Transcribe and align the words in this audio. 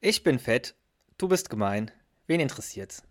Ich 0.00 0.22
bin 0.22 0.38
fett, 0.38 0.76
du 1.16 1.26
bist 1.26 1.50
gemein. 1.50 1.90
Wen 2.28 2.38
interessiert's? 2.38 3.02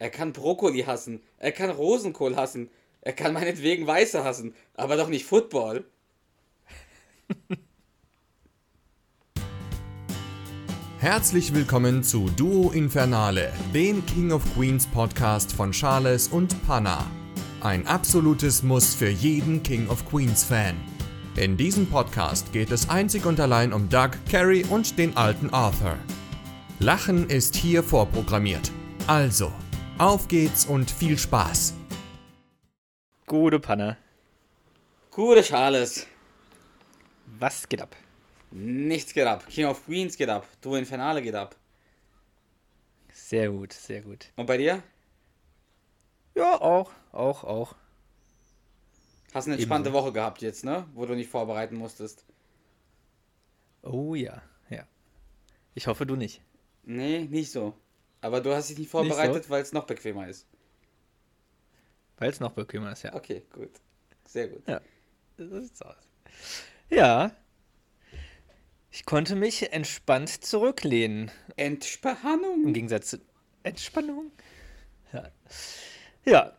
Er 0.00 0.10
kann 0.10 0.32
Brokkoli 0.32 0.82
hassen, 0.82 1.22
er 1.38 1.52
kann 1.52 1.70
Rosenkohl 1.70 2.34
hassen, 2.34 2.70
er 3.02 3.12
kann 3.12 3.32
meinetwegen 3.32 3.86
Weiße 3.86 4.24
hassen, 4.24 4.56
aber 4.74 4.96
doch 4.96 5.08
nicht 5.08 5.26
Football. 5.26 5.84
Herzlich 10.98 11.54
willkommen 11.54 12.02
zu 12.02 12.30
Duo 12.30 12.72
Infernale, 12.72 13.52
dem 13.72 14.04
King 14.06 14.32
of 14.32 14.42
Queens 14.56 14.88
Podcast 14.88 15.52
von 15.52 15.70
Charles 15.70 16.26
und 16.26 16.66
Panna. 16.66 17.08
Ein 17.60 17.86
absolutes 17.86 18.64
Muss 18.64 18.92
für 18.92 19.10
jeden 19.10 19.62
King 19.62 19.88
of 19.88 20.04
Queens 20.10 20.42
Fan. 20.42 20.74
In 21.36 21.58
diesem 21.58 21.86
Podcast 21.86 22.50
geht 22.54 22.70
es 22.70 22.88
einzig 22.88 23.26
und 23.26 23.38
allein 23.38 23.74
um 23.74 23.90
Doug, 23.90 24.12
Carrie 24.30 24.64
und 24.64 24.98
den 24.98 25.14
alten 25.18 25.50
Arthur. 25.50 25.98
Lachen 26.78 27.28
ist 27.28 27.54
hier 27.54 27.82
vorprogrammiert. 27.82 28.72
Also, 29.06 29.52
auf 29.98 30.28
geht's 30.28 30.64
und 30.64 30.90
viel 30.90 31.18
Spaß. 31.18 31.74
Gute 33.26 33.60
Panne. 33.60 33.98
Gute 35.10 35.42
Charles. 35.42 36.06
Was 37.38 37.68
geht 37.68 37.82
ab? 37.82 37.94
Nichts 38.50 39.12
geht 39.12 39.26
ab. 39.26 39.46
King 39.46 39.66
of 39.66 39.84
Queens 39.84 40.16
geht 40.16 40.30
ab. 40.30 40.48
Du 40.62 40.74
in 40.74 40.86
Finale 40.86 41.20
geht 41.20 41.34
ab. 41.34 41.54
Sehr 43.12 43.50
gut, 43.50 43.74
sehr 43.74 44.00
gut. 44.00 44.32
Und 44.36 44.46
bei 44.46 44.56
dir? 44.56 44.82
Ja, 46.34 46.58
auch, 46.62 46.92
auch, 47.12 47.44
auch. 47.44 47.74
Hast 49.36 49.48
eine 49.48 49.56
entspannte 49.56 49.92
Woche 49.92 50.12
gehabt 50.12 50.40
jetzt, 50.40 50.64
ne? 50.64 50.86
Wo 50.94 51.04
du 51.04 51.14
nicht 51.14 51.28
vorbereiten 51.28 51.76
musstest. 51.76 52.24
Oh 53.82 54.14
ja, 54.14 54.40
ja. 54.70 54.86
Ich 55.74 55.88
hoffe, 55.88 56.06
du 56.06 56.16
nicht. 56.16 56.40
Nee, 56.84 57.26
nicht 57.26 57.52
so. 57.52 57.74
Aber 58.22 58.40
du 58.40 58.54
hast 58.54 58.70
dich 58.70 58.78
nicht 58.78 58.90
vorbereitet, 58.90 59.44
so? 59.44 59.50
weil 59.50 59.60
es 59.60 59.74
noch 59.74 59.84
bequemer 59.84 60.26
ist. 60.26 60.46
Weil 62.16 62.30
es 62.30 62.40
noch 62.40 62.52
bequemer 62.52 62.92
ist, 62.92 63.02
ja. 63.02 63.14
Okay, 63.14 63.42
gut. 63.52 63.72
Sehr 64.26 64.48
gut. 64.48 64.62
Ja. 64.66 64.80
Ja. 66.88 67.30
Ich 68.90 69.04
konnte 69.04 69.36
mich 69.36 69.70
entspannt 69.70 70.30
zurücklehnen. 70.30 71.30
Entspannung. 71.56 72.64
Im 72.64 72.72
Gegensatz 72.72 73.10
zu 73.10 73.20
Entspannung. 73.64 74.32
Ja. 75.12 75.30
Ja, 76.24 76.56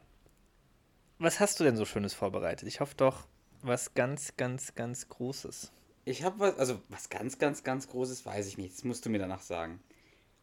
was 1.20 1.40
hast 1.40 1.60
du 1.60 1.64
denn 1.64 1.76
so 1.76 1.86
Schönes 1.86 2.14
vorbereitet? 2.14 2.68
Ich 2.68 2.80
hoffe 2.80 2.96
doch, 2.96 3.28
was 3.62 3.94
ganz, 3.94 4.38
ganz, 4.38 4.76
ganz 4.76 5.10
Großes. 5.10 5.72
Ich 6.06 6.24
habe 6.24 6.40
was, 6.40 6.58
also 6.58 6.80
was 6.90 7.10
ganz, 7.10 7.38
ganz, 7.38 7.64
ganz 7.64 7.88
Großes 7.88 8.26
weiß 8.26 8.48
ich 8.48 8.58
nicht. 8.58 8.74
Das 8.74 8.84
musst 8.84 9.06
du 9.06 9.10
mir 9.10 9.20
danach 9.20 9.42
sagen. 9.42 9.80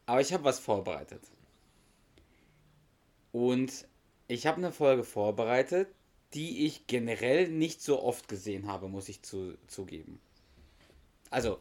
Aber 0.06 0.20
ich 0.20 0.32
habe 0.32 0.44
was 0.44 0.58
vorbereitet. 0.58 1.22
Und 3.32 3.86
ich 4.28 4.46
habe 4.46 4.58
eine 4.58 4.72
Folge 4.72 5.04
vorbereitet, 5.04 5.88
die 6.34 6.66
ich 6.66 6.86
generell 6.86 7.48
nicht 7.48 7.82
so 7.82 8.02
oft 8.02 8.28
gesehen 8.28 8.66
habe, 8.66 8.88
muss 8.88 9.08
ich 9.08 9.22
zu, 9.22 9.56
zugeben. 9.66 10.20
Also, 11.30 11.58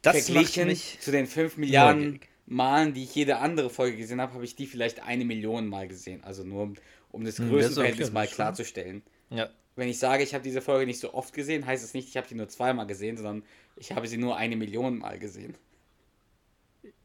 das 0.00 0.24
verglichen 0.24 0.74
zu 0.74 1.10
den 1.10 1.26
5 1.26 1.58
Milliarden 1.58 2.02
neugierig. 2.02 2.28
Malen, 2.46 2.92
die 2.92 3.04
ich 3.04 3.14
jede 3.14 3.38
andere 3.38 3.70
Folge 3.70 3.96
gesehen 3.96 4.20
habe, 4.20 4.34
habe 4.34 4.44
ich 4.44 4.56
die 4.56 4.66
vielleicht 4.66 5.00
eine 5.00 5.24
Million 5.24 5.68
Mal 5.68 5.88
gesehen. 5.88 6.22
Also 6.24 6.44
nur 6.44 6.74
um 7.12 7.24
das 7.24 7.38
hm, 7.38 7.50
Größenverhältnis 7.50 8.08
okay, 8.08 8.14
mal 8.14 8.26
klarzustellen. 8.26 9.02
Ja. 9.30 9.48
Wenn 9.76 9.88
ich 9.88 9.98
sage, 9.98 10.22
ich 10.22 10.34
habe 10.34 10.44
diese 10.44 10.60
Folge 10.60 10.86
nicht 10.86 11.00
so 11.00 11.14
oft 11.14 11.32
gesehen, 11.32 11.64
heißt 11.64 11.84
es 11.84 11.94
nicht, 11.94 12.08
ich 12.08 12.16
habe 12.16 12.28
sie 12.28 12.34
nur 12.34 12.48
zweimal 12.48 12.86
gesehen, 12.86 13.16
sondern 13.16 13.42
ich 13.76 13.92
habe 13.92 14.06
sie 14.06 14.18
nur 14.18 14.36
eine 14.36 14.56
Million 14.56 14.98
Mal 14.98 15.18
gesehen. 15.18 15.56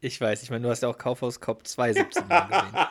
Ich 0.00 0.20
weiß, 0.20 0.42
ich 0.42 0.50
meine, 0.50 0.64
du 0.64 0.70
hast 0.70 0.82
ja 0.82 0.88
auch 0.88 0.98
Kaufhaus 0.98 1.40
Cop 1.40 1.66
2 1.66 1.92
17 1.92 2.28
Mal 2.28 2.46
gesehen. 2.46 2.86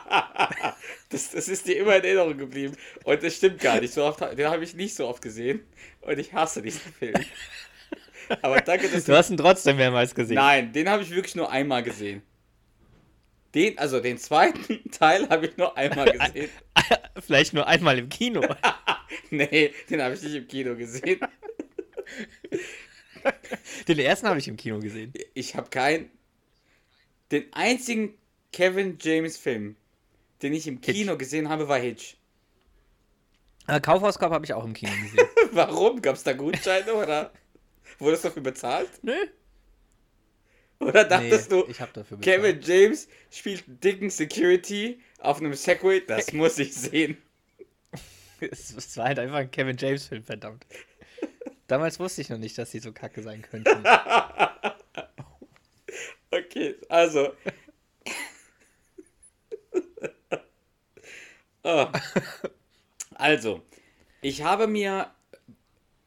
das, 1.10 1.30
das 1.30 1.48
ist 1.48 1.66
dir 1.66 1.78
immer 1.78 1.96
in 1.96 2.04
Erinnerung 2.04 2.36
geblieben. 2.36 2.76
Und 3.04 3.22
das 3.22 3.36
stimmt 3.36 3.60
gar 3.60 3.80
nicht. 3.80 3.94
So 3.94 4.04
oft, 4.04 4.20
den 4.20 4.46
habe 4.48 4.64
ich 4.64 4.74
nicht 4.74 4.94
so 4.94 5.06
oft 5.06 5.22
gesehen. 5.22 5.60
Und 6.00 6.18
ich 6.18 6.32
hasse 6.32 6.60
diesen 6.60 6.92
Film. 6.92 7.14
Aber 8.42 8.60
danke, 8.60 8.88
dass 8.88 9.04
du. 9.04 9.12
Du 9.12 9.18
hast 9.18 9.30
ihn 9.30 9.36
trotzdem 9.36 9.76
mehrmals 9.76 10.14
gesehen. 10.14 10.36
Nein, 10.36 10.72
den 10.72 10.88
habe 10.88 11.02
ich 11.02 11.10
wirklich 11.10 11.34
nur 11.34 11.50
einmal 11.50 11.82
gesehen. 11.82 12.22
Den, 13.54 13.78
also 13.78 14.00
den 14.00 14.18
zweiten 14.18 14.90
Teil 14.90 15.28
habe 15.28 15.46
ich 15.46 15.56
nur 15.56 15.76
einmal 15.76 16.10
gesehen. 16.10 16.50
Vielleicht 17.20 17.54
nur 17.54 17.66
einmal 17.66 17.98
im 17.98 18.08
Kino. 18.08 18.42
nee, 19.30 19.72
den 19.88 20.02
habe 20.02 20.14
ich 20.14 20.22
nicht 20.22 20.34
im 20.34 20.48
Kino 20.48 20.76
gesehen. 20.76 21.20
den 23.88 23.98
ersten 23.98 24.28
habe 24.28 24.38
ich 24.38 24.48
im 24.48 24.56
Kino 24.56 24.78
gesehen. 24.80 25.12
Ich 25.34 25.54
habe 25.54 25.70
keinen. 25.70 26.10
Den 27.30 27.52
einzigen 27.52 28.14
Kevin 28.52 28.96
James 29.00 29.36
Film, 29.36 29.76
den 30.42 30.54
ich 30.54 30.66
im 30.66 30.80
Kino 30.80 31.12
Hitch. 31.12 31.18
gesehen 31.18 31.48
habe, 31.48 31.68
war 31.68 31.78
Hitch. 31.78 32.16
Äh, 33.66 33.80
Kaufhaus 33.80 34.18
Cup 34.18 34.32
habe 34.32 34.46
ich 34.46 34.54
auch 34.54 34.64
im 34.64 34.72
Kino 34.72 34.92
gesehen. 35.02 35.28
Warum? 35.52 36.00
Gab 36.00 36.16
es 36.16 36.22
da 36.22 36.32
Gutscheine 36.32 36.94
oder 36.94 37.32
wurde 37.98 38.14
es 38.14 38.22
dafür 38.22 38.42
bezahlt? 38.42 38.88
Nö. 39.02 39.12
Oder 40.80 41.04
dachtest 41.04 41.50
nee, 41.50 41.64
du, 41.66 42.18
Kevin 42.20 42.60
James 42.62 43.08
spielt 43.30 43.64
dicken 43.82 44.10
Security 44.10 45.00
auf 45.18 45.38
einem 45.38 45.54
Segway? 45.54 46.04
Das 46.06 46.32
muss 46.34 46.58
ich 46.58 46.74
sehen. 46.74 47.16
Es 48.40 48.96
war 48.96 49.06
halt 49.06 49.18
einfach 49.18 49.38
ein 49.38 49.50
Kevin 49.50 49.76
James-Film, 49.76 50.22
verdammt. 50.22 50.64
Damals 51.66 51.98
wusste 51.98 52.20
ich 52.20 52.28
noch 52.30 52.38
nicht, 52.38 52.56
dass 52.56 52.70
sie 52.70 52.78
so 52.78 52.92
kacke 52.92 53.22
sein 53.22 53.42
könnten. 53.42 53.70
okay, 56.30 56.76
also. 56.88 57.32
oh. 61.64 61.86
Also, 63.20 63.62
ich 64.20 64.42
habe 64.42 64.68
mir. 64.68 65.10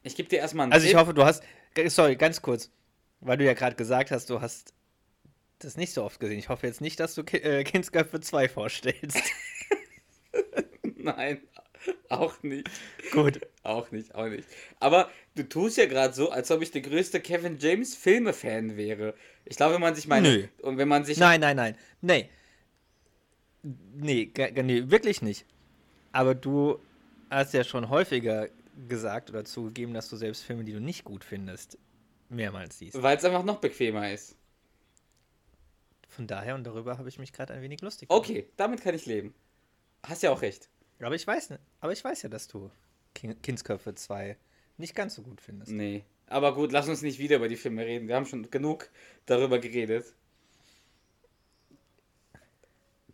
Ich 0.02 0.16
gebe 0.16 0.26
dir 0.26 0.38
erstmal 0.38 0.64
einen 0.64 0.72
Also, 0.72 0.86
ich 0.86 0.94
hoffe, 0.94 1.12
du 1.12 1.24
hast. 1.24 1.42
Sorry, 1.88 2.16
ganz 2.16 2.40
kurz. 2.40 2.70
Weil 3.22 3.38
du 3.38 3.44
ja 3.44 3.54
gerade 3.54 3.76
gesagt 3.76 4.10
hast, 4.10 4.28
du 4.30 4.40
hast 4.40 4.74
das 5.60 5.76
nicht 5.76 5.92
so 5.92 6.02
oft 6.02 6.18
gesehen. 6.18 6.38
Ich 6.38 6.48
hoffe 6.48 6.66
jetzt 6.66 6.80
nicht, 6.80 6.98
dass 6.98 7.14
du 7.14 7.22
äh, 7.22 7.62
Kindsköpfe 7.62 8.20
2 8.20 8.48
vorstellst. 8.48 9.22
Nein, 10.96 11.40
auch 12.08 12.42
nicht. 12.42 12.68
Gut. 13.12 13.40
Auch 13.62 13.90
nicht, 13.92 14.14
auch 14.16 14.28
nicht. 14.28 14.46
Aber 14.80 15.08
du 15.36 15.48
tust 15.48 15.76
ja 15.76 15.86
gerade 15.86 16.12
so, 16.14 16.30
als 16.30 16.50
ob 16.50 16.62
ich 16.62 16.72
der 16.72 16.82
größte 16.82 17.20
Kevin 17.20 17.58
James 17.58 17.94
Filme-Fan 17.94 18.76
wäre. 18.76 19.14
Ich 19.44 19.56
glaube, 19.56 19.74
wenn 19.74 19.80
man 19.80 19.94
sich 19.94 20.08
meine. 20.08 20.28
Nö. 20.28 20.46
Und 20.62 20.78
wenn 20.78 20.88
man 20.88 21.04
sich. 21.04 21.18
Nein, 21.18 21.40
nein, 21.40 21.56
nein. 21.56 21.76
Nee. 22.00 22.28
Nee, 23.62 24.32
nee, 24.36 24.90
wirklich 24.90 25.22
nicht. 25.22 25.46
Aber 26.10 26.34
du 26.34 26.80
hast 27.30 27.54
ja 27.54 27.62
schon 27.62 27.88
häufiger 27.88 28.48
gesagt 28.88 29.30
oder 29.30 29.44
zugegeben, 29.44 29.94
dass 29.94 30.08
du 30.08 30.16
selbst 30.16 30.42
Filme, 30.42 30.64
die 30.64 30.72
du 30.72 30.80
nicht 30.80 31.04
gut 31.04 31.24
findest, 31.24 31.78
mehrmals 32.32 32.78
siehst. 32.78 33.00
Weil 33.00 33.16
es 33.16 33.24
einfach 33.24 33.44
noch 33.44 33.60
bequemer 33.60 34.12
ist. 34.12 34.36
Von 36.08 36.26
daher 36.26 36.54
und 36.54 36.64
darüber 36.64 36.98
habe 36.98 37.08
ich 37.08 37.18
mich 37.18 37.32
gerade 37.32 37.54
ein 37.54 37.62
wenig 37.62 37.80
lustig 37.80 38.08
gemacht. 38.08 38.24
Okay, 38.24 38.48
damit 38.56 38.82
kann 38.82 38.94
ich 38.94 39.06
leben. 39.06 39.34
Hast 40.02 40.22
ja 40.22 40.30
auch 40.30 40.42
recht. 40.42 40.68
Aber 41.00 41.14
ich 41.14 41.26
weiß, 41.26 41.54
aber 41.80 41.92
ich 41.92 42.04
weiß 42.04 42.22
ja, 42.22 42.28
dass 42.28 42.48
du 42.48 42.70
Kindsköpfe 43.14 43.94
2 43.94 44.36
nicht 44.76 44.94
ganz 44.94 45.14
so 45.14 45.22
gut 45.22 45.40
findest. 45.40 45.72
Nee. 45.72 46.04
Aber 46.26 46.54
gut, 46.54 46.72
lass 46.72 46.88
uns 46.88 47.02
nicht 47.02 47.18
wieder 47.18 47.36
über 47.36 47.48
die 47.48 47.56
Filme 47.56 47.84
reden. 47.84 48.08
Wir 48.08 48.16
haben 48.16 48.26
schon 48.26 48.50
genug 48.50 48.90
darüber 49.26 49.58
geredet. 49.58 50.14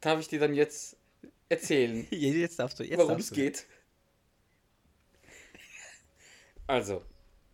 Darf 0.00 0.20
ich 0.20 0.28
dir 0.28 0.38
dann 0.38 0.54
jetzt 0.54 0.96
erzählen? 1.48 2.06
jetzt 2.10 2.58
darfst 2.58 2.78
du. 2.78 2.84
Worum 2.96 3.18
es 3.18 3.30
geht. 3.30 3.66
Also, 6.66 7.02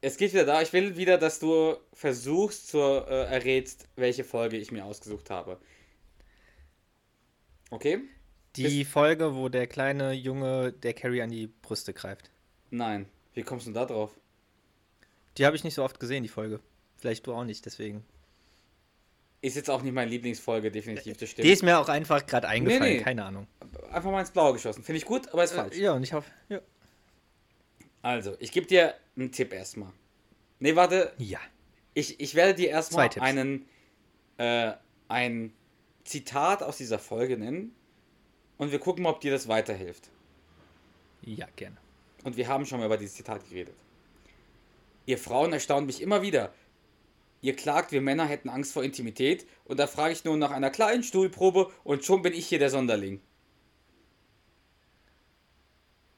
es 0.04 0.19
geht 0.19 0.32
wieder 0.34 0.44
da. 0.44 0.60
Ich 0.60 0.72
will 0.72 0.97
wieder, 0.97 1.16
dass 1.16 1.38
du 1.38 1.76
versuchst 1.92 2.69
zu 2.69 2.78
äh, 2.78 3.25
errätst, 3.25 3.88
welche 3.96 4.23
Folge 4.23 4.58
ich 4.58 4.70
mir 4.70 4.84
ausgesucht 4.84 5.31
habe. 5.31 5.58
Okay? 7.70 8.00
Die 8.56 8.81
Bis 8.81 8.88
Folge, 8.88 9.34
wo 9.34 9.49
der 9.49 9.67
kleine 9.67 10.12
Junge 10.12 10.73
der 10.73 10.93
Carrie 10.93 11.23
an 11.23 11.31
die 11.31 11.46
Brüste 11.46 11.94
greift. 11.94 12.31
Nein. 12.70 13.06
Wie 13.32 13.43
kommst 13.43 13.67
du 13.67 13.73
da 13.73 13.87
drauf? 13.87 14.11
Die 15.38 15.46
habe 15.46 15.56
ich 15.56 15.64
nicht 15.64 15.75
so 15.75 15.82
oft 15.82 15.99
gesehen, 15.99 16.23
die 16.23 16.29
Folge. 16.29 16.61
Vielleicht 16.96 17.26
du 17.26 17.32
auch 17.32 17.44
nicht, 17.44 17.64
deswegen. 17.64 18.05
Ist 19.40 19.56
jetzt 19.56 19.69
auch 19.70 19.82
nicht 19.82 19.93
meine 19.93 20.11
Lieblingsfolge, 20.11 20.70
definitiv, 20.70 21.17
das 21.17 21.31
stimmt. 21.31 21.46
Die 21.46 21.52
ist 21.52 21.62
mir 21.62 21.79
auch 21.79 21.88
einfach 21.88 22.25
gerade 22.25 22.49
eingefallen, 22.49 22.93
nee, 22.93 22.99
nee. 22.99 23.02
keine 23.02 23.25
Ahnung. 23.25 23.46
Einfach 23.90 24.11
mal 24.11 24.20
ins 24.20 24.31
Blaue 24.31 24.52
geschossen. 24.52 24.84
Finde 24.84 24.99
ich 24.99 25.05
gut, 25.05 25.29
aber 25.32 25.44
ist 25.44 25.52
äh, 25.52 25.56
falsch. 25.56 25.76
Ja, 25.76 25.93
und 25.93 26.02
ich 26.02 26.12
hoffe, 26.12 26.31
ja. 26.49 26.61
Also, 28.05 28.37
ich 28.39 28.53
gebe 28.53 28.67
dir 28.67 28.95
einen 29.17 29.33
Tipp 29.33 29.53
erstmal. 29.53 29.91
Nee, 30.59 30.77
warte. 30.77 31.15
Ja. 31.17 31.41
Ich, 31.95 32.21
ich 32.21 32.35
werde 32.35 32.55
dir 32.55 32.69
erstmal 32.69 33.09
einen 33.19 33.67
äh, 34.37 34.73
ein 35.09 35.55
Zitat 36.05 36.62
aus 36.62 36.77
dieser 36.77 36.99
Folge 36.99 37.39
nennen 37.39 37.75
und 38.59 38.73
wir 38.73 38.79
gucken 38.79 39.05
mal, 39.05 39.11
ob 39.11 39.21
dir 39.21 39.31
das 39.31 39.49
weiterhilft. 39.49 40.11
Ja, 41.23 41.47
gerne. 41.56 41.77
Und 42.25 42.37
wir 42.37 42.49
haben 42.49 42.67
schon 42.67 42.81
mal 42.81 42.87
über 42.87 42.99
dieses 42.99 43.15
Zitat 43.15 43.49
geredet. 43.49 43.75
Ihr 45.06 45.17
Frauen 45.17 45.53
erstaunen 45.53 45.87
mich 45.87 46.03
immer 46.03 46.21
wieder. 46.21 46.53
ihr 47.41 47.56
klagt, 47.56 47.93
wir 47.93 48.01
Männer 48.03 48.27
hätten 48.27 48.49
Angst 48.51 48.73
vor 48.73 48.85
Intimität 48.85 49.47
und 49.65 49.79
da 49.79 49.87
frage 49.87 50.12
ich 50.12 50.25
nur 50.25 50.37
nach 50.37 50.51
einer 50.51 50.71
kleinen 50.71 51.03
Stuhlprobe 51.03 51.71
und 51.85 52.05
schon 52.05 52.23
bin 52.23 52.35
ich 52.35 52.47
hier 52.47 52.59
der 52.59 52.71
Sonderling. 52.71 53.21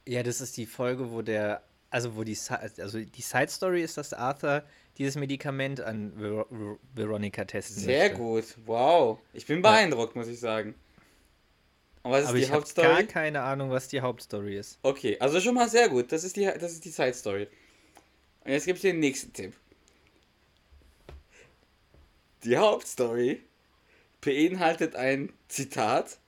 Ja, 0.09 0.23
das 0.23 0.41
ist 0.41 0.56
die 0.56 0.67
Folge, 0.67 1.11
wo 1.11 1.23
der, 1.23 1.65
also 1.96 2.14
wo 2.14 2.25
die, 2.25 2.37
also 2.50 3.00
die 3.00 3.22
Side 3.22 3.48
Story 3.48 3.82
ist, 3.82 3.96
dass 3.96 4.12
Arthur 4.12 4.62
dieses 4.98 5.16
Medikament 5.16 5.81
an 5.81 6.12
Ver 6.19 6.44
Ver 6.50 6.76
Veronica 6.94 7.46
testen 7.46 7.82
Sehr 7.82 8.10
möchte. 8.10 8.19
gut, 8.19 8.44
wow. 8.66 9.19
Ich 9.32 9.46
bin 9.46 9.62
beeindruckt, 9.62 10.14
ja. 10.14 10.20
muss 10.20 10.28
ich 10.28 10.38
sagen. 10.38 10.75
Und 12.02 12.10
was 12.10 12.25
ist 12.25 12.28
Aber 12.28 12.37
die 12.37 12.44
ich 12.44 12.50
Hauptstory? 12.50 12.87
Ich 12.87 12.93
habe 12.93 13.04
gar 13.04 13.12
keine 13.12 13.40
Ahnung, 13.40 13.70
was 13.70 13.88
die 13.88 14.02
Hauptstory 14.02 14.58
ist. 14.58 14.78
Okay, 14.82 15.16
also 15.20 15.40
schon 15.40 15.54
mal 15.54 15.70
sehr 15.70 15.88
gut. 15.88 16.12
Das 16.12 16.22
ist 16.22 16.37
die, 16.37 16.44
das 16.44 16.72
ist 16.72 16.84
die 16.84 16.90
Side 16.90 17.14
Story. 17.14 17.48
Und 18.44 18.52
jetzt 18.52 18.66
gebe 18.66 18.76
ich 18.76 18.82
dir 18.82 18.92
den 18.92 19.00
nächsten 19.00 19.32
Tipp. 19.32 19.54
Die 22.44 22.58
Hauptstory 22.58 23.42
beinhaltet 24.20 24.96
ein 24.96 25.32
Zitat, 25.49 26.19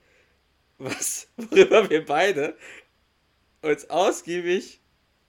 was, 0.79 1.27
worüber 1.37 1.91
wir 1.91 2.03
beide 2.03 2.57
uns 3.61 3.87
ausgiebig 3.91 4.78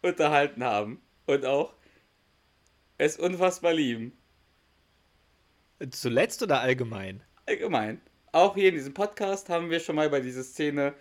unterhalten 0.02 0.64
haben 0.64 1.00
und 1.26 1.44
auch 1.44 1.74
es 2.98 3.16
unfassbar 3.16 3.72
lieben. 3.72 4.16
Zuletzt 5.90 6.42
oder 6.42 6.60
allgemein? 6.60 7.22
Allgemein. 7.46 8.00
Auch 8.32 8.54
hier 8.54 8.68
in 8.68 8.74
diesem 8.74 8.94
Podcast 8.94 9.48
haben 9.48 9.70
wir 9.70 9.80
schon 9.80 9.96
mal 9.96 10.06
über 10.06 10.20
diese 10.20 10.44
Szene 10.44 10.94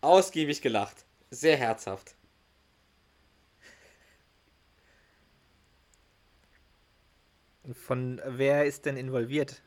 ausgiebig 0.00 0.60
gelacht. 0.62 1.04
Sehr 1.30 1.56
herzhaft. 1.56 2.16
Von 7.72 8.20
wer 8.26 8.64
ist 8.64 8.86
denn 8.86 8.96
involviert? 8.96 9.62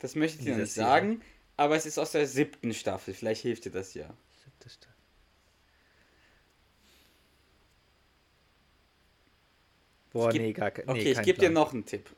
Das 0.00 0.16
möchte 0.16 0.40
ich 0.40 0.44
dir 0.44 0.56
nicht 0.56 0.72
sagen, 0.72 1.22
aber 1.56 1.76
es 1.76 1.86
ist 1.86 1.98
aus 1.98 2.12
der 2.12 2.26
siebten 2.26 2.74
Staffel. 2.74 3.14
Vielleicht 3.14 3.42
hilft 3.42 3.64
dir 3.64 3.70
das 3.70 3.94
ja. 3.94 4.12
Siebte 4.42 4.68
Staffel. 4.68 4.93
Boah, 10.14 10.30
geb, 10.30 10.40
nee, 10.42 10.52
gar 10.52 10.70
nee, 10.70 10.84
Okay, 10.86 11.10
ich 11.10 11.22
gebe 11.22 11.40
dir 11.40 11.50
noch 11.50 11.72
einen 11.72 11.84
Tipp. 11.84 12.08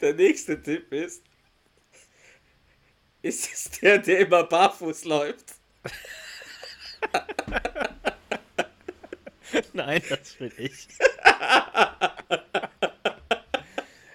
der 0.00 0.14
nächste 0.14 0.62
Tipp 0.62 0.92
ist, 0.92 1.24
ist 3.22 3.52
es 3.52 3.70
der, 3.80 3.98
der 3.98 4.20
immer 4.20 4.44
barfuß 4.44 5.04
läuft? 5.06 5.56
Nein, 9.72 10.00
das 10.08 10.34
bin 10.34 10.52
ich. 10.58 10.86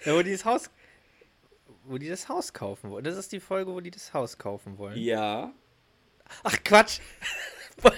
ja, 0.06 0.16
wo 0.16 0.22
die 0.22 0.32
das 0.32 0.46
Haus. 0.46 0.70
Wo 1.88 1.98
die 1.98 2.10
das 2.10 2.28
Haus 2.30 2.52
kaufen 2.52 2.90
wollen. 2.90 3.04
Das 3.04 3.16
ist 3.16 3.32
die 3.32 3.40
Folge, 3.40 3.72
wo 3.72 3.80
die 3.80 3.92
das 3.92 4.14
Haus 4.14 4.38
kaufen 4.38 4.78
wollen. 4.78 4.98
Ja. 4.98 5.54
Ach 6.44 6.58
Quatsch. 6.64 7.00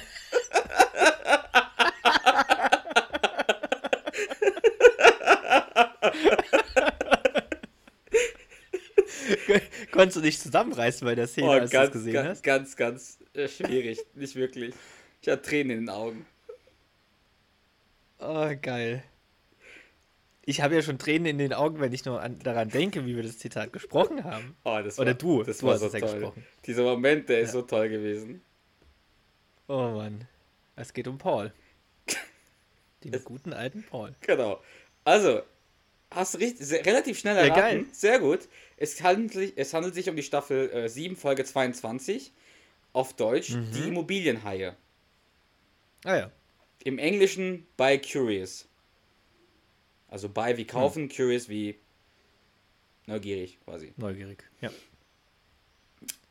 Konntest 9.91 10.17
du 10.17 10.21
dich 10.21 10.39
zusammenreißen 10.39 11.05
bei 11.05 11.15
der 11.15 11.27
Szene, 11.27 11.47
oh, 11.47 11.51
als 11.51 11.71
du 11.71 11.77
das 11.77 11.91
gesehen 11.91 12.13
ganz, 12.13 12.29
hast? 12.29 12.43
Ganz, 12.43 12.75
ganz 12.75 13.19
äh, 13.33 13.47
schwierig. 13.47 13.99
Nicht 14.13 14.35
wirklich. 14.35 14.75
Ich 15.21 15.29
hatte 15.29 15.41
Tränen 15.41 15.71
in 15.71 15.85
den 15.85 15.89
Augen. 15.89 16.25
Oh, 18.19 18.49
geil. 18.61 19.03
Ich 20.49 20.61
habe 20.61 20.75
ja 20.75 20.81
schon 20.81 20.97
Tränen 20.97 21.25
in 21.25 21.37
den 21.39 21.51
Augen, 21.51 21.81
wenn 21.81 21.91
ich 21.91 22.05
nur 22.05 22.21
an, 22.21 22.39
daran 22.39 22.69
denke, 22.69 23.05
wie 23.05 23.17
wir 23.17 23.23
das 23.23 23.37
Zitat 23.37 23.73
gesprochen 23.73 24.23
haben. 24.23 24.55
Oh, 24.63 24.79
das 24.81 24.97
Oder 24.97 25.07
war, 25.07 25.13
du, 25.15 25.43
das 25.43 25.57
du 25.57 25.67
war 25.67 25.77
so 25.77 25.87
ja 25.87 25.99
toll. 25.99 26.13
Gesprochen. 26.13 26.45
Dieser 26.65 26.83
Moment, 26.83 27.27
der 27.27 27.39
ja. 27.39 27.43
ist 27.43 27.51
so 27.51 27.63
toll 27.63 27.89
gewesen. 27.89 28.41
Oh 29.67 29.89
Mann. 29.89 30.25
Es 30.77 30.93
geht 30.93 31.09
um 31.09 31.17
Paul. 31.17 31.51
Den 33.03 33.13
es, 33.13 33.25
guten 33.25 33.51
alten 33.51 33.83
Paul. 33.83 34.15
Genau. 34.21 34.61
Also, 35.03 35.41
hast 36.11 36.35
du 36.35 36.37
richtig, 36.37 36.65
sehr, 36.65 36.85
relativ 36.85 37.19
schnell 37.19 37.35
erraten. 37.35 37.53
Ja, 37.53 37.61
geil. 37.61 37.85
Sehr 37.91 38.19
gut. 38.19 38.47
Es 38.77 39.03
handelt, 39.03 39.33
sich, 39.33 39.53
es 39.57 39.73
handelt 39.73 39.95
sich 39.95 40.09
um 40.09 40.15
die 40.15 40.23
Staffel 40.23 40.69
äh, 40.69 40.87
7, 40.87 41.17
Folge 41.17 41.43
22. 41.43 42.31
Auf 42.93 43.13
Deutsch, 43.17 43.49
mhm. 43.49 43.71
die 43.73 43.89
Immobilienhaie. 43.89 44.77
Ah 46.05 46.15
ja. 46.15 46.31
Im 46.85 46.99
Englischen 46.99 47.67
by 47.75 47.99
Curious. 47.99 48.65
Also 50.07 50.29
by 50.29 50.53
wie 50.55 50.65
kaufen, 50.65 51.03
hm. 51.03 51.09
Curious 51.09 51.49
wie 51.49 51.75
neugierig 53.05 53.59
quasi. 53.65 53.93
Neugierig, 53.97 54.43
ja. 54.61 54.69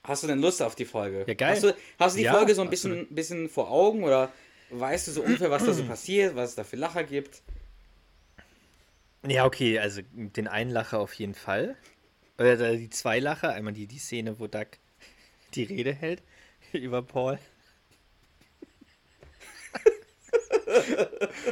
Hast 0.02 0.22
du 0.22 0.28
denn 0.28 0.40
Lust 0.40 0.62
auf 0.62 0.76
die 0.76 0.84
Folge? 0.84 1.24
Ja, 1.26 1.34
geil. 1.34 1.54
Hast 1.54 1.64
du, 1.64 1.74
hast 1.98 2.14
du 2.14 2.18
die 2.18 2.24
ja, 2.24 2.32
Folge 2.32 2.54
so 2.54 2.62
ein 2.62 2.70
bisschen, 2.70 3.08
bisschen 3.08 3.48
vor 3.48 3.70
Augen 3.70 4.04
oder 4.04 4.32
weißt 4.70 5.08
du 5.08 5.12
so 5.12 5.22
ungefähr, 5.22 5.50
was 5.50 5.64
da 5.64 5.72
so 5.72 5.84
passiert, 5.88 6.36
was 6.36 6.50
es 6.50 6.54
da 6.54 6.64
für 6.64 6.76
Lacher 6.76 7.02
gibt? 7.02 7.42
Ja, 9.26 9.44
okay, 9.44 9.78
also 9.78 10.02
den 10.12 10.46
einen 10.46 10.70
Lacher 10.70 11.00
auf 11.00 11.12
jeden 11.14 11.34
Fall. 11.34 11.76
Oder 12.38 12.76
die 12.76 12.90
zwei 12.90 13.18
Lacher. 13.18 13.52
Einmal 13.52 13.72
die, 13.72 13.86
die 13.86 13.98
Szene, 13.98 14.38
wo 14.38 14.46
Doug 14.46 14.66
die 15.54 15.64
Rede 15.64 15.92
hält 15.92 16.22
über 16.72 17.02
Paul. 17.02 17.38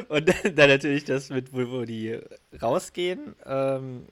Und 0.09 0.29
dann, 0.29 0.57
dann, 0.57 0.69
natürlich 0.69 1.05
das 1.05 1.31
mit, 1.31 1.53
wo, 1.53 1.71
wo 1.71 1.85
die 1.85 2.19
rausgehen. 2.61 3.35
Ähm 3.45 4.07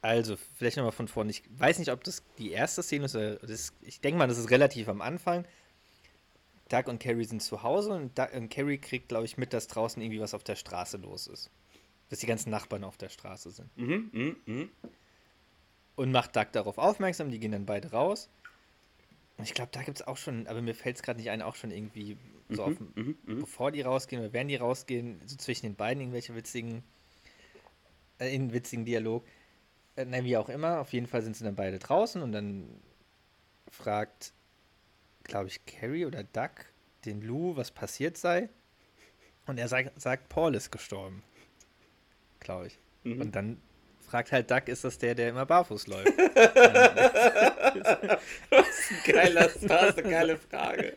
also, 0.00 0.36
vielleicht 0.56 0.76
nochmal 0.76 0.92
von 0.92 1.08
vorne. 1.08 1.30
Ich 1.30 1.42
weiß 1.50 1.78
nicht, 1.78 1.90
ob 1.90 2.04
das 2.04 2.22
die 2.38 2.52
erste 2.52 2.82
Szene 2.82 3.06
ist. 3.06 3.14
Das, 3.14 3.72
ich 3.82 4.00
denke 4.00 4.18
mal, 4.18 4.28
das 4.28 4.38
ist 4.38 4.50
relativ 4.50 4.88
am 4.88 5.00
Anfang. 5.00 5.44
Doug 6.68 6.86
und 6.86 7.00
Carrie 7.00 7.24
sind 7.24 7.42
zu 7.42 7.62
Hause 7.62 7.92
und, 7.92 8.18
Doug, 8.18 8.28
und 8.34 8.50
Carrie 8.50 8.78
kriegt, 8.78 9.08
glaube 9.08 9.24
ich, 9.24 9.38
mit, 9.38 9.52
dass 9.52 9.68
draußen 9.68 10.00
irgendwie 10.02 10.20
was 10.20 10.34
auf 10.34 10.44
der 10.44 10.56
Straße 10.56 10.98
los 10.98 11.26
ist. 11.26 11.50
Dass 12.10 12.20
die 12.20 12.26
ganzen 12.26 12.50
Nachbarn 12.50 12.84
auf 12.84 12.96
der 12.96 13.08
Straße 13.08 13.50
sind. 13.50 13.76
Mhm, 13.76 14.10
mh, 14.12 14.34
mh. 14.46 14.68
Und 15.96 16.12
macht 16.12 16.36
Doug 16.36 16.46
darauf 16.52 16.78
aufmerksam, 16.78 17.30
die 17.30 17.40
gehen 17.40 17.52
dann 17.52 17.66
beide 17.66 17.90
raus. 17.90 18.28
Ich 19.42 19.54
glaube, 19.54 19.70
da 19.72 19.82
gibt 19.82 20.00
es 20.00 20.06
auch 20.06 20.16
schon, 20.16 20.46
aber 20.48 20.62
mir 20.62 20.74
fällt 20.74 20.96
es 20.96 21.02
gerade 21.02 21.18
nicht 21.18 21.30
ein, 21.30 21.42
auch 21.42 21.54
schon 21.54 21.70
irgendwie 21.70 22.16
so 22.48 22.66
mhm, 22.66 22.72
auf, 22.72 22.80
mhm, 22.80 23.18
mhm, 23.24 23.40
bevor 23.40 23.70
die 23.70 23.82
rausgehen 23.82 24.22
oder 24.22 24.32
während 24.32 24.50
die 24.50 24.56
rausgehen, 24.56 25.20
so 25.26 25.36
zwischen 25.36 25.66
den 25.66 25.76
beiden 25.76 26.00
irgendwelche 26.00 26.34
witzigen, 26.34 26.82
äh, 28.18 28.34
in 28.34 28.52
witzigen 28.52 28.84
Dialog. 28.84 29.24
Äh, 29.94 30.06
nein, 30.06 30.24
wie 30.24 30.36
auch 30.36 30.48
immer, 30.48 30.80
auf 30.80 30.92
jeden 30.92 31.06
Fall 31.06 31.22
sind 31.22 31.36
sie 31.36 31.44
dann 31.44 31.54
beide 31.54 31.78
draußen 31.78 32.20
und 32.20 32.32
dann 32.32 32.68
fragt, 33.70 34.32
glaube 35.22 35.48
ich, 35.48 35.64
Carrie 35.66 36.06
oder 36.06 36.24
Doug 36.24 36.50
den 37.04 37.22
Lou, 37.22 37.56
was 37.56 37.70
passiert 37.70 38.16
sei. 38.16 38.48
Und 39.46 39.58
er 39.58 39.68
sagt, 39.68 40.00
sagt 40.00 40.28
Paul 40.28 40.54
ist 40.54 40.70
gestorben. 40.70 41.22
Glaube 42.40 42.66
ich. 42.66 42.78
Mhm. 43.04 43.20
Und 43.20 43.36
dann 43.36 43.60
fragt 44.08 44.32
halt 44.32 44.50
Duck, 44.50 44.68
ist 44.68 44.84
das 44.84 44.98
der, 44.98 45.14
der 45.14 45.28
immer 45.30 45.46
barfuß 45.46 45.86
läuft? 45.86 46.12
das 46.34 46.58
ist 48.50 48.90
ein 48.90 49.12
geiler, 49.12 49.42
das 49.42 49.56
ist 49.56 49.98
eine 49.98 50.10
geile 50.10 50.36
Frage. 50.36 50.94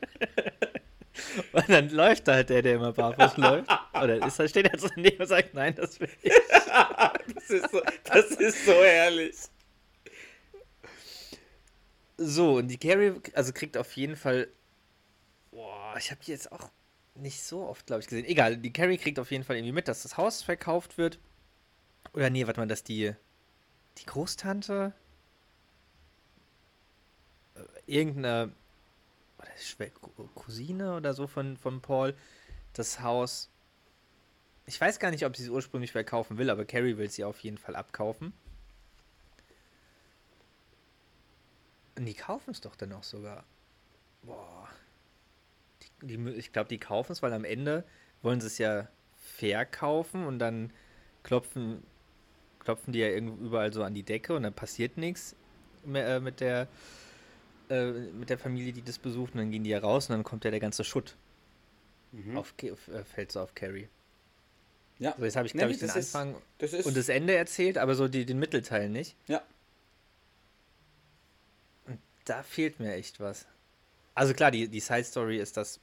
Und 1.51 1.69
dann 1.69 1.89
läuft 1.89 2.27
da 2.27 2.35
halt 2.35 2.49
der, 2.49 2.61
der 2.61 2.75
immer 2.75 2.93
barfuß 2.93 3.37
läuft. 3.37 3.69
Oder 3.93 4.25
ist, 4.25 4.49
steht 4.49 4.71
er 4.71 4.79
so 4.79 4.87
daneben 4.95 5.21
und 5.21 5.27
sagt, 5.27 5.53
nein, 5.53 5.75
das 5.75 5.99
will 5.99 6.09
ich. 6.21 6.33
das, 7.35 7.49
ist 7.49 7.71
so, 7.71 7.81
das 8.05 8.25
ist 8.31 8.65
so 8.65 8.73
herrlich. 8.73 9.35
So, 12.17 12.57
und 12.57 12.67
die 12.67 12.77
Carrie, 12.77 13.13
also 13.33 13.51
kriegt 13.51 13.77
auf 13.77 13.91
jeden 13.97 14.15
Fall. 14.15 14.47
Boah, 15.51 15.95
ich 15.97 16.11
habe 16.11 16.21
die 16.25 16.31
jetzt 16.31 16.51
auch 16.51 16.69
nicht 17.15 17.43
so 17.43 17.67
oft, 17.67 17.85
glaube 17.87 18.01
ich, 18.01 18.07
gesehen. 18.07 18.25
Egal, 18.25 18.57
die 18.57 18.71
Carrie 18.71 18.97
kriegt 18.97 19.19
auf 19.19 19.31
jeden 19.31 19.43
Fall 19.43 19.57
irgendwie 19.57 19.73
mit, 19.73 19.87
dass 19.87 20.03
das 20.03 20.17
Haus 20.17 20.41
verkauft 20.41 20.97
wird. 20.97 21.19
Oder 22.13 22.29
nee, 22.29 22.45
warte 22.45 22.59
mal, 22.59 22.67
dass 22.67 22.83
die, 22.83 23.13
die 23.97 24.05
Großtante 24.05 24.93
äh, 27.55 27.61
irgendeine 27.85 28.51
Cousine 30.35 30.95
oder 30.95 31.13
so 31.13 31.27
von, 31.27 31.57
von 31.57 31.81
Paul 31.81 32.15
das 32.73 33.01
Haus. 33.01 33.49
Ich 34.65 34.79
weiß 34.79 34.99
gar 34.99 35.11
nicht, 35.11 35.25
ob 35.25 35.35
sie 35.35 35.43
es 35.43 35.49
ursprünglich 35.49 35.91
verkaufen 35.91 36.37
will, 36.37 36.49
aber 36.49 36.65
Carrie 36.65 36.97
will 36.97 37.09
sie 37.09 37.23
auf 37.23 37.39
jeden 37.39 37.57
Fall 37.57 37.75
abkaufen. 37.75 38.33
Und 41.95 42.05
die 42.05 42.13
kaufen 42.13 42.51
es 42.51 42.61
doch 42.61 42.75
dann 42.75 42.93
auch 42.93 43.03
sogar. 43.03 43.43
Boah. 44.23 44.69
Die, 46.01 46.17
die, 46.17 46.29
ich 46.31 46.51
glaube, 46.53 46.69
die 46.69 46.77
kaufen 46.77 47.11
es, 47.11 47.21
weil 47.21 47.33
am 47.33 47.43
Ende 47.43 47.83
wollen 48.21 48.39
sie 48.39 48.47
es 48.47 48.57
ja 48.57 48.87
verkaufen 49.15 50.25
und 50.25 50.39
dann 50.39 50.71
klopfen 51.23 51.83
klopfen 52.61 52.93
die 52.93 52.99
ja 52.99 53.09
überall 53.09 53.73
so 53.73 53.83
an 53.83 53.93
die 53.93 54.03
Decke 54.03 54.35
und 54.35 54.43
dann 54.43 54.53
passiert 54.53 54.97
nichts 54.97 55.35
äh, 55.93 56.19
mit 56.19 56.39
der 56.39 56.67
äh, 57.69 57.91
mit 57.91 58.29
der 58.29 58.37
Familie, 58.37 58.73
die 58.73 58.81
das 58.81 58.99
besucht, 58.99 59.33
und 59.33 59.39
dann 59.39 59.51
gehen 59.51 59.63
die 59.63 59.69
ja 59.69 59.79
raus 59.79 60.09
und 60.09 60.13
dann 60.13 60.23
kommt 60.23 60.43
ja 60.45 60.51
der 60.51 60.59
ganze 60.59 60.83
Schutt. 60.83 61.15
Mhm. 62.11 62.37
Auf, 62.37 62.53
äh, 62.61 62.75
fällt 63.03 63.31
so 63.31 63.39
auf 63.39 63.55
Carrie. 63.55 63.87
Ja. 64.99 65.15
So, 65.17 65.23
jetzt 65.25 65.35
habe 65.35 65.47
ich, 65.47 65.53
glaube 65.53 65.69
nee, 65.69 65.73
ich, 65.75 65.79
den 65.79 65.89
Anfang 65.89 66.35
ist, 66.59 66.73
das 66.73 66.85
und 66.85 66.95
das 66.95 67.09
Ende 67.09 67.35
erzählt, 67.35 67.77
aber 67.77 67.95
so 67.95 68.07
die, 68.07 68.25
den 68.25 68.39
Mittelteil 68.39 68.89
nicht. 68.89 69.15
Ja. 69.27 69.41
Und 71.87 71.99
da 72.25 72.43
fehlt 72.43 72.79
mir 72.79 72.93
echt 72.93 73.19
was. 73.19 73.47
Also 74.13 74.33
klar, 74.33 74.51
die, 74.51 74.67
die 74.67 74.79
Side-Story 74.79 75.37
ist, 75.37 75.57
dass 75.57 75.79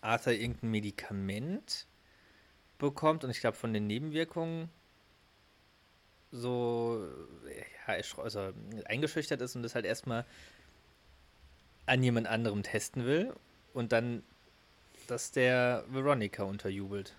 Arthur 0.00 0.34
irgendein 0.34 0.70
Medikament 0.70 1.86
bekommt 2.78 3.24
und 3.24 3.30
ich 3.30 3.40
glaube 3.40 3.56
von 3.56 3.72
den 3.72 3.86
Nebenwirkungen 3.86 4.68
so 6.32 7.06
ja, 7.86 7.94
also 8.22 8.52
eingeschüchtert 8.84 9.40
ist 9.40 9.56
und 9.56 9.62
das 9.62 9.74
halt 9.74 9.84
erstmal 9.84 10.24
an 11.86 12.02
jemand 12.02 12.26
anderem 12.26 12.62
testen 12.62 13.06
will 13.06 13.32
und 13.72 13.92
dann 13.92 14.22
dass 15.08 15.32
der 15.32 15.84
Veronica 15.88 16.44
unterjubelt. 16.44 17.14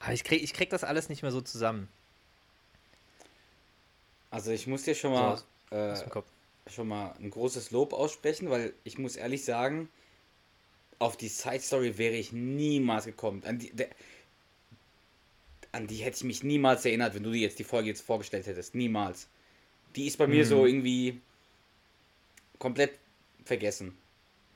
Aber 0.00 0.14
ich 0.14 0.24
krieg, 0.24 0.42
ich 0.42 0.54
krieg 0.54 0.70
das 0.70 0.82
alles 0.82 1.08
nicht 1.08 1.22
mehr 1.22 1.30
so 1.30 1.40
zusammen. 1.42 1.88
Also 4.30 4.50
ich 4.50 4.66
muss 4.66 4.84
dir 4.84 4.94
schon 4.94 5.12
mal 5.12 5.42
so, 5.70 5.76
äh, 5.76 5.94
schon 6.68 6.88
mal 6.88 7.14
ein 7.20 7.30
großes 7.30 7.70
Lob 7.70 7.92
aussprechen, 7.92 8.48
weil 8.48 8.72
ich 8.82 8.96
muss 8.96 9.16
ehrlich 9.16 9.44
sagen, 9.44 9.88
auf 10.98 11.16
die 11.16 11.28
Side 11.28 11.60
Story 11.60 11.98
wäre 11.98 12.14
ich 12.14 12.32
niemals 12.32 13.04
gekommen. 13.04 13.42
Die, 13.58 13.70
der, 13.72 13.88
an 15.72 15.86
die 15.86 15.96
hätte 15.96 16.16
ich 16.16 16.24
mich 16.24 16.42
niemals 16.42 16.84
erinnert, 16.84 17.14
wenn 17.14 17.22
du 17.22 17.30
dir 17.30 17.40
jetzt 17.40 17.58
die 17.58 17.64
Folge 17.64 17.88
jetzt 17.88 18.02
vorgestellt 18.02 18.46
hättest. 18.46 18.74
Niemals. 18.74 19.28
Die 19.96 20.06
ist 20.06 20.18
bei 20.18 20.26
mhm. 20.26 20.32
mir 20.34 20.46
so 20.46 20.60
mhm. 20.60 20.66
irgendwie 20.66 21.20
komplett 22.58 22.98
vergessen. 23.44 23.96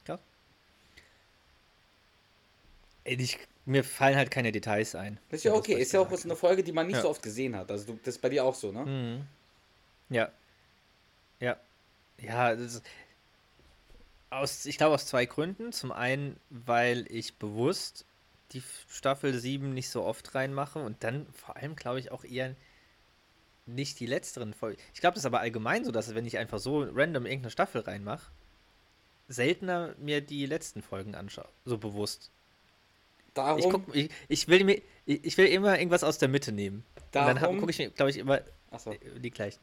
Ja. 0.07 0.19
Ich, 3.05 3.39
mir 3.65 3.85
fallen 3.85 4.17
halt 4.17 4.31
keine 4.31 4.53
Details 4.53 4.95
ein. 4.95 5.19
Das 5.31 5.39
ist 5.39 5.45
ja 5.45 5.53
okay. 5.53 5.75
ist 5.75 5.93
ja 5.93 6.01
auch 6.01 6.11
was 6.11 6.25
eine 6.25 6.37
Folge, 6.37 6.63
die 6.63 6.73
man 6.73 6.87
nicht 6.87 6.97
ja. 6.97 7.03
so 7.03 7.11
oft 7.11 7.23
gesehen 7.23 7.57
hat. 7.57 7.71
Also 7.71 7.93
du, 7.93 7.99
das 8.05 8.17
ist 8.17 8.21
bei 8.21 8.29
dir 8.29 8.45
auch 8.45 8.55
so, 8.55 8.73
ne? 8.73 8.85
Mhm. 8.85 10.15
Ja. 10.15 10.31
Ja. 11.41 11.57
Ja, 12.21 12.51
ist, 12.51 12.83
aus, 14.31 14.67
ich 14.67 14.79
glaube 14.79 14.95
aus 14.95 15.07
zwei 15.07 15.27
Gründen. 15.27 15.73
Zum 15.73 15.93
einen, 15.93 16.39
weil 16.51 17.07
ich 17.09 17.35
bewusst 17.35 18.05
die 18.53 18.63
Staffel 18.89 19.35
7 19.39 19.73
nicht 19.73 19.89
so 19.89 20.05
oft 20.05 20.35
reinmache 20.35 20.79
und 20.79 21.03
dann 21.03 21.27
vor 21.33 21.57
allem, 21.57 21.77
glaube 21.77 21.99
ich, 21.99 22.13
auch 22.13 22.25
eher 22.25 22.55
nicht 23.67 23.99
die 24.01 24.07
letzteren 24.07 24.55
Folgen. 24.55 24.79
Ich 24.93 25.01
glaube, 25.01 25.15
das 25.15 25.23
ist 25.23 25.27
aber 25.27 25.41
allgemein 25.41 25.85
so, 25.85 25.91
dass 25.91 26.15
wenn 26.15 26.27
ich 26.27 26.39
einfach 26.39 26.59
so 26.59 26.83
random 26.83 27.27
irgendeine 27.27 27.51
Staffel 27.51 27.81
reinmache, 27.81 28.31
seltener 29.29 29.95
mir 29.99 30.21
die 30.21 30.47
letzten 30.47 30.83
Folgen 30.83 31.15
anschaue. 31.15 31.49
So 31.65 31.79
bewusst. 31.79 32.31
Darum. 33.33 33.59
Ich, 33.59 33.69
guck, 33.69 33.95
ich, 33.95 34.11
ich, 34.29 34.49
will 34.49 34.65
mir, 34.65 34.81
ich 35.07 35.37
will 35.39 35.47
immer 35.47 35.79
irgendwas 35.79 36.05
aus 36.05 36.19
der 36.19 36.29
Mitte 36.29 36.53
nehmen. 36.53 36.85
Darum. 37.11 37.31
Und 37.31 37.43
dann 37.43 37.59
gucke 37.59 37.71
ich 37.71 37.79
mir, 37.79 37.91
glaube 37.91 38.11
ich, 38.11 38.19
immer 38.19 38.43
so. 38.79 38.95
die 39.19 39.31
gleichen. 39.31 39.61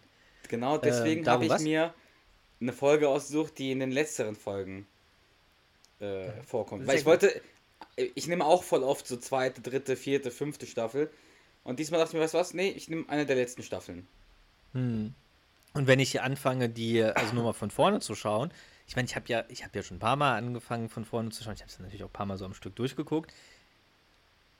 Genau, 0.50 0.77
deswegen 0.77 1.23
äh, 1.23 1.27
habe 1.27 1.45
ich 1.45 1.50
was? 1.50 1.61
mir 1.61 1.93
eine 2.59 2.73
Folge 2.73 3.07
ausgesucht, 3.07 3.57
die 3.57 3.71
in 3.71 3.79
den 3.79 3.91
letzteren 3.91 4.35
Folgen 4.35 4.88
äh, 6.00 6.29
vorkommt. 6.43 6.88
Weil 6.88 6.97
ich 6.97 7.05
wollte, 7.05 7.41
ich 7.95 8.27
nehme 8.27 8.45
auch 8.45 8.63
voll 8.63 8.83
oft 8.83 9.07
so 9.07 9.17
zweite, 9.17 9.62
dritte, 9.62 9.95
vierte, 9.95 10.31
fünfte 10.31 10.65
Staffel. 10.65 11.10
Und 11.63 11.79
diesmal 11.79 12.00
dachte 12.00 12.12
ich 12.12 12.13
mir, 12.15 12.21
weißt 12.21 12.33
du 12.33 12.39
was? 12.39 12.53
Nee, 12.53 12.69
ich 12.69 12.89
nehme 12.89 13.07
eine 13.10 13.25
der 13.25 13.36
letzten 13.36 13.63
Staffeln. 13.63 14.07
Hm. 14.74 15.13
Und 15.74 15.88
wenn 15.88 16.00
ich 16.00 16.21
anfange, 16.21 16.69
die, 16.69 17.03
also 17.03 17.33
nur 17.33 17.43
mal 17.43 17.53
von 17.53 17.71
vorne 17.71 18.00
zu 18.00 18.15
schauen, 18.15 18.51
ich 18.88 18.95
meine, 18.95 19.07
ich 19.07 19.15
habe 19.15 19.25
ja, 19.27 19.45
ich 19.48 19.63
habe 19.63 19.77
ja 19.77 19.83
schon 19.83 19.98
ein 19.98 20.01
paar 20.01 20.17
Mal 20.17 20.38
angefangen, 20.38 20.89
von 20.89 21.05
vorne 21.05 21.29
zu 21.29 21.43
schauen. 21.43 21.53
Ich 21.53 21.62
habe 21.62 21.71
es 21.71 21.79
natürlich 21.79 22.03
auch 22.03 22.10
ein 22.10 22.13
paar 22.13 22.25
Mal 22.25 22.38
so 22.38 22.45
am 22.45 22.53
Stück 22.53 22.75
durchgeguckt. 22.75 23.33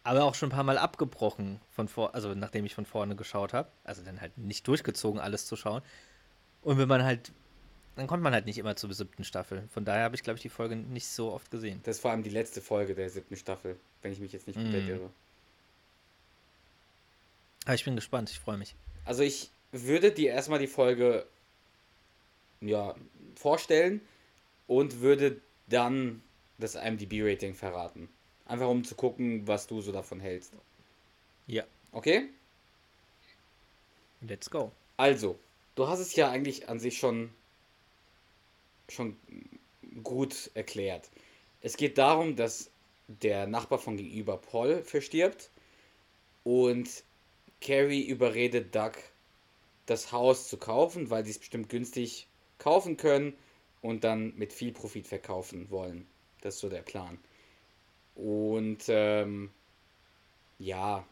Aber 0.04 0.24
auch 0.24 0.36
schon 0.36 0.48
ein 0.48 0.54
paar 0.54 0.64
Mal 0.64 0.78
abgebrochen, 0.78 1.60
von 1.70 1.88
vor, 1.88 2.16
also 2.16 2.34
nachdem 2.34 2.66
ich 2.66 2.74
von 2.74 2.86
vorne 2.86 3.16
geschaut 3.16 3.54
habe. 3.54 3.70
Also 3.84 4.04
dann 4.04 4.22
halt 4.22 4.38
nicht 4.38 4.68
durchgezogen, 4.68 5.20
alles 5.20 5.48
zu 5.48 5.56
schauen. 5.56 5.82
Und 6.62 6.78
wenn 6.78 6.88
man 6.88 7.04
halt 7.04 7.34
dann 7.96 8.08
kommt 8.08 8.24
man 8.24 8.34
halt 8.34 8.46
nicht 8.46 8.58
immer 8.58 8.76
zur 8.76 8.94
siebten 8.94 9.24
Staffel. 9.24 9.68
Von 9.74 9.86
daher 9.86 10.04
habe 10.04 10.16
ich, 10.16 10.24
glaube 10.24 10.38
ich, 10.38 10.42
die 10.42 10.50
Folge 10.50 10.76
nicht 10.76 11.08
so 11.08 11.32
oft 11.32 11.52
gesehen. 11.52 11.82
Das 11.84 11.98
ist 11.98 12.02
vor 12.02 12.12
allem 12.12 12.24
die 12.24 12.30
letzte 12.30 12.62
Folge 12.62 12.96
der 12.96 13.10
siebten 13.10 13.36
Staffel, 13.36 13.78
wenn 14.02 14.12
ich 14.12 14.20
mich 14.20 14.32
jetzt 14.32 14.48
nicht 14.48 14.56
komplett 14.56 14.86
mm. 14.86 14.90
irre. 14.90 15.10
Aber 17.66 17.76
ich 17.76 17.86
bin 17.86 17.96
gespannt, 17.96 18.30
ich 18.30 18.40
freue 18.40 18.58
mich. 18.58 18.76
Also 19.06 19.24
ich 19.24 19.52
würde 19.72 20.12
dir 20.12 20.32
erstmal 20.32 20.60
die 20.60 20.68
Folge 20.68 21.26
ja, 22.62 22.96
vorstellen 23.36 24.02
und 24.68 25.02
würde 25.02 25.42
dann 25.68 26.22
das 26.58 26.76
IMDb-Rating 26.76 27.56
verraten. 27.56 28.10
Einfach 28.46 28.68
um 28.68 28.84
zu 28.84 28.96
gucken, 28.96 29.48
was 29.48 29.68
du 29.68 29.82
so 29.82 29.92
davon 29.92 30.20
hältst. 30.20 30.54
Ja. 31.48 31.64
Okay? 31.92 32.30
Let's 34.22 34.50
go. 34.50 34.72
Also, 34.98 35.38
du 35.76 35.88
hast 35.88 36.00
es 36.00 36.16
ja 36.16 36.30
eigentlich 36.30 36.70
an 36.70 36.80
sich 36.80 36.98
schon 36.98 37.32
schon 38.94 39.18
gut 40.04 40.52
erklärt. 40.54 41.10
Es 41.62 41.78
geht 41.78 41.98
darum, 41.98 42.36
dass 42.36 42.70
der 43.08 43.48
Nachbar 43.48 43.80
von 43.80 43.98
gegenüber 43.98 44.38
Paul 44.38 44.84
verstirbt 44.84 45.50
und 46.44 47.04
Carrie 47.60 48.04
überredet 48.04 48.74
Doug, 48.74 48.94
das 49.86 50.12
Haus 50.12 50.48
zu 50.48 50.58
kaufen, 50.58 51.10
weil 51.10 51.26
sie 51.26 51.32
es 51.32 51.40
bestimmt 51.40 51.70
günstig 51.70 52.28
kaufen 52.58 52.98
können 52.98 53.34
und 53.82 54.04
dann 54.04 54.34
mit 54.38 54.54
viel 54.54 54.72
Profit 54.72 55.08
verkaufen 55.08 55.70
wollen. 55.70 56.08
Das 56.42 56.56
ist 56.56 56.62
so 56.62 56.70
der 56.70 56.82
Plan. 56.82 57.20
Und 58.16 58.84
ähm, 58.88 59.52
ja, 60.60 61.06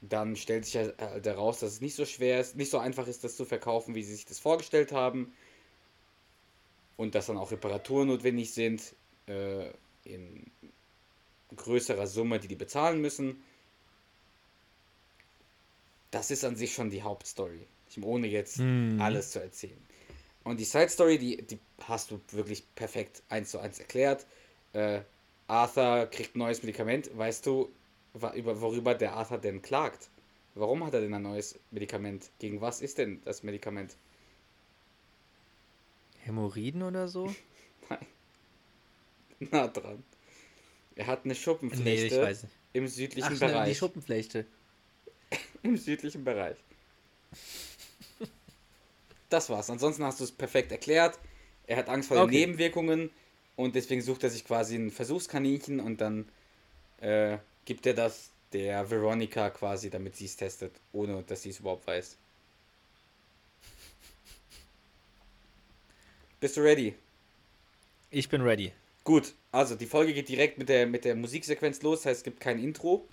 dann 0.00 0.36
stellt 0.36 0.64
sich 0.64 0.76
halt 0.76 1.26
heraus, 1.26 1.60
dass 1.60 1.72
es 1.72 1.80
nicht 1.80 1.94
so 1.94 2.04
schwer 2.04 2.40
ist, 2.40 2.56
nicht 2.56 2.70
so 2.70 2.78
einfach 2.78 3.06
ist, 3.06 3.24
das 3.24 3.36
zu 3.36 3.44
verkaufen, 3.44 3.94
wie 3.94 4.02
sie 4.02 4.14
sich 4.14 4.26
das 4.26 4.38
vorgestellt 4.38 4.92
haben 4.92 5.32
und 6.98 7.14
dass 7.14 7.26
dann 7.26 7.38
auch 7.38 7.50
Reparaturen 7.50 8.08
notwendig 8.08 8.52
sind 8.52 8.94
äh, 9.26 9.70
in 10.04 10.50
größerer 11.56 12.06
Summe, 12.06 12.38
die 12.38 12.48
die 12.48 12.56
bezahlen 12.56 13.00
müssen. 13.00 13.42
Das 16.10 16.30
ist 16.30 16.44
an 16.44 16.56
sich 16.56 16.74
schon 16.74 16.90
die 16.90 17.02
Hauptstory, 17.02 17.66
ohne 18.02 18.26
jetzt 18.26 18.58
hm. 18.58 19.00
alles 19.00 19.30
zu 19.30 19.40
erzählen. 19.40 19.78
Und 20.44 20.58
die 20.58 20.64
Side 20.64 20.88
Story, 20.88 21.18
die, 21.18 21.36
die 21.42 21.58
hast 21.84 22.10
du 22.10 22.20
wirklich 22.32 22.64
perfekt 22.74 23.22
eins 23.28 23.50
zu 23.50 23.58
eins 23.58 23.78
erklärt. 23.78 24.26
Äh, 24.72 25.00
Arthur 25.46 26.06
kriegt 26.06 26.34
ein 26.34 26.40
neues 26.40 26.62
Medikament. 26.62 27.16
Weißt 27.16 27.46
du, 27.46 27.70
worüber 28.12 28.94
der 28.94 29.14
Arthur 29.14 29.38
denn 29.38 29.62
klagt? 29.62 30.08
Warum 30.54 30.84
hat 30.84 30.94
er 30.94 31.00
denn 31.00 31.14
ein 31.14 31.22
neues 31.22 31.58
Medikament? 31.70 32.30
Gegen 32.38 32.60
was 32.60 32.80
ist 32.80 32.98
denn 32.98 33.20
das 33.24 33.42
Medikament? 33.42 33.96
Hämorrhoiden 36.28 36.82
oder 36.82 37.08
so? 37.08 37.34
Nein. 37.88 38.06
Na 39.50 39.66
dran. 39.68 40.02
Er 40.94 41.06
hat 41.06 41.24
eine 41.24 41.34
Schuppenflechte 41.34 42.24
nee, 42.24 42.48
im 42.72 42.88
südlichen 42.88 43.34
Ach, 43.34 43.38
Bereich. 43.38 43.68
Die 43.68 43.74
Schuppenflechte. 43.74 44.46
Im 45.62 45.76
südlichen 45.76 46.24
Bereich. 46.24 46.56
Das 49.28 49.50
war's. 49.50 49.70
Ansonsten 49.70 50.04
hast 50.04 50.20
du 50.20 50.24
es 50.24 50.32
perfekt 50.32 50.72
erklärt. 50.72 51.18
Er 51.66 51.76
hat 51.76 51.88
Angst 51.88 52.08
vor 52.08 52.16
den 52.16 52.24
okay. 52.24 52.38
Nebenwirkungen 52.38 53.10
und 53.56 53.74
deswegen 53.74 54.00
sucht 54.00 54.24
er 54.24 54.30
sich 54.30 54.44
quasi 54.44 54.76
ein 54.76 54.90
Versuchskaninchen 54.90 55.80
und 55.80 56.00
dann 56.00 56.28
äh, 57.00 57.38
gibt 57.64 57.86
er 57.86 57.94
das 57.94 58.30
der 58.52 58.90
Veronica 58.90 59.50
quasi, 59.50 59.90
damit 59.90 60.16
sie 60.16 60.24
es 60.24 60.36
testet, 60.36 60.72
ohne 60.92 61.22
dass 61.22 61.42
sie 61.42 61.50
es 61.50 61.60
überhaupt 61.60 61.86
weiß. 61.86 62.16
Bist 66.40 66.56
du 66.56 66.60
ready? 66.60 66.94
Ich 68.10 68.28
bin 68.28 68.42
ready. 68.42 68.72
Gut, 69.04 69.34
also 69.52 69.74
die 69.74 69.86
Folge 69.86 70.12
geht 70.12 70.28
direkt 70.28 70.58
mit 70.58 70.68
der, 70.68 70.86
mit 70.86 71.04
der 71.04 71.16
Musiksequenz 71.16 71.82
los, 71.82 72.00
das 72.00 72.06
heißt, 72.06 72.18
es 72.18 72.24
gibt 72.24 72.40
kein 72.40 72.62
Intro. 72.62 73.08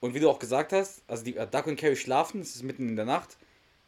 Und 0.00 0.14
wie 0.14 0.20
du 0.20 0.28
auch 0.28 0.38
gesagt 0.38 0.72
hast, 0.72 1.02
also 1.06 1.24
die, 1.24 1.36
äh, 1.36 1.46
Duck 1.46 1.66
und 1.66 1.76
Carrie 1.78 1.96
schlafen, 1.96 2.40
es 2.40 2.56
ist 2.56 2.62
mitten 2.62 2.88
in 2.88 2.96
der 2.96 3.04
Nacht. 3.04 3.36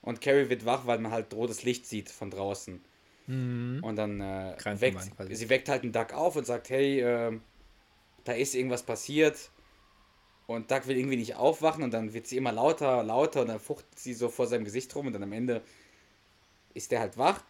Und 0.02 0.20
Carrie 0.20 0.48
wird 0.48 0.64
wach, 0.64 0.86
weil 0.86 0.98
man 0.98 1.12
halt 1.12 1.34
rotes 1.34 1.64
Licht 1.64 1.86
sieht 1.86 2.08
von 2.08 2.30
draußen. 2.30 2.80
Mhm. 3.26 3.80
Und 3.82 3.96
dann 3.96 4.20
äh, 4.20 4.54
weckt 4.80 5.10
sie 5.30 5.48
weckt 5.48 5.68
halt 5.68 5.82
einen 5.82 5.92
Duck 5.92 6.12
auf 6.12 6.36
und 6.36 6.46
sagt, 6.46 6.70
hey, 6.70 7.00
äh, 7.00 7.38
da 8.24 8.32
ist 8.32 8.54
irgendwas 8.54 8.82
passiert. 8.84 9.50
Und 10.46 10.70
Duck 10.70 10.86
will 10.86 10.96
irgendwie 10.96 11.16
nicht 11.16 11.34
aufwachen 11.34 11.82
und 11.82 11.92
dann 11.92 12.14
wird 12.14 12.26
sie 12.26 12.38
immer 12.38 12.52
lauter, 12.52 13.02
lauter 13.02 13.42
und 13.42 13.48
dann 13.48 13.60
fuchtet 13.60 13.98
sie 13.98 14.14
so 14.14 14.30
vor 14.30 14.46
seinem 14.46 14.64
Gesicht 14.64 14.94
rum 14.96 15.08
und 15.08 15.12
dann 15.12 15.22
am 15.22 15.32
Ende 15.32 15.62
ist 16.72 16.90
der 16.90 17.00
halt 17.00 17.18
wach. 17.18 17.42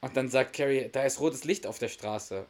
Und 0.00 0.16
dann 0.16 0.28
sagt 0.28 0.56
Carrie, 0.56 0.88
da 0.90 1.04
ist 1.04 1.20
rotes 1.20 1.44
Licht 1.44 1.66
auf 1.66 1.78
der 1.78 1.88
Straße. 1.88 2.46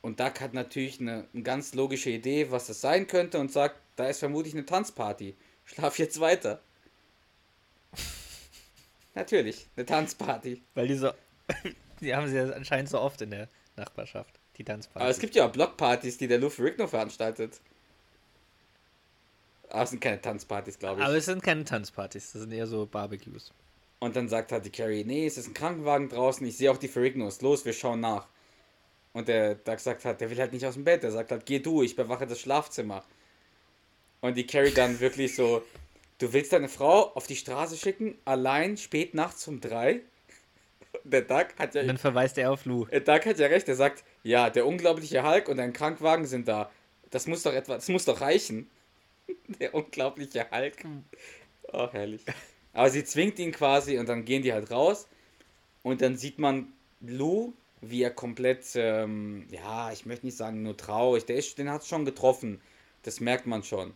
Und 0.00 0.20
Doug 0.20 0.40
hat 0.40 0.54
natürlich 0.54 1.00
eine, 1.00 1.26
eine 1.34 1.42
ganz 1.42 1.74
logische 1.74 2.10
Idee, 2.10 2.50
was 2.50 2.68
das 2.68 2.80
sein 2.80 3.06
könnte 3.06 3.38
und 3.38 3.50
sagt, 3.50 3.80
da 3.96 4.06
ist 4.06 4.20
vermutlich 4.20 4.54
eine 4.54 4.64
Tanzparty. 4.64 5.36
Schlaf 5.64 5.98
jetzt 5.98 6.20
weiter. 6.20 6.60
Natürlich, 9.14 9.66
eine 9.76 9.84
Tanzparty. 9.84 10.62
Weil 10.74 10.88
die 10.88 10.94
so, 10.94 11.10
die 12.00 12.14
haben 12.14 12.28
sie 12.28 12.36
ja 12.36 12.48
anscheinend 12.50 12.88
so 12.88 13.00
oft 13.00 13.20
in 13.20 13.30
der 13.32 13.48
Nachbarschaft, 13.76 14.38
die 14.56 14.64
Tanzparty. 14.64 15.00
Aber 15.00 15.10
es 15.10 15.18
gibt 15.18 15.34
ja 15.34 15.46
auch 15.46 15.52
Blockpartys, 15.52 16.16
die 16.16 16.28
der 16.28 16.38
Lou 16.38 16.48
Ferrigno 16.48 16.86
veranstaltet. 16.86 17.60
Aber 19.68 19.82
es 19.82 19.90
sind 19.90 20.00
keine 20.00 20.20
Tanzpartys, 20.20 20.78
glaube 20.78 21.00
ich. 21.00 21.06
Aber 21.06 21.16
es 21.16 21.26
sind 21.26 21.42
keine 21.42 21.64
Tanzpartys, 21.64 22.32
das 22.32 22.42
sind 22.42 22.52
eher 22.52 22.66
so 22.66 22.86
Barbecues. 22.86 23.52
Und 24.00 24.14
dann 24.14 24.28
sagt 24.28 24.52
halt 24.52 24.64
die 24.64 24.70
Carrie, 24.70 25.04
nee, 25.04 25.26
es 25.26 25.38
ist 25.38 25.48
ein 25.48 25.54
Krankenwagen 25.54 26.08
draußen, 26.08 26.46
ich 26.46 26.56
sehe 26.56 26.70
auch 26.70 26.76
die 26.76 26.88
Ferrignos, 26.88 27.40
los, 27.40 27.64
wir 27.64 27.72
schauen 27.72 28.00
nach. 28.00 28.28
Und 29.12 29.28
der 29.28 29.56
Doug 29.56 29.78
sagt 29.78 30.04
halt, 30.04 30.20
der 30.20 30.30
will 30.30 30.38
halt 30.38 30.52
nicht 30.52 30.64
aus 30.64 30.74
dem 30.74 30.84
Bett, 30.84 31.02
der 31.02 31.10
sagt 31.10 31.32
halt, 31.32 31.46
geh 31.46 31.58
du, 31.58 31.82
ich 31.82 31.96
bewache 31.96 32.26
das 32.26 32.40
Schlafzimmer. 32.40 33.04
Und 34.20 34.36
die 34.36 34.46
Carrie 34.46 34.72
dann 34.72 35.00
wirklich 35.00 35.34
so, 35.34 35.62
du 36.18 36.32
willst 36.32 36.52
deine 36.52 36.68
Frau 36.68 37.12
auf 37.14 37.26
die 37.26 37.36
Straße 37.36 37.76
schicken, 37.76 38.16
allein, 38.24 38.76
spät 38.76 39.14
nachts 39.14 39.48
um 39.48 39.60
drei? 39.60 40.00
Der 41.02 41.22
Doug 41.22 41.46
hat 41.58 41.74
ja... 41.74 41.80
Und 41.82 41.88
dann 41.88 41.98
verweist 41.98 42.38
er 42.38 42.52
auf 42.52 42.64
Lou. 42.64 42.84
Der 42.86 43.00
Doug 43.00 43.24
hat 43.24 43.38
ja 43.38 43.48
recht, 43.48 43.68
er 43.68 43.74
sagt, 43.74 44.04
ja, 44.22 44.50
der 44.50 44.66
unglaubliche 44.66 45.28
Hulk 45.28 45.48
und 45.48 45.58
ein 45.58 45.72
Krankwagen 45.72 46.26
sind 46.26 46.46
da. 46.46 46.70
Das 47.10 47.26
muss 47.26 47.42
doch 47.42 47.52
etwa, 47.52 47.74
das 47.74 47.88
muss 47.88 48.04
doch 48.04 48.20
reichen. 48.20 48.70
Der 49.60 49.74
unglaubliche 49.74 50.50
Hulk. 50.50 50.76
Oh, 51.72 51.88
herrlich. 51.90 52.24
Aber 52.72 52.90
sie 52.90 53.04
zwingt 53.04 53.38
ihn 53.38 53.52
quasi 53.52 53.98
und 53.98 54.08
dann 54.08 54.24
gehen 54.24 54.42
die 54.42 54.52
halt 54.52 54.70
raus. 54.70 55.08
Und 55.82 56.02
dann 56.02 56.16
sieht 56.16 56.38
man 56.38 56.72
Lou, 57.00 57.52
wie 57.80 58.02
er 58.02 58.10
komplett, 58.10 58.64
ähm, 58.74 59.46
ja, 59.50 59.92
ich 59.92 60.06
möchte 60.06 60.26
nicht 60.26 60.36
sagen 60.36 60.62
nur 60.62 60.76
traurig, 60.76 61.24
der 61.24 61.36
ist, 61.36 61.58
den 61.58 61.70
hat 61.70 61.82
es 61.82 61.88
schon 61.88 62.04
getroffen. 62.04 62.60
Das 63.02 63.20
merkt 63.20 63.46
man 63.46 63.62
schon. 63.62 63.94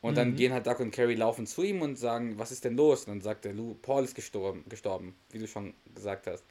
Und 0.00 0.12
mhm. 0.12 0.16
dann 0.16 0.36
gehen 0.36 0.52
halt 0.52 0.66
Doug 0.66 0.80
und 0.80 0.90
Carrie 0.90 1.14
laufen 1.14 1.46
zu 1.46 1.62
ihm 1.62 1.82
und 1.82 1.96
sagen, 1.96 2.38
was 2.38 2.52
ist 2.52 2.64
denn 2.64 2.76
los? 2.76 3.04
Und 3.04 3.08
dann 3.08 3.20
sagt 3.20 3.44
der 3.44 3.52
Lou, 3.52 3.74
Paul 3.74 4.04
ist 4.04 4.14
gestorben, 4.14 4.64
gestorben, 4.68 5.14
wie 5.30 5.38
du 5.38 5.46
schon 5.46 5.74
gesagt 5.94 6.26
hast. 6.26 6.44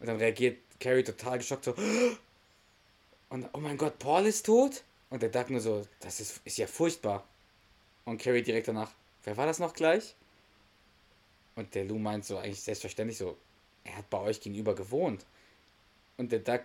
Und 0.00 0.06
dann 0.06 0.16
reagiert 0.16 0.58
Carrie 0.80 1.04
total 1.04 1.38
geschockt 1.38 1.64
so, 1.64 1.74
und 3.30 3.48
oh 3.52 3.58
mein 3.58 3.76
Gott, 3.76 3.98
Paul 3.98 4.26
ist 4.26 4.46
tot? 4.46 4.84
Und 5.10 5.22
der 5.22 5.30
Doug 5.30 5.46
nur 5.48 5.60
so, 5.60 5.86
das 6.00 6.20
ist, 6.20 6.40
ist 6.44 6.58
ja 6.58 6.66
furchtbar. 6.66 7.26
Und 8.04 8.20
Carrie 8.20 8.42
direkt 8.42 8.68
danach, 8.68 8.90
wer 9.24 9.36
war 9.36 9.46
das 9.46 9.58
noch 9.58 9.72
gleich? 9.72 10.14
Und 11.56 11.74
der 11.74 11.84
Lou 11.84 11.98
meint 11.98 12.24
so, 12.24 12.38
eigentlich 12.38 12.60
selbstverständlich 12.60 13.18
so, 13.18 13.36
er 13.84 13.98
hat 13.98 14.10
bei 14.10 14.18
euch 14.18 14.40
gegenüber 14.40 14.74
gewohnt. 14.74 15.24
Und 16.16 16.32
der 16.32 16.40
Duck 16.40 16.62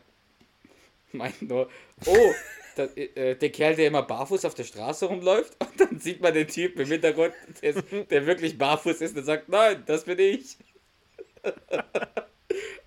meint 1.11 1.41
nur, 1.41 1.69
oh, 2.05 2.33
das, 2.75 2.95
äh, 2.95 3.35
der 3.35 3.51
Kerl, 3.51 3.75
der 3.75 3.87
immer 3.87 4.03
barfuß 4.03 4.45
auf 4.45 4.55
der 4.55 4.63
Straße 4.63 5.05
rumläuft. 5.05 5.55
Und 5.59 5.79
dann 5.79 5.99
sieht 5.99 6.21
man 6.21 6.33
den 6.33 6.47
Typ 6.47 6.79
im 6.79 6.87
Hintergrund, 6.87 7.33
der, 7.61 7.73
der 8.09 8.25
wirklich 8.25 8.57
barfuß 8.57 9.01
ist 9.01 9.17
und 9.17 9.25
sagt, 9.25 9.49
nein, 9.49 9.83
das 9.85 10.05
bin 10.05 10.19
ich. 10.19 10.57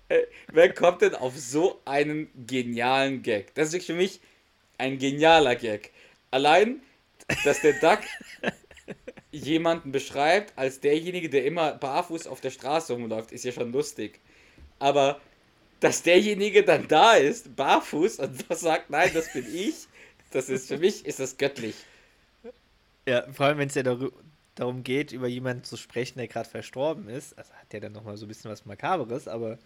Äh, 0.09 0.23
wer 0.51 0.73
kommt 0.73 1.01
denn 1.01 1.15
auf 1.15 1.37
so 1.37 1.81
einen 1.85 2.29
genialen 2.45 3.23
Gag? 3.23 3.53
Das 3.55 3.73
ist 3.73 3.85
für 3.85 3.93
mich 3.93 4.19
ein 4.77 4.97
genialer 4.97 5.55
Gag. 5.55 5.91
Allein, 6.31 6.81
dass 7.43 7.61
der 7.61 7.73
Duck 7.73 7.99
jemanden 9.33 9.91
beschreibt 9.91 10.57
als 10.57 10.79
derjenige, 10.79 11.27
der 11.29 11.45
immer 11.45 11.73
barfuß 11.73 12.27
auf 12.27 12.39
der 12.39 12.51
Straße 12.51 12.93
rumläuft, 12.93 13.31
ist 13.31 13.43
ja 13.43 13.51
schon 13.51 13.71
lustig. 13.71 14.19
Aber 14.79 15.19
dass 15.79 16.03
derjenige 16.03 16.63
dann 16.63 16.87
da 16.87 17.13
ist, 17.15 17.55
barfuß, 17.55 18.19
und 18.19 18.45
sagt, 18.55 18.89
nein, 18.89 19.09
das 19.13 19.33
bin 19.33 19.45
ich, 19.53 19.87
das 20.31 20.49
ist 20.49 20.67
für 20.67 20.77
mich, 20.77 21.05
ist 21.05 21.19
das 21.19 21.37
göttlich. 21.37 21.75
Ja, 23.05 23.29
vor 23.33 23.47
allem, 23.47 23.57
wenn 23.57 23.67
es 23.67 23.75
ja 23.75 23.83
darum 24.55 24.83
geht, 24.83 25.11
über 25.11 25.27
jemanden 25.27 25.63
zu 25.63 25.77
sprechen, 25.77 26.19
der 26.19 26.27
gerade 26.27 26.47
verstorben 26.47 27.09
ist, 27.09 27.37
also 27.37 27.51
hat 27.53 27.73
der 27.73 27.81
dann 27.81 27.91
nochmal 27.91 28.15
so 28.17 28.25
ein 28.25 28.29
bisschen 28.29 28.51
was 28.51 28.65
Makaberes, 28.65 29.27
aber 29.27 29.57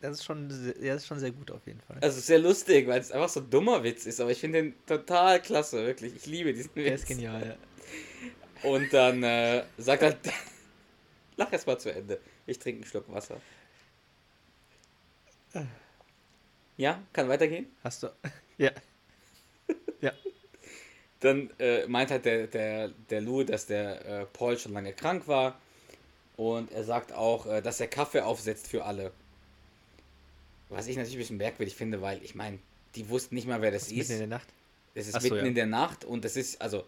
das 0.00 0.18
ist 0.18 0.24
schon, 0.24 0.50
ja, 0.82 0.96
ist 0.96 1.06
schon 1.06 1.18
sehr 1.18 1.30
gut 1.30 1.50
auf 1.50 1.66
jeden 1.66 1.80
Fall. 1.80 1.96
Also 2.02 2.20
sehr 2.20 2.40
lustig, 2.40 2.86
weil 2.88 3.00
es 3.00 3.10
einfach 3.10 3.30
so 3.30 3.40
ein 3.40 3.48
dummer 3.48 3.82
Witz 3.84 4.04
ist, 4.04 4.20
aber 4.20 4.32
ich 4.32 4.38
finde 4.38 4.60
den 4.60 4.74
total 4.86 5.40
klasse, 5.40 5.86
wirklich. 5.86 6.14
Ich 6.14 6.26
liebe 6.26 6.52
diesen 6.52 6.74
Witz. 6.74 6.84
Der 6.84 6.94
ist 6.94 7.06
genial, 7.06 7.46
ja. 7.46 7.56
Und 8.62 8.92
dann 8.92 9.22
äh, 9.22 9.64
sagt 9.78 10.02
er, 10.02 10.16
lach 11.36 11.52
erst 11.52 11.66
mal 11.66 11.78
zu 11.78 11.92
Ende. 11.92 12.20
Ich 12.46 12.58
trinke 12.58 12.82
einen 12.82 12.86
Schluck 12.86 13.12
Wasser. 13.12 13.40
Ja, 16.76 17.02
kann 17.12 17.28
weitergehen? 17.28 17.66
Hast 17.82 18.02
du. 18.02 18.08
Ja. 18.56 18.70
ja. 20.00 20.12
Dann 21.18 21.50
äh, 21.58 21.88
meint 21.88 22.12
halt 22.12 22.24
der, 22.24 22.46
der, 22.46 22.90
der 23.10 23.20
Lou, 23.20 23.42
dass 23.42 23.66
der 23.66 24.06
äh, 24.06 24.26
Paul 24.26 24.56
schon 24.56 24.72
lange 24.72 24.92
krank 24.92 25.26
war. 25.26 25.58
Und 26.36 26.70
er 26.70 26.84
sagt 26.84 27.12
auch, 27.12 27.46
äh, 27.46 27.62
dass 27.62 27.80
er 27.80 27.88
Kaffee 27.88 28.20
aufsetzt 28.20 28.68
für 28.68 28.84
alle. 28.84 29.10
Was 30.68 30.86
ich 30.86 30.96
natürlich 30.96 31.16
ein 31.16 31.18
bisschen 31.18 31.36
merkwürdig 31.38 31.74
finde, 31.74 32.00
weil 32.00 32.22
ich 32.22 32.36
meine, 32.36 32.60
die 32.94 33.08
wussten 33.08 33.34
nicht 33.34 33.48
mal, 33.48 33.60
wer 33.60 33.72
das, 33.72 33.88
das 33.88 33.92
ist. 33.92 33.96
Mitten 33.98 34.12
in 34.12 34.18
der 34.18 34.38
Nacht? 34.38 34.48
Es 34.94 35.08
ist 35.08 35.16
Ach 35.16 35.22
mitten 35.22 35.36
ja. 35.36 35.42
in 35.42 35.54
der 35.54 35.66
Nacht 35.66 36.04
und 36.04 36.24
das 36.24 36.36
ist, 36.36 36.62
also, 36.62 36.84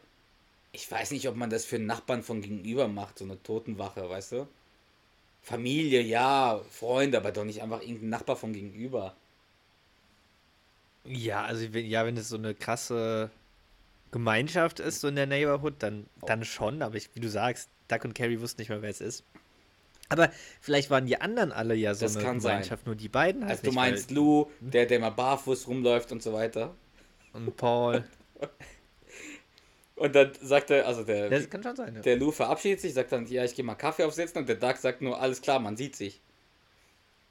ich 0.77 0.91
weiß 0.91 1.13
nicht, 1.13 1.27
ob 1.27 1.37
man 1.37 1.49
das 1.49 1.65
für 1.65 1.77
einen 1.77 1.87
Nachbarn 1.87 2.23
von 2.23 2.43
gegenüber 2.43 2.87
macht, 2.87 3.19
so 3.19 3.25
eine 3.25 3.43
Totenwache, 3.43 4.11
weißt 4.11 4.33
du? 4.33 4.47
Familie, 5.41 6.03
ja, 6.03 6.61
Freunde, 6.71 7.17
aber 7.17 7.33
doch 7.33 7.45
nicht 7.45 7.63
einfach 7.63 7.81
irgendein 7.81 8.11
Nachbar 8.11 8.37
von 8.37 8.53
gegenüber. 8.53 9.17
Ja, 11.05 11.45
also 11.45 11.65
ja, 11.65 12.05
wenn 12.05 12.19
es 12.19 12.29
so 12.29 12.37
eine 12.37 12.55
krasse 12.55 13.31
Gemeinschaft 14.11 14.79
ist, 14.79 15.01
so 15.01 15.09
in 15.09 15.17
der 15.17 15.27
Neighborhood, 15.27 15.77
dann, 15.79 16.05
dann 16.27 16.45
schon, 16.45 16.83
aber 16.83 16.97
ich, 16.97 17.09
wie 17.15 17.21
du 17.21 17.31
sagst, 17.31 17.71
Duck 17.89 18.05
und 18.05 18.15
Carrie 18.15 18.41
wussten 18.41 18.61
nicht 18.61 18.69
mehr, 18.69 18.83
wer 18.83 18.91
es 18.91 19.01
ist. 19.01 19.25
Aber 20.11 20.31
vielleicht 20.61 20.91
waren 20.91 21.07
die 21.07 21.19
anderen 21.19 21.53
alle 21.53 21.75
ja 21.75 21.95
so 21.95 22.05
das 22.05 22.17
eine 22.17 22.27
Gemeinschaft, 22.27 22.85
sein. 22.85 22.91
nur 22.91 22.97
die 22.97 23.09
beiden 23.09 23.43
halt. 23.43 23.53
Also 23.53 23.63
nicht, 23.63 23.73
du 23.73 23.75
meinst 23.75 24.11
Lou, 24.11 24.51
hm? 24.61 24.71
der, 24.73 24.85
der 24.85 25.01
mal 25.01 25.11
barfuß 25.11 25.69
rumläuft 25.69 26.13
und 26.13 26.23
so 26.23 26.35
weiter. 26.35 26.75
Und 27.33 27.57
Paul. 27.57 28.05
Und 29.97 30.15
dann 30.15 30.33
sagt 30.43 30.71
er, 30.71 30.87
also 30.87 31.05
der, 31.05 31.31
das 31.31 31.49
kann 31.49 31.63
schon 31.63 31.75
sein, 31.75 31.95
ja. 31.95 32.01
der 32.03 32.17
Lou 32.17 32.31
verabschiedet 32.31 32.83
sich, 32.83 32.93
sagt 32.93 33.13
dann, 33.13 33.27
ja, 33.27 33.45
ich 33.45 33.55
gehe 33.55 33.65
mal 33.65 33.75
Kaffee 33.75 34.05
aufsetzen 34.05 34.39
und 34.39 34.49
der 34.49 34.57
Doug 34.57 34.77
sagt 34.77 35.01
nur, 35.01 35.19
alles 35.19 35.41
klar, 35.41 35.59
man 35.59 35.77
sieht 35.77 35.97
sich. 35.97 36.21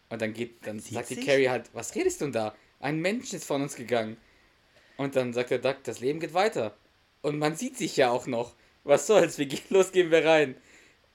Und 0.09 0.21
dann 0.21 0.33
geht, 0.33 0.65
dann 0.65 0.79
sagt 0.79 1.11
die 1.11 1.23
Carrie 1.23 1.49
halt, 1.49 1.69
was 1.73 1.93
redest 1.93 2.21
du 2.21 2.25
denn 2.25 2.33
da? 2.33 2.55
Ein 2.79 2.99
Mensch 2.99 3.33
ist 3.33 3.45
von 3.45 3.61
uns 3.61 3.75
gegangen. 3.75 4.17
Und 4.97 5.15
dann 5.15 5.31
sagt 5.33 5.51
der 5.51 5.59
Doug, 5.59 5.75
das 5.83 5.99
Leben 5.99 6.19
geht 6.19 6.33
weiter. 6.33 6.75
Und 7.21 7.37
man 7.37 7.55
sieht 7.55 7.77
sich 7.77 7.97
ja 7.97 8.09
auch 8.09 8.25
noch. 8.25 8.55
Was 8.83 9.05
soll's, 9.07 9.37
wir 9.37 9.45
gehen 9.45 9.61
los, 9.69 9.91
gehen 9.91 10.09
wir 10.09 10.25
rein. 10.25 10.55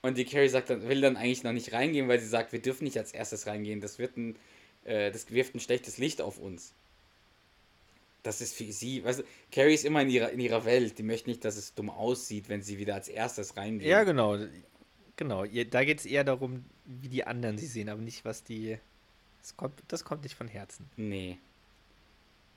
Und 0.02 0.18
die 0.18 0.24
Carrie 0.24 0.48
sagt 0.48 0.70
dann, 0.70 0.88
will 0.88 1.00
dann 1.00 1.16
eigentlich 1.16 1.42
noch 1.42 1.52
nicht 1.52 1.72
reingehen, 1.72 2.08
weil 2.08 2.20
sie 2.20 2.28
sagt, 2.28 2.52
wir 2.52 2.62
dürfen 2.62 2.84
nicht 2.84 2.96
als 2.96 3.12
erstes 3.12 3.46
reingehen. 3.46 3.80
Das 3.80 3.98
wird 3.98 4.16
ein, 4.16 4.36
äh, 4.84 5.10
das 5.10 5.30
wirft 5.32 5.56
ein 5.56 5.60
schlechtes 5.60 5.98
Licht 5.98 6.20
auf 6.20 6.38
uns 6.38 6.74
das 8.22 8.40
ist 8.40 8.54
für 8.54 8.70
sie, 8.72 9.04
weißt 9.04 9.20
du, 9.20 9.24
Carrie 9.50 9.74
ist 9.74 9.84
immer 9.84 10.02
in 10.02 10.10
ihrer, 10.10 10.30
in 10.30 10.40
ihrer 10.40 10.64
Welt, 10.64 10.98
die 10.98 11.02
möchte 11.02 11.30
nicht, 11.30 11.44
dass 11.44 11.56
es 11.56 11.74
dumm 11.74 11.90
aussieht, 11.90 12.48
wenn 12.48 12.62
sie 12.62 12.78
wieder 12.78 12.94
als 12.94 13.08
erstes 13.08 13.56
reingeht. 13.56 13.88
Ja, 13.88 14.04
genau. 14.04 14.38
Genau. 15.16 15.44
Da 15.44 15.84
geht 15.84 16.00
es 16.00 16.06
eher 16.06 16.24
darum, 16.24 16.64
wie 16.84 17.08
die 17.08 17.24
anderen 17.24 17.58
sie 17.58 17.66
sehen, 17.66 17.88
aber 17.88 18.00
nicht, 18.00 18.24
was 18.24 18.42
die. 18.42 18.78
Das 19.40 19.56
kommt, 19.56 19.82
das 19.88 20.04
kommt 20.04 20.22
nicht 20.22 20.34
von 20.34 20.48
Herzen. 20.48 20.88
Nee. 20.96 21.38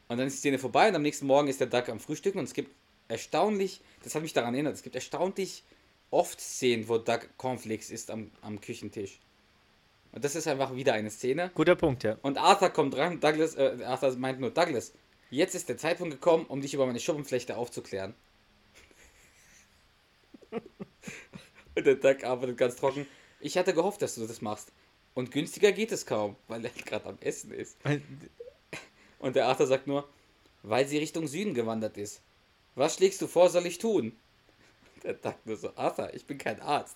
Und 0.08 0.17
dann 0.17 0.28
ist 0.28 0.36
die 0.36 0.39
Szene 0.39 0.60
vorbei 0.60 0.89
und 0.89 0.95
am 0.95 1.02
nächsten 1.02 1.26
Morgen 1.26 1.47
ist 1.47 1.60
der 1.60 1.67
Duck 1.67 1.89
am 1.89 1.99
Frühstücken 1.99 2.39
und 2.39 2.45
es 2.45 2.54
gibt 2.54 2.71
erstaunlich, 3.08 3.82
das 4.04 4.15
hat 4.15 4.21
mich 4.21 4.34
daran 4.34 4.54
erinnert, 4.54 4.76
es 4.76 4.84
gibt 4.84 4.95
erstaunlich 4.95 5.63
oft 6.10 6.39
Szenen, 6.39 6.88
wo 6.88 6.97
Duck 6.97 7.30
Cornflakes 7.38 7.89
isst 7.89 8.12
am, 8.12 8.32
am 8.41 8.62
Küchentisch. 8.62 9.19
Und 10.12 10.23
das 10.23 10.36
ist 10.36 10.47
einfach 10.47 10.76
wieder 10.76 10.93
eine 10.93 11.10
Szene. 11.10 11.52
Guter 11.56 11.76
Punkt, 11.76 12.04
ja. 12.04 12.17
Und 12.21 12.38
Arthur 12.38 12.69
kommt 12.69 12.93
dran, 12.93 13.19
Douglas, 13.19 13.56
äh, 13.56 13.80
Arthur 13.86 14.15
meint 14.17 14.39
nur, 14.39 14.52
Douglas, 14.52 14.93
Jetzt 15.34 15.56
ist 15.56 15.67
der 15.67 15.80
Zeitpunkt 15.80 16.13
gekommen, 16.13 16.46
um 16.46 16.62
dich 16.62 16.76
über 16.76 16.86
meine 16.86 17.00
Schuppenflechte 17.00 17.58
aufzuklären. 17.58 18.13
Und 20.52 21.88
der 21.88 21.96
Duck 21.96 22.24
arbeitet 22.24 22.56
ganz 22.56 22.76
trocken. 22.76 23.08
Ich 23.39 23.58
hatte 23.58 23.74
gehofft, 23.74 24.04
dass 24.04 24.13
du 24.13 24.28
das 24.28 24.41
machst. 24.41 24.72
Und 25.15 25.32
günstiger 25.32 25.72
geht 25.72 25.91
es 25.91 26.06
kaum, 26.06 26.36
weil 26.48 26.63
er 26.63 26.69
gerade 26.86 27.08
am 27.08 27.17
Essen 27.19 27.52
ist. 27.52 27.78
Und 29.17 29.36
der 29.36 29.48
Arthur 29.48 29.65
sagt 29.65 29.88
nur, 29.88 30.08
weil 30.62 30.88
sie 30.88 31.00
Richtung 31.00 31.26
Süden 31.26 31.56
gewandert 31.56 31.98
ist. 31.98 32.22
Was 32.76 32.98
schlägst 32.98 33.19
du 33.19 33.26
vor, 33.26 33.50
soll 33.50 33.65
ich 33.65 33.80
tun? 33.80 34.15
Der 35.02 35.15
Duck 35.15 35.38
nur 35.46 35.58
so, 35.58 35.76
Arthur, 35.76 36.13
ich 36.13 36.28
bin 36.28 36.38
kein 36.38 36.62
Arzt. 36.62 36.96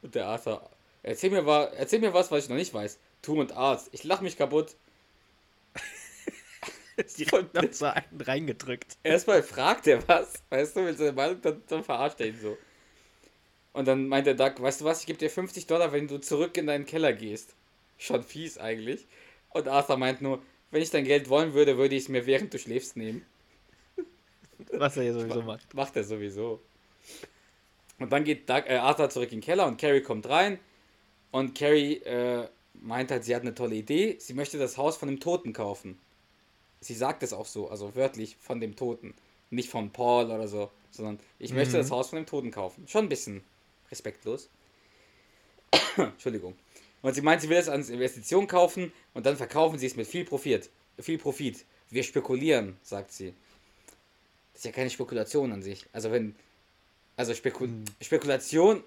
Und 0.00 0.14
der 0.14 0.28
Arthur, 0.28 0.70
erzähl 1.02 1.28
mir, 1.28 1.46
erzähl 1.76 2.00
mir 2.00 2.14
was, 2.14 2.30
was 2.30 2.44
ich 2.44 2.48
noch 2.48 2.56
nicht 2.56 2.72
weiß. 2.72 2.98
Tu 3.20 3.38
und 3.38 3.52
Arzt, 3.52 3.90
ich 3.92 4.02
lach 4.02 4.22
mich 4.22 4.38
kaputt. 4.38 4.76
direkt 7.18 7.54
noch 7.54 7.72
so 7.72 7.86
einen 7.86 8.20
reingedrückt. 8.20 8.96
Erstmal 9.02 9.42
fragt 9.42 9.86
er 9.86 10.06
was, 10.08 10.34
weißt 10.50 10.76
du, 10.76 10.80
mit 10.82 10.98
seiner 10.98 11.12
Meinung, 11.12 11.40
dann, 11.40 11.62
dann 11.66 11.84
verarscht 11.84 12.20
er 12.20 12.28
ihn 12.28 12.38
so. 12.40 12.56
Und 13.72 13.88
dann 13.88 14.06
meint 14.06 14.26
der 14.26 14.34
Duck, 14.34 14.60
weißt 14.60 14.80
du 14.80 14.84
was, 14.84 15.00
ich 15.00 15.06
gebe 15.06 15.18
dir 15.18 15.30
50 15.30 15.66
Dollar, 15.66 15.92
wenn 15.92 16.06
du 16.06 16.18
zurück 16.18 16.56
in 16.56 16.66
deinen 16.66 16.86
Keller 16.86 17.12
gehst. 17.12 17.54
Schon 17.98 18.22
fies 18.22 18.58
eigentlich. 18.58 19.06
Und 19.50 19.68
Arthur 19.68 19.96
meint 19.96 20.22
nur, 20.22 20.40
wenn 20.70 20.82
ich 20.82 20.90
dein 20.90 21.04
Geld 21.04 21.28
wollen 21.28 21.54
würde, 21.54 21.76
würde 21.76 21.94
ich 21.94 22.04
es 22.04 22.08
mir 22.08 22.26
während 22.26 22.54
du 22.54 22.58
schläfst 22.58 22.96
nehmen. 22.96 23.24
Was 24.72 24.96
er 24.96 25.04
ja 25.04 25.12
sowieso 25.12 25.42
macht. 25.42 25.74
Macht 25.74 25.96
er 25.96 26.04
sowieso. 26.04 26.60
Und 27.98 28.12
dann 28.12 28.24
geht 28.24 28.48
Doug, 28.48 28.64
äh, 28.66 28.76
Arthur 28.76 29.10
zurück 29.10 29.32
in 29.32 29.38
den 29.40 29.44
Keller 29.44 29.66
und 29.66 29.80
Carrie 29.80 30.00
kommt 30.00 30.28
rein 30.28 30.58
Und 31.30 31.56
Carrie 31.56 31.98
äh, 31.98 32.48
meint 32.74 33.10
halt, 33.10 33.24
sie 33.24 33.34
hat 33.34 33.42
eine 33.42 33.54
tolle 33.54 33.76
Idee. 33.76 34.16
Sie 34.18 34.34
möchte 34.34 34.58
das 34.58 34.76
Haus 34.76 34.96
von 34.96 35.08
dem 35.08 35.20
Toten 35.20 35.52
kaufen. 35.52 35.98
Sie 36.84 36.94
sagt 36.94 37.22
es 37.22 37.32
auch 37.32 37.46
so, 37.46 37.70
also 37.70 37.94
wörtlich 37.94 38.36
von 38.40 38.60
dem 38.60 38.76
Toten. 38.76 39.14
Nicht 39.50 39.70
von 39.70 39.90
Paul 39.90 40.26
oder 40.30 40.48
so, 40.48 40.70
sondern 40.90 41.18
ich 41.38 41.50
mhm. 41.50 41.56
möchte 41.56 41.78
das 41.78 41.90
Haus 41.90 42.10
von 42.10 42.16
dem 42.16 42.26
Toten 42.26 42.50
kaufen. 42.50 42.86
Schon 42.88 43.06
ein 43.06 43.08
bisschen 43.08 43.42
respektlos. 43.90 44.50
Entschuldigung. 45.96 46.54
Und 47.00 47.14
sie 47.14 47.22
meint, 47.22 47.40
sie 47.40 47.48
will 47.48 47.56
es 47.56 47.68
als 47.68 47.88
Investition 47.88 48.46
kaufen 48.46 48.92
und 49.14 49.24
dann 49.24 49.36
verkaufen 49.36 49.78
sie 49.78 49.86
es 49.86 49.96
mit 49.96 50.06
viel 50.06 50.24
Profit. 50.24 50.68
Viel 50.98 51.18
Profit. 51.18 51.64
Wir 51.88 52.02
spekulieren, 52.02 52.76
sagt 52.82 53.12
sie. 53.12 53.34
Das 54.52 54.60
ist 54.60 54.64
ja 54.66 54.72
keine 54.72 54.90
Spekulation 54.90 55.52
an 55.52 55.62
sich. 55.62 55.86
Also 55.92 56.12
wenn. 56.12 56.34
Also 57.16 57.32
Spekul 57.34 57.68
mhm. 57.68 57.84
Spekulation. 58.00 58.82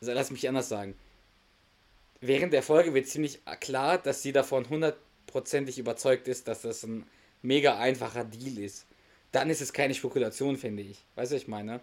Also 0.00 0.12
lass 0.12 0.30
mich 0.30 0.48
anders 0.48 0.68
sagen. 0.68 0.94
Während 2.20 2.52
der 2.52 2.62
Folge 2.62 2.94
wird 2.94 3.08
ziemlich 3.08 3.40
klar, 3.58 3.98
dass 3.98 4.22
sie 4.22 4.32
davon 4.32 4.68
hundertprozentig 5.32 5.78
überzeugt 5.78 6.28
ist, 6.28 6.48
dass 6.48 6.62
das 6.62 6.82
ein 6.84 7.04
mega 7.42 7.78
einfacher 7.78 8.24
Deal 8.24 8.58
ist. 8.58 8.86
Dann 9.32 9.50
ist 9.50 9.62
es 9.62 9.72
keine 9.72 9.94
Spekulation, 9.94 10.56
finde 10.56 10.82
ich. 10.82 10.98
Weißt 11.14 11.32
du, 11.32 11.36
ich 11.36 11.48
meine? 11.48 11.80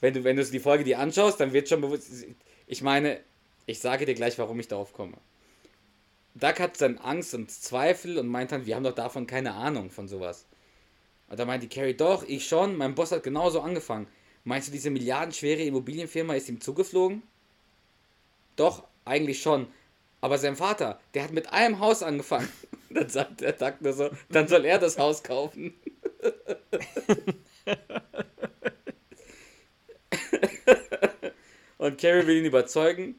Wenn 0.00 0.14
du, 0.14 0.24
wenn 0.24 0.36
du 0.36 0.44
die 0.44 0.58
Folge 0.58 0.84
dir 0.84 0.98
anschaust, 0.98 1.38
dann 1.38 1.52
wird 1.52 1.68
schon 1.68 1.80
bewusst. 1.80 2.08
Ich 2.66 2.82
meine, 2.82 3.20
ich 3.66 3.78
sage 3.78 4.06
dir 4.06 4.14
gleich, 4.14 4.38
warum 4.38 4.58
ich 4.58 4.68
darauf 4.68 4.92
komme. 4.92 5.16
Doug 6.34 6.58
hat 6.58 6.80
dann 6.80 6.98
Angst 6.98 7.34
und 7.34 7.50
Zweifel 7.50 8.18
und 8.18 8.26
meint 8.26 8.52
dann, 8.52 8.64
wir 8.64 8.74
haben 8.74 8.84
doch 8.84 8.94
davon 8.94 9.26
keine 9.26 9.52
Ahnung 9.52 9.90
von 9.90 10.08
sowas. 10.08 10.46
Und 11.28 11.38
da 11.38 11.44
meint 11.44 11.62
die 11.62 11.68
Carrie, 11.68 11.94
doch, 11.94 12.24
ich 12.26 12.46
schon, 12.48 12.76
mein 12.76 12.94
Boss 12.94 13.12
hat 13.12 13.22
genauso 13.22 13.60
angefangen. 13.60 14.06
Meinst 14.44 14.68
du, 14.68 14.72
diese 14.72 14.90
milliardenschwere 14.90 15.62
Immobilienfirma 15.62 16.34
ist 16.34 16.48
ihm 16.48 16.60
zugeflogen? 16.60 17.22
Doch, 18.56 18.84
eigentlich 19.04 19.40
schon. 19.42 19.68
Aber 20.22 20.38
sein 20.38 20.56
Vater, 20.56 20.98
der 21.12 21.24
hat 21.24 21.32
mit 21.32 21.52
einem 21.52 21.80
Haus 21.80 22.02
angefangen. 22.02 22.48
dann 22.90 23.10
sagt 23.10 23.42
der 23.42 23.52
Doug 23.52 23.74
nur 23.80 23.92
so, 23.92 24.08
dann 24.30 24.48
soll 24.48 24.64
er 24.64 24.78
das 24.78 24.96
Haus 24.96 25.22
kaufen. 25.22 25.74
und 31.78 31.98
Carrie 31.98 32.26
will 32.26 32.38
ihn 32.38 32.44
überzeugen 32.44 33.16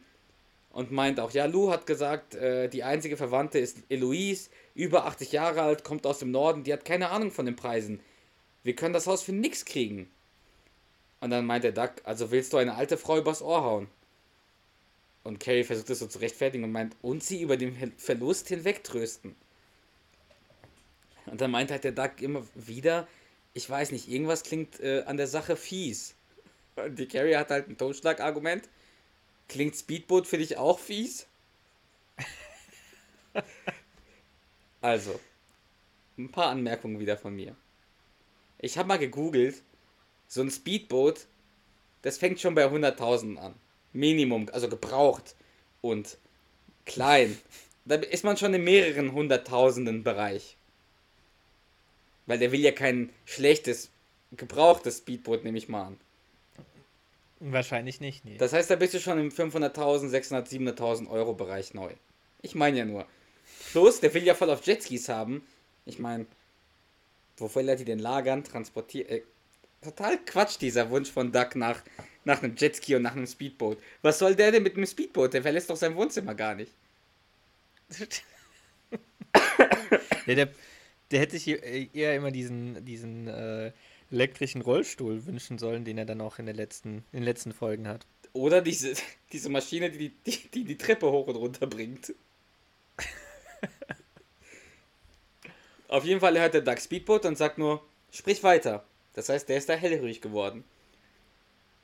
und 0.72 0.92
meint 0.92 1.20
auch, 1.20 1.32
ja, 1.32 1.46
Lou 1.46 1.72
hat 1.72 1.86
gesagt, 1.86 2.36
äh, 2.36 2.70
die 2.70 2.84
einzige 2.84 3.18
Verwandte 3.18 3.60
ist 3.60 3.80
Eloise, 3.90 4.50
über 4.74 5.06
80 5.06 5.34
Jahre 5.34 5.62
alt, 5.62 5.84
kommt 5.84 6.08
aus 6.08 6.20
dem 6.20 6.32
Norden, 6.32 6.64
die 6.64 6.72
hat 6.72 6.86
keine 6.86 7.10
Ahnung 7.10 7.32
von 7.32 7.46
den 7.46 7.58
Preisen. 7.58 8.00
Wir 8.64 8.76
können 8.76 8.94
das 8.94 9.08
Haus 9.08 9.24
für 9.24 9.34
nichts 9.34 9.66
kriegen. 9.66 10.10
Und 11.20 11.32
dann 11.32 11.46
meint 11.46 11.66
der 11.66 11.74
Duck, 11.74 11.92
also 12.06 12.32
willst 12.32 12.54
du 12.54 12.58
eine 12.58 12.76
alte 12.76 12.98
Frau 12.98 13.18
übers 13.18 13.42
Ohr 13.42 13.62
hauen? 13.64 13.88
Und 15.24 15.40
Carrie 15.40 15.64
versucht 15.64 15.90
es 15.90 16.00
so 16.00 16.08
zu 16.08 16.20
rechtfertigen 16.20 16.64
und 16.64 16.72
meint, 16.72 16.96
und 17.02 17.24
sie 17.24 17.42
über 17.42 17.56
den 17.56 17.94
Verlust 17.98 18.50
hinwegtrösten. 18.50 19.36
Und 21.26 21.40
dann 21.40 21.52
meint 21.52 21.72
halt 21.72 21.86
der 21.86 21.94
Duck 21.94 22.22
immer 22.22 22.46
wieder, 22.56 23.08
ich 23.54 23.70
weiß 23.70 23.92
nicht, 23.92 24.10
irgendwas 24.10 24.44
klingt 24.44 24.80
äh, 24.82 25.04
an 25.06 25.18
der 25.18 25.28
Sache 25.28 25.56
fies. 25.56 26.16
Und 26.76 26.98
die 26.98 27.08
Carrie 27.08 27.36
hat 27.36 27.52
halt 27.52 27.70
ein 27.70 27.78
Totschlagargument. 27.78 28.68
Klingt 29.48 29.76
Speedboot 29.76 30.28
für 30.28 30.38
dich 30.38 30.58
auch 30.58 30.80
fies? 30.80 31.28
also, 34.82 35.20
ein 36.18 36.32
paar 36.32 36.50
Anmerkungen 36.50 37.00
wieder 37.00 37.18
von 37.18 37.36
mir. 37.36 37.56
Ich 38.60 38.78
habe 38.78 38.88
mal 38.88 39.00
gegoogelt, 39.00 39.62
so 40.28 40.42
ein 40.42 40.50
Speedboot, 40.50 41.28
das 42.02 42.18
fängt 42.18 42.40
schon 42.40 42.56
bei 42.56 42.66
100.000 42.66 43.38
an. 43.38 43.56
Minimum, 43.94 44.50
also 44.52 44.68
gebraucht 44.68 45.36
und 45.82 46.18
klein. 46.86 47.38
Da 47.86 47.96
ist 47.96 48.24
man 48.24 48.38
schon 48.38 48.54
in 48.54 48.64
mehreren 48.64 49.14
hunderttausenden 49.14 50.04
Bereich. 50.04 50.58
Weil 52.26 52.40
der 52.40 52.52
will 52.52 52.62
ja 52.62 52.72
kein 52.72 53.10
schlechtes, 53.26 53.90
gebrauchtes 54.32 55.00
Speedboot, 55.00 55.44
nehme 55.44 55.58
ich 55.58 55.68
mal 55.68 55.88
an. 55.88 56.00
Wahrscheinlich 57.40 58.00
nicht, 58.00 58.24
nee. 58.24 58.38
Das 58.38 58.54
heißt, 58.54 58.70
da 58.70 58.78
bist 58.78 58.94
du 58.94 59.02
schon 59.02 59.20
im 59.20 59.30
500.000, 59.30 60.10
600.000, 60.10 60.76
700.000 60.78 61.10
Euro 61.10 61.34
Bereich 61.34 61.74
neu. 61.74 61.92
Ich 62.42 62.56
meine 62.56 62.78
ja 62.78 62.86
nur. 62.86 63.06
Plus, 63.72 64.00
der 64.00 64.14
will 64.14 64.24
ja 64.24 64.34
voll 64.34 64.50
auf 64.50 64.66
Jetskis 64.66 65.10
haben. 65.10 65.46
Ich 65.86 66.00
meine, 66.00 66.26
wo 67.36 67.54
will 67.54 67.68
er 67.68 67.76
die 67.76 67.84
denn 67.84 68.00
lagern, 68.00 68.46
transportieren? 68.46 69.10
Äh, 69.10 69.22
total 69.82 70.18
Quatsch, 70.20 70.62
dieser 70.62 70.90
Wunsch 70.90 71.12
von 71.12 71.34
Duck 71.34 71.56
nach, 71.58 71.82
nach 72.26 72.42
einem 72.42 72.56
Jetski 72.56 72.96
und 72.96 73.02
nach 73.04 73.16
einem 73.16 73.28
Speedboot. 73.28 73.78
Was 74.02 74.20
soll 74.20 74.36
der 74.36 74.52
denn 74.52 74.64
mit 74.64 74.76
einem 74.76 74.86
Speedboot? 74.86 75.34
Der 75.34 75.42
verlässt 75.42 75.70
doch 75.70 75.76
sein 75.76 75.96
Wohnzimmer 75.96 76.36
gar 76.36 76.56
nicht. 76.56 76.72
ja, 80.26 80.36
der, 80.36 80.50
der 81.12 81.20
hätte 81.20 81.38
sich 81.38 81.48
eher 81.48 82.16
immer 82.16 82.32
diesen, 82.32 82.84
diesen 82.86 83.28
äh, 83.28 83.72
elektrischen 84.12 84.62
Rollstuhl 84.62 85.26
wünschen 85.26 85.58
sollen, 85.58 85.86
den 85.86 85.98
er 85.98 86.06
dann 86.06 86.22
auch 86.22 86.40
in, 86.40 86.46
der 86.46 86.56
letzten, 86.56 87.04
in 87.12 87.20
den 87.20 87.24
letzten 87.24 87.52
Folgen 87.52 87.88
hat. 87.88 88.06
Oder 88.34 88.62
diese, 88.62 88.94
diese 89.32 89.50
Maschine, 89.50 89.90
die 89.92 90.10
die, 90.10 90.50
die 90.54 90.64
die 90.64 90.78
Treppe 90.78 91.12
hoch 91.12 91.28
und 91.28 91.36
runter 91.36 91.68
bringt. 91.68 92.14
Auf 95.88 96.06
jeden 96.06 96.20
Fall 96.20 96.40
hört 96.40 96.54
der 96.56 96.62
Duck 96.62 96.80
Speedboat 96.80 97.26
und 97.26 97.38
sagt 97.38 97.58
nur, 97.58 97.84
sprich 98.12 98.42
weiter. 98.44 98.84
Das 99.14 99.30
heißt, 99.30 99.48
der 99.50 99.58
ist 99.58 99.70
da 99.70 99.74
hellhörig 99.74 100.22
geworden. 100.22 100.64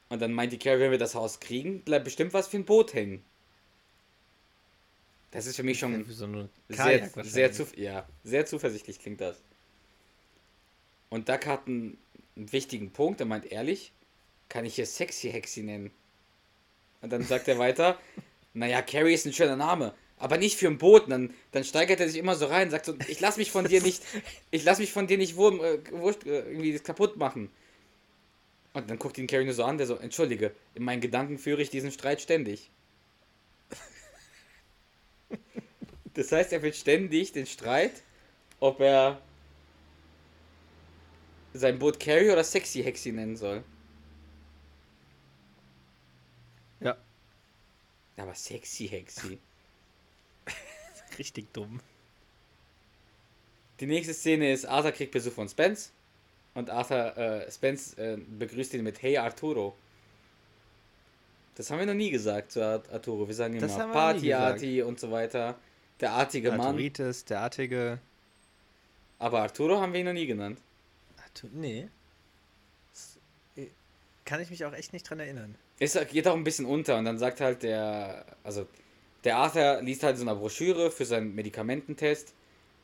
Und 0.09 0.21
dann 0.21 0.33
meint 0.33 0.51
die 0.51 0.59
Carrie, 0.59 0.81
wenn 0.81 0.91
wir 0.91 0.97
das 0.97 1.15
Haus 1.15 1.39
kriegen, 1.39 1.81
bleibt 1.81 2.05
bestimmt 2.05 2.33
was 2.33 2.47
für 2.47 2.57
ein 2.57 2.65
Boot 2.65 2.93
hängen. 2.93 3.23
Das 5.31 5.45
ist 5.45 5.55
für 5.55 5.63
mich 5.63 5.77
schon 5.77 6.03
so 6.09 6.49
sehr, 6.69 7.09
sehr, 7.23 7.51
zu, 7.51 7.67
ja, 7.75 8.07
sehr 8.23 8.47
zuversichtlich 8.47 8.99
klingt 8.99 9.21
das. 9.21 9.37
Und 11.09 11.29
Duck 11.29 11.45
hat 11.45 11.67
einen 11.67 11.97
einen 12.39 12.51
wichtigen 12.51 12.91
Punkt. 12.91 13.19
Er 13.19 13.27
meint, 13.27 13.51
ehrlich, 13.51 13.91
kann 14.47 14.65
ich 14.65 14.75
hier 14.75 14.85
Sexy 14.85 15.29
Hexi 15.29 15.61
nennen? 15.61 15.91
Und 17.01 17.11
dann 17.11 17.23
sagt 17.23 17.47
er 17.47 17.59
weiter, 17.59 17.99
naja, 18.53 18.81
Carrie 18.81 19.13
ist 19.13 19.25
ein 19.25 19.33
schöner 19.33 19.55
Name, 19.55 19.93
aber 20.17 20.37
nicht 20.37 20.57
für 20.57 20.67
ein 20.67 20.77
Boot. 20.77 21.03
Und 21.03 21.11
dann, 21.11 21.33
dann 21.51 21.63
steigert 21.63 21.99
er 21.99 22.09
sich 22.09 22.17
immer 22.17 22.35
so 22.35 22.47
rein, 22.47 22.71
sagt 22.71 22.85
so, 22.85 22.95
ich 23.07 23.19
lass 23.19 23.37
mich 23.37 23.51
von 23.51 23.65
dir 23.67 23.81
nicht, 23.81 24.01
ich 24.51 24.63
lass 24.63 24.79
mich 24.79 24.91
von 24.91 25.07
dir 25.07 25.17
nicht 25.17 25.35
wurm, 25.35 25.59
äh, 25.63 25.79
wurscht, 25.91 26.25
äh, 26.25 26.41
irgendwie 26.49 26.73
das 26.73 26.83
kaputt 26.83 27.17
machen. 27.17 27.51
Und 28.73 28.89
dann 28.89 28.99
guckt 28.99 29.17
ihn 29.17 29.27
Carrie 29.27 29.45
nur 29.45 29.53
so 29.53 29.63
an, 29.63 29.77
der 29.77 29.87
so, 29.87 29.95
entschuldige, 29.95 30.53
in 30.75 30.83
meinen 30.83 31.01
Gedanken 31.01 31.37
führe 31.37 31.61
ich 31.61 31.69
diesen 31.69 31.91
Streit 31.91 32.21
ständig. 32.21 32.69
Das 36.15 36.31
heißt, 36.31 36.51
er 36.51 36.61
will 36.63 36.73
ständig 36.73 37.31
den 37.31 37.45
Streit, 37.45 38.03
ob 38.59 38.81
er 38.81 39.21
sein 41.53 41.79
Boot 41.79 41.99
Carrie 41.99 42.31
oder 42.31 42.43
Sexy 42.43 42.83
Hexi 42.83 43.11
nennen 43.11 43.37
soll. 43.37 43.63
Ja. 46.79 46.97
Aber 48.17 48.33
Sexy 48.35 48.87
Hexi. 48.87 49.39
Richtig 51.17 51.53
dumm. 51.53 51.79
Die 53.79 53.85
nächste 53.85 54.13
Szene 54.13 54.51
ist, 54.51 54.65
Arthur 54.65 54.91
kriegt 54.91 55.11
Besuch 55.11 55.33
von 55.33 55.47
Spence. 55.47 55.91
Und 56.53 56.69
Arthur, 56.69 57.17
äh, 57.17 57.51
Spence 57.51 57.93
äh, 57.97 58.17
begrüßt 58.17 58.73
ihn 58.73 58.83
mit 58.83 59.01
Hey 59.01 59.17
Arturo. 59.17 59.75
Das 61.55 61.69
haben 61.69 61.79
wir 61.79 61.85
noch 61.85 61.93
nie 61.93 62.09
gesagt 62.09 62.53
zu 62.53 62.63
Arturo. 62.63 63.27
Wir 63.27 63.35
sagen 63.35 63.55
immer 63.55 63.67
Party 63.67 64.33
Arti 64.33 64.81
und 64.81 64.99
so 64.99 65.11
weiter. 65.11 65.55
Der 65.99 66.11
artige 66.11 66.53
Arturitis, 66.53 67.21
Mann. 67.21 67.27
der 67.27 67.39
artige. 67.41 67.99
Aber 69.19 69.41
Arturo 69.41 69.79
haben 69.81 69.91
wir 69.91 69.99
ihn 69.99 70.05
noch 70.05 70.13
nie 70.13 70.25
genannt. 70.25 70.59
Nee. 71.51 71.89
Das 72.91 73.17
äh, 73.57 73.67
kann 74.25 74.41
ich 74.41 74.49
mich 74.49 74.63
auch 74.65 74.73
echt 74.73 74.93
nicht 74.93 75.09
dran 75.09 75.19
erinnern. 75.19 75.55
Es 75.79 75.97
geht 76.09 76.27
auch 76.27 76.35
ein 76.35 76.43
bisschen 76.43 76.65
unter 76.65 76.97
und 76.97 77.05
dann 77.05 77.17
sagt 77.17 77.41
halt 77.41 77.63
der, 77.63 78.25
also 78.43 78.67
der 79.23 79.37
Arthur 79.37 79.81
liest 79.81 80.03
halt 80.03 80.17
so 80.17 80.27
eine 80.27 80.35
Broschüre 80.37 80.91
für 80.91 81.05
seinen 81.05 81.35
Medikamententest 81.35 82.33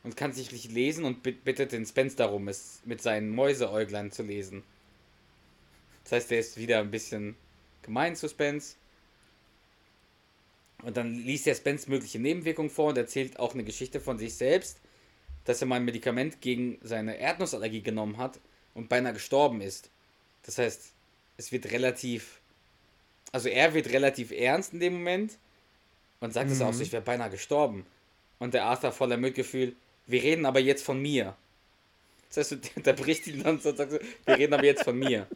und 0.06 0.16
kann 0.16 0.32
sich 0.32 0.52
nicht 0.52 0.70
lesen 0.70 1.04
und 1.04 1.24
bittet 1.24 1.72
den 1.72 1.84
Spence 1.84 2.14
darum, 2.14 2.46
es 2.46 2.80
mit 2.84 3.02
seinen 3.02 3.28
Mäuseäuglern 3.28 4.12
zu 4.12 4.22
lesen. 4.22 4.62
Das 6.04 6.12
heißt, 6.12 6.30
er 6.30 6.38
ist 6.38 6.56
wieder 6.58 6.78
ein 6.78 6.92
bisschen 6.92 7.34
gemein 7.82 8.14
zu 8.14 8.28
Spence. 8.28 8.76
Und 10.84 10.96
dann 10.96 11.12
liest 11.16 11.46
der 11.46 11.56
Spence 11.56 11.88
mögliche 11.88 12.20
Nebenwirkungen 12.20 12.70
vor 12.70 12.90
und 12.90 12.98
erzählt 12.98 13.40
auch 13.40 13.52
eine 13.52 13.64
Geschichte 13.64 14.00
von 14.00 14.16
sich 14.16 14.34
selbst, 14.34 14.78
dass 15.44 15.60
er 15.60 15.66
mal 15.66 15.74
ein 15.76 15.84
Medikament 15.84 16.40
gegen 16.40 16.78
seine 16.82 17.18
Erdnussallergie 17.18 17.82
genommen 17.82 18.16
hat 18.16 18.38
und 18.74 18.88
beinahe 18.88 19.12
gestorben 19.12 19.60
ist. 19.60 19.90
Das 20.44 20.58
heißt, 20.58 20.92
es 21.36 21.50
wird 21.50 21.72
relativ, 21.72 22.38
also 23.32 23.48
er 23.48 23.74
wird 23.74 23.88
relativ 23.88 24.30
ernst 24.30 24.72
in 24.72 24.78
dem 24.78 24.92
Moment 24.92 25.36
und 26.20 26.32
sagt 26.32 26.48
es 26.48 26.60
mhm. 26.60 26.66
auch 26.66 26.72
so, 26.72 26.84
ich 26.84 26.92
wäre 26.92 27.02
beinahe 27.02 27.30
gestorben. 27.30 27.84
Und 28.38 28.54
der 28.54 28.66
Arthur 28.66 28.92
voller 28.92 29.16
Mitgefühl, 29.16 29.74
wir 30.06 30.22
reden 30.22 30.46
aber 30.46 30.60
jetzt 30.60 30.84
von 30.84 31.00
mir. 31.00 31.36
Das 32.28 32.50
heißt, 32.50 32.86
der 32.86 32.92
bricht 32.94 33.26
ihn 33.26 33.42
dann 33.42 33.56
und 33.56 33.62
sagt 33.62 33.90
so, 33.90 33.98
wir 34.24 34.38
reden 34.38 34.54
aber 34.54 34.64
jetzt 34.64 34.84
von 34.84 34.98
mir. 34.98 35.26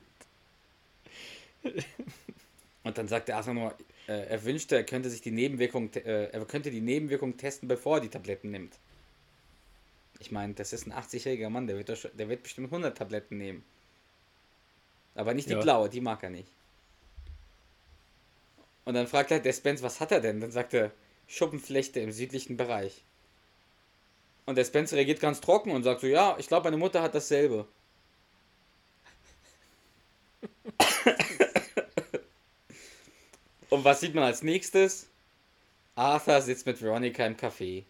Und 2.83 2.96
dann 2.98 3.09
sagt 3.09 3.28
der 3.28 3.37
Arthur 3.37 3.54
nur, 3.54 3.74
äh, 4.09 4.26
er 4.26 4.44
wünschte, 4.44 4.76
er 4.76 4.85
könnte 4.85 5.11
sich 5.11 5.20
die 5.20 5.30
Nebenwirkung, 5.30 5.92
äh, 5.94 6.26
er 6.26 6.44
könnte 6.46 6.70
die 6.70 6.80
Nebenwirkung 6.80 7.37
testen, 7.37 7.68
bevor 7.68 7.98
er 7.98 8.00
die 8.00 8.09
Tabletten 8.09 8.50
nimmt. 8.50 8.74
Ich 10.18 10.30
meine, 10.30 10.54
das 10.54 10.72
ist 10.72 10.87
ein 10.87 10.92
80-jähriger 10.92 11.50
Mann, 11.50 11.66
der 11.66 11.76
wird, 11.76 11.88
doch, 11.88 11.98
der 12.12 12.28
wird 12.28 12.42
bestimmt 12.42 12.68
100 12.68 12.96
Tabletten 12.96 13.38
nehmen. 13.38 13.64
Aber 15.14 15.35
nicht 15.35 15.48
die 15.48 15.54
ja. 15.54 15.61
blaue, 15.61 15.88
die 15.88 16.00
mag 16.00 16.22
er 16.22 16.30
nicht. 16.30 16.48
Und 18.85 18.94
dann 18.94 19.06
fragt 19.06 19.30
er 19.30 19.40
der 19.40 19.52
Spence, 19.52 19.83
was 19.83 20.00
hat 20.00 20.12
er 20.12 20.20
denn? 20.20 20.40
Dann 20.40 20.50
sagt 20.50 20.74
er, 20.74 20.90
Schuppenflechte 21.26 22.00
im 22.00 22.12
südlichen 22.12 22.56
Bereich. 22.56 23.02
Und 24.51 24.57
der 24.57 24.65
Spence 24.65 24.95
reagiert 24.95 25.21
ganz 25.21 25.41
trocken 25.41 25.71
und 25.71 25.85
sagt 25.85 26.01
so, 26.01 26.09
ja, 26.09 26.35
ich 26.37 26.49
glaube, 26.49 26.65
meine 26.65 26.77
Mutter 26.77 27.03
hat 27.03 27.15
dasselbe. 27.15 27.69
und 33.71 33.85
was 33.85 34.01
sieht 34.01 34.13
man 34.13 34.25
als 34.25 34.43
nächstes? 34.43 35.07
Arthur 35.95 36.41
sitzt 36.41 36.67
mit 36.67 36.83
Veronica 36.83 37.25
im 37.25 37.37
Café. 37.37 37.85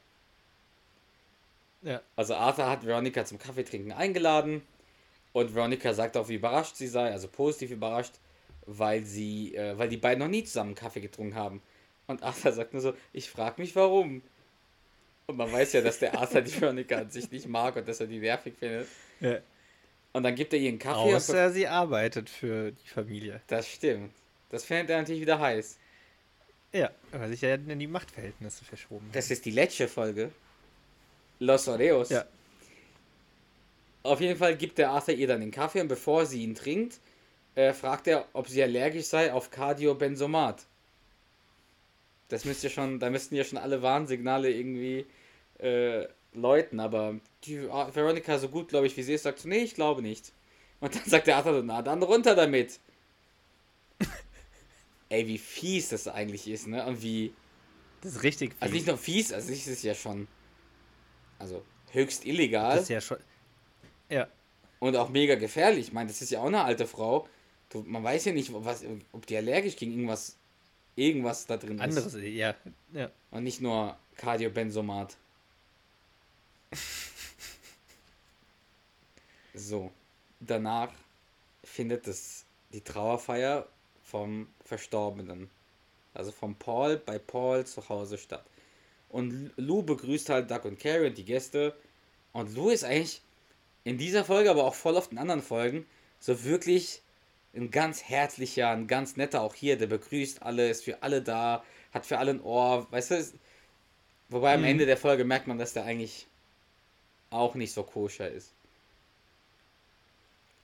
Ja. 1.81 2.03
Also 2.15 2.35
Arthur 2.35 2.69
hat 2.69 2.85
Veronica 2.85 3.25
zum 3.25 3.39
Kaffeetrinken 3.39 3.93
eingeladen 3.93 4.61
und 5.33 5.55
Veronica 5.55 5.95
sagt 5.95 6.19
auch, 6.19 6.29
wie 6.29 6.35
überrascht 6.35 6.77
sie 6.77 6.89
sei, 6.89 7.11
also 7.11 7.29
positiv 7.29 7.71
überrascht, 7.71 8.17
weil 8.67 9.07
sie, 9.07 9.55
äh, 9.55 9.79
weil 9.79 9.89
die 9.89 9.97
beiden 9.97 10.19
noch 10.19 10.29
nie 10.29 10.45
zusammen 10.45 10.75
Kaffee 10.75 11.01
getrunken 11.01 11.37
haben. 11.37 11.63
Und 12.07 12.23
Arthur 12.23 12.53
sagt 12.53 12.75
nur 12.75 12.83
so, 12.83 12.93
ich 13.15 13.31
frage 13.31 13.63
mich 13.63 13.75
warum. 13.77 14.21
Und 15.31 15.37
man 15.37 15.53
weiß 15.53 15.75
ja, 15.75 15.81
dass 15.81 15.99
der 16.01 16.19
Arthur 16.19 16.43
die 16.43 16.61
Veronica 16.61 16.99
an 16.99 17.11
sich 17.11 17.31
nicht 17.31 17.47
mag 17.47 17.77
und 17.77 17.87
dass 17.87 18.01
er 18.01 18.07
die 18.07 18.19
nervig 18.19 18.55
findet. 18.59 18.89
Ja. 19.21 19.39
Und 20.13 20.25
dann 20.25 20.35
gibt 20.35 20.53
er 20.53 20.59
ihr 20.59 20.71
einen 20.71 20.79
Kaffee. 20.79 21.15
Außer 21.15 21.51
sie 21.53 21.69
arbeitet 21.69 22.29
für 22.29 22.73
die 22.73 22.89
Familie. 22.89 23.41
Das 23.47 23.69
stimmt. 23.69 24.13
Das 24.51 24.65
findet 24.65 24.91
er 24.91 24.99
natürlich 24.99 25.21
wieder 25.21 25.39
heiß. 25.39 25.79
Ja, 26.73 26.91
weil 27.13 27.29
sich 27.29 27.41
ja 27.41 27.55
in 27.55 27.79
die 27.79 27.87
Machtverhältnisse 27.87 28.65
verschoben 28.65 29.09
Das 29.13 29.31
ist 29.31 29.45
die 29.45 29.51
letzte 29.51 29.87
Folge. 29.87 30.31
Los 31.39 31.69
Oreos. 31.69 32.11
Ja. 32.11 32.25
Auf 34.03 34.21
jeden 34.21 34.37
Fall 34.37 34.57
gibt 34.57 34.79
der 34.79 34.91
Arthur 34.91 35.15
ihr 35.15 35.29
dann 35.29 35.41
den 35.41 35.51
Kaffee 35.51 35.81
und 35.81 35.89
bevor 35.89 36.27
sie 36.27 36.43
ihn 36.43 36.55
trinkt, 36.55 36.99
äh, 37.55 37.73
fragt 37.73 38.09
er, 38.09 38.27
ob 38.33 38.49
sie 38.49 38.63
allergisch 38.63 39.07
sei 39.07 39.33
auf 39.33 39.51
Cardiobenzomat. 39.51 40.65
Das 42.29 42.45
müsste 42.45 42.69
ja 42.69 42.73
schon, 42.73 42.99
da 42.99 43.11
müssten 43.11 43.35
ja 43.35 43.45
schon 43.45 43.59
alle 43.59 43.83
Warnsignale 43.83 44.51
irgendwie 44.51 45.07
äh, 45.63 46.09
läuten, 46.33 46.81
aber 46.81 47.21
die 47.45 47.63
Veronica 47.63 48.39
so 48.39 48.49
gut, 48.49 48.69
glaube 48.69 48.87
ich, 48.87 48.97
wie 48.97 49.03
sie 49.03 49.15
ist, 49.15 49.25
sagt 49.25 49.41
so, 49.41 49.49
nee, 49.49 49.59
ich 49.59 49.75
glaube 49.75 50.03
nicht. 50.03 50.33
Und 50.81 50.95
dann 50.95 51.05
sagt 51.05 51.27
der 51.27 51.37
Arthur 51.37 51.55
so, 51.55 51.63
na 51.63 51.83
dann 51.83 52.03
runter 52.03 52.35
damit. 52.35 52.81
Ey, 55.09 55.27
wie 55.27 55.39
fies 55.39 55.91
das 55.91 56.09
eigentlich 56.09 56.49
ist, 56.49 56.67
ne? 56.67 56.87
Und 56.87 57.03
wie. 57.03 57.35
Das 58.01 58.13
ist 58.13 58.23
richtig 58.23 58.53
fies. 58.53 58.63
Also 58.63 58.75
nicht 58.75 58.87
nur 58.87 58.97
fies, 58.97 59.33
also 59.33 59.53
ist 59.53 59.67
es 59.67 59.83
ja 59.83 59.95
schon. 59.95 60.27
Also 61.39 61.63
höchst 61.93 62.25
illegal. 62.25 62.77
Das 62.77 62.83
ist 62.85 62.89
ja 62.89 63.01
schon. 63.01 63.19
Ja. 64.09 64.29
Und 64.79 64.97
auch 64.97 65.11
mega 65.11 65.35
gefährlich. 65.35 65.89
Ich 65.89 65.93
meine, 65.93 66.09
das 66.09 66.23
ist 66.23 66.31
ja 66.31 66.41
auch 66.41 66.47
eine 66.47 66.65
alte 66.65 66.87
Frau. 66.87 67.29
Du, 67.69 67.83
man 67.87 68.03
weiß 68.03 68.25
ja 68.25 68.33
nicht, 68.33 68.51
was, 68.53 68.85
ob 69.13 69.27
die 69.27 69.37
allergisch 69.37 69.77
gegen 69.77 69.93
irgendwas, 69.93 70.37
irgendwas 70.97 71.47
da 71.47 71.57
drin 71.57 71.81
Anderes, 71.81 72.07
ist. 72.07 72.15
Anderes, 72.15 72.35
ja. 72.35 72.55
ja. 72.93 73.11
Und 73.31 73.45
nicht 73.45 73.61
nur 73.61 73.97
Cardiobenzomat. 74.17 75.17
So. 79.55 79.91
Danach 80.41 80.91
findet 81.65 82.09
es 82.09 82.45
die 82.73 82.81
Trauerfeier 82.81 83.67
vom 84.05 84.49
Verstorbenen. 84.65 85.51
Also 86.15 86.33
vom 86.33 86.55
Paul 86.57 86.97
bei 86.97 87.19
Paul 87.19 87.65
zu 87.67 87.89
Hause 87.89 88.19
statt. 88.19 88.45
Und 89.09 89.53
Lou 89.57 89.83
begrüßt 89.83 90.29
halt 90.29 90.51
Doug 90.51 90.65
und 90.65 90.79
Carrie 90.79 91.09
und 91.09 91.19
die 91.19 91.25
Gäste. 91.25 91.75
Und 92.33 92.55
Lou 92.55 92.71
ist 92.71 92.85
eigentlich 92.85 93.23
in 93.85 93.99
dieser 93.99 94.25
Folge, 94.25 94.51
aber 94.51 94.65
auch 94.65 94.75
voll 94.75 94.97
oft 94.97 95.13
in 95.13 95.19
anderen 95.19 95.43
Folgen, 95.43 95.87
so 96.19 96.45
wirklich 96.45 97.03
ein 97.55 97.71
ganz 97.71 98.03
herzlicher, 98.05 98.71
ein 98.71 98.87
ganz 98.87 99.17
netter, 99.17 99.43
auch 99.43 99.55
hier, 99.55 99.77
der 99.77 99.87
begrüßt 99.87 100.43
alle, 100.43 100.69
ist 100.69 100.85
für 100.85 101.03
alle 101.03 101.23
da, 101.23 101.65
hat 101.93 102.07
für 102.07 102.19
alle 102.19 102.33
ein 102.33 102.43
Ohr, 102.43 102.87
weißt 102.91 103.11
du? 103.11 103.33
Wobei 104.29 104.55
am 104.55 104.61
mhm. 104.61 104.67
Ende 104.67 104.87
der 104.87 104.97
Folge 104.97 105.25
merkt 105.25 105.49
man, 105.49 105.59
dass 105.59 105.73
der 105.73 105.85
eigentlich 105.85 106.29
auch 107.31 107.55
nicht 107.55 107.73
so 107.73 107.83
koscher 107.83 108.31
ist. 108.31 108.53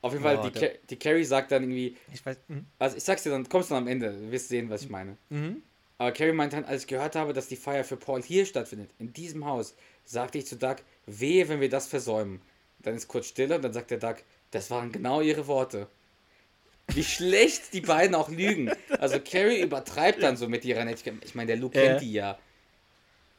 Auf 0.02 0.12
jeden 0.12 0.22
Fall, 0.22 0.50
die, 0.50 0.70
die 0.88 0.96
Carrie 0.96 1.24
sagt 1.24 1.50
dann 1.50 1.62
irgendwie. 1.64 1.96
Ich 2.12 2.24
weiß. 2.24 2.37
Mh. 2.48 2.61
Also, 2.79 2.96
ich 2.96 3.02
sag's 3.02 3.22
dir, 3.22 3.31
dann 3.31 3.48
kommst 3.48 3.70
du 3.70 3.74
am 3.74 3.88
Ende, 3.88 4.12
du 4.12 4.31
wirst 4.31 4.48
sehen, 4.48 4.70
was 4.70 4.83
ich 4.83 4.88
meine. 4.88 5.16
Mhm. 5.31 5.62
Aber 5.98 6.12
Carrie 6.12 6.33
meint 6.33 6.52
dann, 6.52 6.64
als 6.64 6.83
ich 6.83 6.88
gehört 6.88 7.16
habe, 7.16 7.33
dass 7.33 7.48
die 7.48 7.57
Feier 7.57 7.83
für 7.83 7.96
Paul 7.96 8.22
hier 8.22 8.44
stattfindet, 8.44 8.90
in 8.98 9.12
diesem 9.12 9.46
Haus, 9.46 9.74
sagte 10.05 10.38
ich 10.38 10.46
zu 10.46 10.57
Doug, 10.57 10.76
wehe, 11.07 11.48
wenn 11.48 11.61
wir 11.61 11.70
das 11.70 11.87
versäumen. 11.87 12.40
Dann 12.81 12.94
ist 12.94 13.09
kurz 13.09 13.26
Stille 13.26 13.57
und 13.57 13.62
dann 13.62 13.72
sagt 13.72 13.90
der 13.90 13.98
Doug, 13.98 14.16
das 14.50 14.70
waren 14.70 14.92
genau 14.92 15.22
ihre 15.22 15.46
Worte. 15.46 15.88
Wie 16.88 17.02
schlecht 17.05 17.72
die 17.72 17.81
beiden 17.81 18.14
auch 18.14 18.29
lügen. 18.29 18.70
Also 18.98 19.18
Carrie 19.20 19.61
übertreibt 19.61 20.22
dann 20.22 20.37
so 20.37 20.48
mit 20.48 20.64
ihrer 20.64 20.85
Nettigkeit. 20.85 21.14
Ich 21.24 21.35
meine, 21.35 21.48
der 21.48 21.57
Luke 21.57 21.79
ja. 21.79 21.85
kennt 21.85 22.02
die 22.02 22.12
ja. 22.12 22.38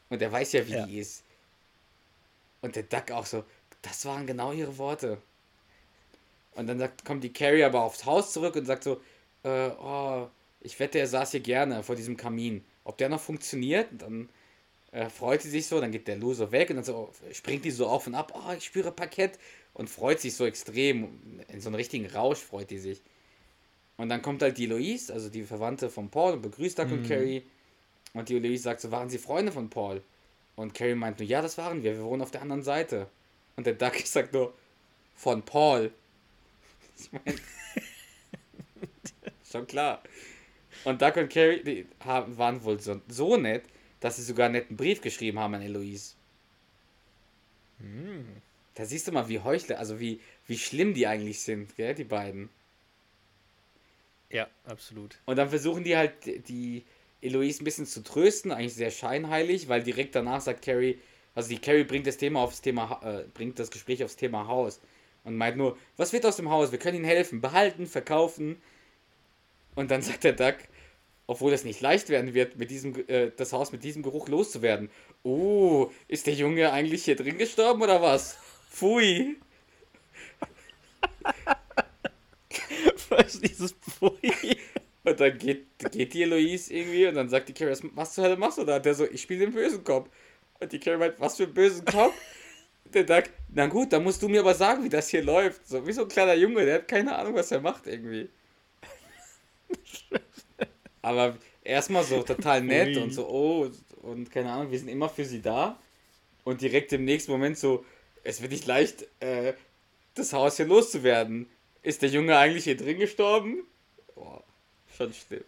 Und 0.09 0.21
er 0.21 0.31
weiß 0.31 0.53
ja, 0.53 0.67
wie 0.67 0.73
ja. 0.73 0.85
die 0.85 0.99
ist. 0.99 1.23
Und 2.61 2.75
der 2.75 2.83
Duck 2.83 3.11
auch 3.11 3.25
so, 3.25 3.43
das 3.81 4.05
waren 4.05 4.25
genau 4.25 4.51
ihre 4.51 4.77
Worte. 4.77 5.19
Und 6.55 6.67
dann 6.67 6.79
sagt, 6.79 7.05
kommt 7.05 7.23
die 7.23 7.33
Carrie 7.33 7.63
aber 7.63 7.83
aufs 7.83 8.05
Haus 8.05 8.33
zurück 8.33 8.55
und 8.55 8.65
sagt 8.65 8.83
so, 8.83 8.99
äh, 9.43 9.69
oh, 9.79 10.27
ich 10.61 10.79
wette, 10.79 10.99
er 10.99 11.07
saß 11.07 11.31
hier 11.31 11.39
gerne 11.39 11.83
vor 11.83 11.95
diesem 11.95 12.17
Kamin. 12.17 12.65
Ob 12.83 12.97
der 12.97 13.09
noch 13.09 13.21
funktioniert? 13.21 13.91
Und 13.91 14.01
dann 14.01 14.29
äh, 14.91 15.09
freut 15.09 15.41
sie 15.41 15.49
sich 15.49 15.67
so, 15.67 15.79
dann 15.79 15.91
geht 15.91 16.07
der 16.07 16.19
so 16.19 16.51
weg 16.51 16.69
und 16.69 16.77
dann 16.77 16.85
so, 16.85 17.11
springt 17.31 17.63
die 17.65 17.71
so 17.71 17.87
auf 17.87 18.07
und 18.07 18.15
ab, 18.15 18.33
oh, 18.35 18.53
ich 18.57 18.65
spüre 18.65 18.91
Parkett 18.91 19.37
und 19.73 19.89
freut 19.89 20.19
sich 20.19 20.35
so 20.35 20.45
extrem. 20.45 21.43
In 21.49 21.61
so 21.61 21.69
einem 21.69 21.75
richtigen 21.75 22.07
Rausch 22.07 22.39
freut 22.39 22.71
die 22.71 22.79
sich. 22.79 23.01
Und 23.97 24.09
dann 24.09 24.21
kommt 24.21 24.41
halt 24.41 24.57
die 24.57 24.65
Louise, 24.65 25.13
also 25.13 25.29
die 25.29 25.43
Verwandte 25.43 25.89
von 25.89 26.09
Paul, 26.09 26.33
und 26.33 26.41
begrüßt 26.41 26.79
Doug 26.79 26.87
mhm. 26.87 26.93
und 26.93 27.07
Carrie. 27.07 27.43
Und 28.13 28.29
die 28.29 28.39
Louise 28.39 28.63
sagt 28.63 28.81
so, 28.81 28.91
waren 28.91 29.09
sie 29.09 29.17
Freunde 29.17 29.51
von 29.51 29.69
Paul? 29.69 30.01
Und 30.57 30.73
Carrie 30.73 30.95
meint 30.95 31.19
nur, 31.19 31.27
ja, 31.27 31.41
das 31.41 31.57
waren 31.57 31.83
wir, 31.83 31.95
wir 31.95 32.03
wohnen 32.03 32.23
auf 32.23 32.31
der 32.31 32.41
anderen 32.41 32.63
Seite. 32.63 33.07
Und 33.55 33.65
der 33.65 33.75
Duck 33.75 33.95
sagt 34.05 34.33
nur, 34.33 34.53
von 35.15 35.41
Paul. 35.43 35.91
Ich 36.99 37.11
meine, 37.11 37.37
schon 39.51 39.67
klar. 39.67 40.01
Und 40.83 40.99
Duck 40.99 41.15
und 41.17 41.29
Carrie 41.29 41.63
die 41.63 41.85
haben, 41.99 42.35
waren 42.39 42.63
wohl 42.63 42.79
so, 42.79 42.99
so 43.07 43.37
nett, 43.37 43.65
dass 43.99 44.15
sie 44.15 44.23
sogar 44.23 44.47
einen 44.47 44.55
netten 44.55 44.77
Brief 44.77 44.99
geschrieben 44.99 45.37
haben 45.37 45.53
an 45.53 45.61
Eloise. 45.61 46.15
Hm. 47.79 48.25
Da 48.73 48.85
siehst 48.85 49.07
du 49.07 49.11
mal, 49.11 49.29
wie 49.29 49.39
heuchle, 49.39 49.77
also 49.77 49.99
wie, 49.99 50.19
wie 50.47 50.57
schlimm 50.57 50.95
die 50.95 51.05
eigentlich 51.05 51.41
sind, 51.41 51.75
gell, 51.75 51.93
die 51.93 52.03
beiden. 52.03 52.49
Ja, 54.31 54.47
absolut. 54.65 55.19
Und 55.25 55.35
dann 55.35 55.49
versuchen 55.49 55.83
die 55.83 55.95
halt, 55.95 56.13
die 56.49 56.83
Eloise 57.21 57.61
ein 57.61 57.65
bisschen 57.65 57.85
zu 57.85 58.03
trösten, 58.03 58.51
eigentlich 58.51 58.75
sehr 58.75 58.91
scheinheilig, 58.91 59.67
weil 59.67 59.83
direkt 59.83 60.15
danach 60.15 60.41
sagt 60.41 60.63
Carrie, 60.63 60.99
also 61.35 61.49
die 61.49 61.59
Carrie 61.59 61.83
bringt 61.83 62.07
das 62.07 62.17
Thema 62.17 62.41
aufs 62.41 62.61
Thema, 62.61 62.99
äh, 63.03 63.23
bringt 63.33 63.59
das 63.59 63.71
Gespräch 63.71 64.03
aufs 64.03 64.15
Thema 64.15 64.47
Haus 64.47 64.79
und 65.23 65.35
meint 65.35 65.57
nur, 65.57 65.77
was 65.97 66.13
wird 66.13 66.25
aus 66.25 66.37
dem 66.37 66.49
Haus? 66.49 66.71
Wir 66.71 66.79
können 66.79 66.97
ihnen 66.97 67.05
helfen, 67.05 67.41
behalten, 67.41 67.85
verkaufen. 67.85 68.61
Und 69.75 69.91
dann 69.91 70.01
sagt 70.03 70.23
der 70.23 70.33
Duck, 70.33 70.55
obwohl 71.27 71.51
es 71.53 71.65
nicht 71.65 71.81
leicht 71.81 72.09
werden 72.09 72.33
wird, 72.33 72.57
mit 72.57 72.71
diesem, 72.71 72.95
äh, 73.07 73.31
das 73.35 73.51
Haus 73.51 73.71
mit 73.71 73.83
diesem 73.83 74.01
Geruch 74.03 74.29
loszuwerden. 74.29 74.89
Oh, 75.23 75.91
ist 76.07 76.27
der 76.27 76.33
Junge 76.33 76.71
eigentlich 76.71 77.03
hier 77.03 77.17
drin 77.17 77.37
gestorben 77.37 77.81
oder 77.81 78.01
was? 78.01 78.37
Pfui. 78.71 79.35
Was 83.09 83.35
ist 83.35 83.43
dieses 83.43 83.71
Pfui? 83.73 84.57
Und 85.07 85.21
dann 85.21 85.37
geht, 85.37 85.65
geht 85.79 86.13
die 86.13 86.23
Eloise 86.23 86.73
irgendwie 86.73 87.07
und 87.07 87.15
dann 87.15 87.29
sagt 87.29 87.47
die 87.47 87.53
Carrie, 87.53 87.77
was 87.93 88.13
zur 88.13 88.25
Hölle 88.25 88.35
machst 88.35 88.57
du 88.57 88.65
da? 88.65 88.75
Und 88.75 88.85
der 88.85 88.93
so, 88.93 89.05
ich 89.05 89.21
spiele 89.21 89.45
den 89.45 89.53
bösen 89.53 89.81
Kopf. 89.81 90.09
Und 90.59 90.69
die 90.69 90.81
Carrie 90.81 90.97
meint, 90.97 91.17
was 91.17 91.37
für 91.37 91.43
einen 91.43 91.53
bösen 91.53 91.85
Kopf? 91.85 92.13
der 92.93 93.07
sagt, 93.07 93.31
na 93.53 93.67
gut, 93.67 93.93
dann 93.93 94.03
musst 94.03 94.21
du 94.21 94.27
mir 94.27 94.41
aber 94.41 94.53
sagen, 94.53 94.83
wie 94.83 94.89
das 94.89 95.07
hier 95.07 95.23
läuft. 95.23 95.65
So 95.65 95.87
wie 95.87 95.93
so 95.93 96.01
ein 96.01 96.09
kleiner 96.09 96.33
Junge, 96.33 96.65
der 96.65 96.75
hat 96.75 96.89
keine 96.89 97.15
Ahnung, 97.15 97.35
was 97.35 97.51
er 97.51 97.61
macht 97.61 97.87
irgendwie. 97.87 98.27
aber 101.01 101.37
erstmal 101.63 102.03
so 102.03 102.21
total 102.23 102.61
nett 102.61 102.97
und 102.97 103.11
so, 103.11 103.29
oh, 103.29 103.71
und 104.01 104.29
keine 104.29 104.51
Ahnung, 104.51 104.71
wir 104.71 104.79
sind 104.79 104.89
immer 104.89 105.07
für 105.07 105.23
sie 105.23 105.41
da. 105.41 105.79
Und 106.43 106.61
direkt 106.61 106.91
im 106.91 107.05
nächsten 107.05 107.31
Moment 107.31 107.57
so, 107.57 107.85
es 108.25 108.41
wird 108.41 108.51
nicht 108.51 108.65
leicht, 108.65 109.07
äh, 109.21 109.53
das 110.15 110.33
Haus 110.33 110.57
hier 110.57 110.65
loszuwerden. 110.65 111.49
Ist 111.81 112.01
der 112.01 112.09
Junge 112.09 112.37
eigentlich 112.37 112.65
hier 112.65 112.75
drin 112.75 112.99
gestorben? 112.99 113.63
Boah, 114.15 114.43
schon 114.97 115.13
schlimm. 115.13 115.43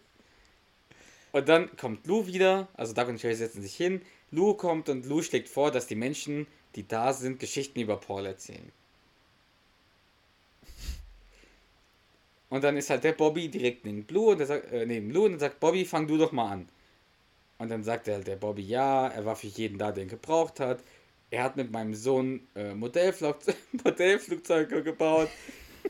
Und 1.32 1.48
dann 1.48 1.76
kommt 1.76 2.06
Lou 2.06 2.26
wieder, 2.26 2.68
also 2.74 2.92
Doug 2.92 3.08
und 3.08 3.20
Sherry 3.20 3.34
setzen 3.34 3.62
sich 3.62 3.76
hin. 3.76 4.02
Lou 4.30 4.54
kommt 4.54 4.88
und 4.88 5.06
Lou 5.06 5.22
schlägt 5.22 5.48
vor, 5.48 5.70
dass 5.70 5.86
die 5.86 5.94
Menschen, 5.94 6.46
die 6.74 6.86
da 6.86 7.12
sind, 7.12 7.38
Geschichten 7.38 7.80
über 7.80 7.96
Paul 7.96 8.26
erzählen. 8.26 8.72
Und 12.48 12.64
dann 12.64 12.76
ist 12.76 12.90
halt 12.90 13.04
der 13.04 13.12
Bobby 13.12 13.48
direkt 13.48 13.84
neben 13.84 14.04
Blue 14.04 14.32
und 14.32 14.38
der 14.38 14.46
sagt, 14.46 14.72
äh, 14.72 14.84
neben 14.84 15.08
Blue 15.08 15.24
und 15.24 15.32
dann 15.32 15.40
sagt 15.40 15.60
Bobby, 15.60 15.84
fang 15.84 16.08
du 16.08 16.18
doch 16.18 16.32
mal 16.32 16.50
an. 16.50 16.68
Und 17.58 17.70
dann 17.70 17.84
sagt 17.84 18.08
halt 18.08 18.26
der 18.26 18.36
Bobby, 18.36 18.62
ja, 18.62 19.06
er 19.06 19.24
war 19.24 19.36
für 19.36 19.46
jeden 19.46 19.78
da, 19.78 19.92
der 19.92 20.04
ihn 20.04 20.08
gebraucht 20.08 20.58
hat. 20.58 20.82
Er 21.30 21.44
hat 21.44 21.56
mit 21.56 21.70
meinem 21.70 21.94
Sohn 21.94 22.40
äh, 22.56 22.74
Modellflugze 22.74 23.54
Modellflugzeuge 23.84 24.82
gebaut. 24.82 25.28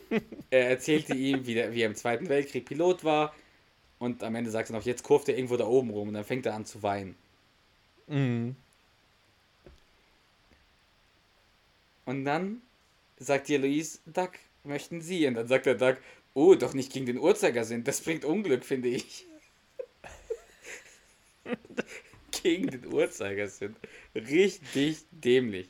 er 0.51 0.69
erzählte 0.69 1.15
ihm, 1.15 1.47
wie, 1.47 1.55
der, 1.55 1.73
wie 1.73 1.81
er 1.81 1.87
im 1.87 1.95
Zweiten 1.95 2.29
Weltkrieg 2.29 2.65
Pilot 2.65 3.03
war. 3.03 3.33
Und 4.01 4.23
am 4.23 4.33
Ende 4.33 4.49
sagt 4.49 4.71
er 4.71 4.73
noch, 4.73 4.83
jetzt 4.83 5.03
kurft 5.03 5.29
er 5.29 5.35
irgendwo 5.35 5.57
da 5.57 5.67
oben 5.67 5.91
rum. 5.91 6.07
Und 6.07 6.15
dann 6.15 6.25
fängt 6.25 6.47
er 6.47 6.55
an 6.55 6.65
zu 6.65 6.81
weinen. 6.81 7.15
Mhm. 8.07 8.55
Und 12.07 12.25
dann 12.25 12.63
sagt 13.19 13.47
die 13.47 13.57
Louise, 13.57 13.99
Duck, 14.07 14.31
möchten 14.63 15.01
Sie? 15.01 15.27
Und 15.27 15.35
dann 15.35 15.47
sagt 15.47 15.67
der 15.67 15.75
Duck, 15.75 15.97
oh, 16.33 16.55
doch 16.55 16.73
nicht 16.73 16.91
gegen 16.91 17.05
den 17.05 17.19
Uhrzeigersinn. 17.19 17.83
Das 17.83 18.01
bringt 18.01 18.25
Unglück, 18.25 18.65
finde 18.65 18.89
ich. 18.89 19.27
gegen 22.41 22.71
den 22.71 22.91
Uhrzeigersinn. 22.91 23.75
Richtig 24.15 24.97
dämlich. 25.11 25.69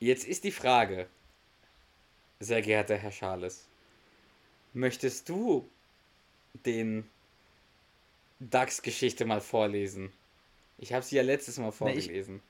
Jetzt 0.00 0.26
ist 0.26 0.42
die 0.44 0.52
Frage, 0.52 1.06
sehr 2.40 2.62
geehrter 2.62 2.96
Herr 2.96 3.12
Schales, 3.12 3.66
möchtest 4.72 5.28
du 5.28 5.68
den 6.64 7.08
DAX-Geschichte 8.40 9.24
mal 9.24 9.40
vorlesen? 9.40 10.12
Ich 10.78 10.92
habe 10.92 11.04
sie 11.04 11.16
ja 11.16 11.22
letztes 11.22 11.58
Mal 11.58 11.72
vorgelesen. 11.72 12.42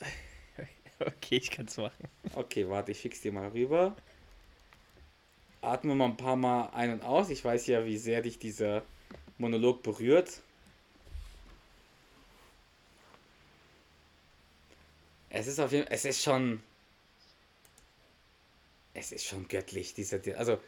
Nee, 0.00 0.66
okay, 1.00 1.36
ich 1.36 1.50
kann 1.50 1.66
es 1.66 1.76
machen. 1.76 2.08
Okay, 2.34 2.68
warte, 2.68 2.92
ich 2.92 3.00
fix 3.00 3.20
dir 3.20 3.32
mal 3.32 3.48
rüber. 3.48 3.96
Atme 5.60 5.94
mal 5.94 6.06
ein 6.06 6.16
paar 6.16 6.36
Mal 6.36 6.70
ein 6.70 6.92
und 6.92 7.02
aus. 7.02 7.30
Ich 7.30 7.44
weiß 7.44 7.66
ja, 7.66 7.84
wie 7.84 7.98
sehr 7.98 8.22
dich 8.22 8.38
dieser 8.38 8.82
Monolog 9.38 9.82
berührt. 9.82 10.40
Es 15.30 15.46
ist 15.46 15.58
auf 15.58 15.72
jeden 15.72 15.84
Fall, 15.86 15.94
es 15.94 16.04
ist 16.04 16.22
schon, 16.22 16.62
es 18.94 19.12
ist 19.12 19.26
schon 19.26 19.46
göttlich, 19.48 19.94
dieser, 19.94 20.20
also, 20.38 20.58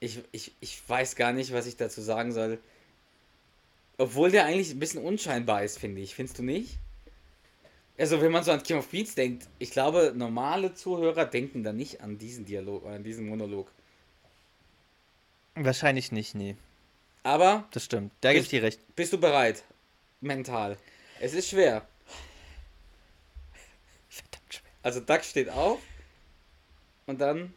ich, 0.00 0.20
ich, 0.32 0.52
ich 0.60 0.88
weiß 0.88 1.14
gar 1.14 1.32
nicht, 1.32 1.52
was 1.52 1.66
ich 1.66 1.76
dazu 1.76 2.00
sagen 2.00 2.32
soll. 2.32 2.58
Obwohl 3.98 4.30
der 4.30 4.46
eigentlich 4.46 4.70
ein 4.70 4.78
bisschen 4.78 5.04
unscheinbar 5.04 5.62
ist, 5.62 5.78
finde 5.78 6.00
ich. 6.00 6.14
Findest 6.14 6.38
du 6.38 6.42
nicht? 6.42 6.78
Also, 7.98 8.22
wenn 8.22 8.32
man 8.32 8.42
so 8.42 8.50
an 8.50 8.62
King 8.62 8.78
of 8.78 8.88
Queens 8.88 9.14
denkt, 9.14 9.46
ich 9.58 9.72
glaube, 9.72 10.14
normale 10.16 10.72
Zuhörer 10.72 11.26
denken 11.26 11.62
da 11.62 11.74
nicht 11.74 12.00
an 12.00 12.16
diesen 12.16 12.46
Dialog, 12.46 12.86
an 12.86 13.04
diesen 13.04 13.28
Monolog. 13.28 13.70
Wahrscheinlich 15.54 16.10
nicht, 16.10 16.34
nee. 16.34 16.56
Aber. 17.22 17.68
Das 17.72 17.84
stimmt, 17.84 18.12
da 18.22 18.32
gebe 18.32 18.42
ich 18.42 18.48
dir 18.48 18.62
recht. 18.62 18.80
Bist 18.96 19.12
du 19.12 19.18
bereit? 19.18 19.64
Mental. 20.22 20.78
Es 21.20 21.34
ist 21.34 21.50
schwer. 21.50 21.86
Verdammt 24.08 24.54
schwer. 24.54 24.70
Also, 24.82 25.00
Duck 25.00 25.22
steht 25.22 25.50
auf. 25.50 25.80
Und 27.04 27.20
dann. 27.20 27.52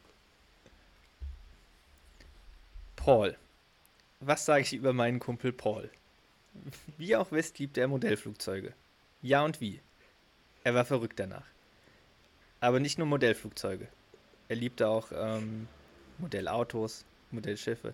Paul. 3.04 3.36
Was 4.22 4.46
sage 4.46 4.62
ich 4.62 4.72
über 4.72 4.94
meinen 4.94 5.20
Kumpel 5.20 5.52
Paul? 5.52 5.90
Wie 6.98 7.18
auch 7.18 7.34
West 7.34 7.60
liebt 7.60 7.78
er 7.78 7.90
Modellflugzeuge. 7.90 8.72
Ja 9.22 9.44
und 9.44 9.60
wie. 9.60 9.82
Er 10.64 10.74
war 10.74 10.86
verrückt 10.86 11.20
danach. 11.20 11.44
Aber 12.62 12.80
nicht 12.80 12.98
nur 12.98 13.08
Modellflugzeuge. 13.08 13.90
Er 14.48 14.56
liebte 14.56 14.88
auch 14.88 15.12
ähm, 15.14 15.68
Modellautos, 16.18 17.04
Modellschiffe. 17.32 17.94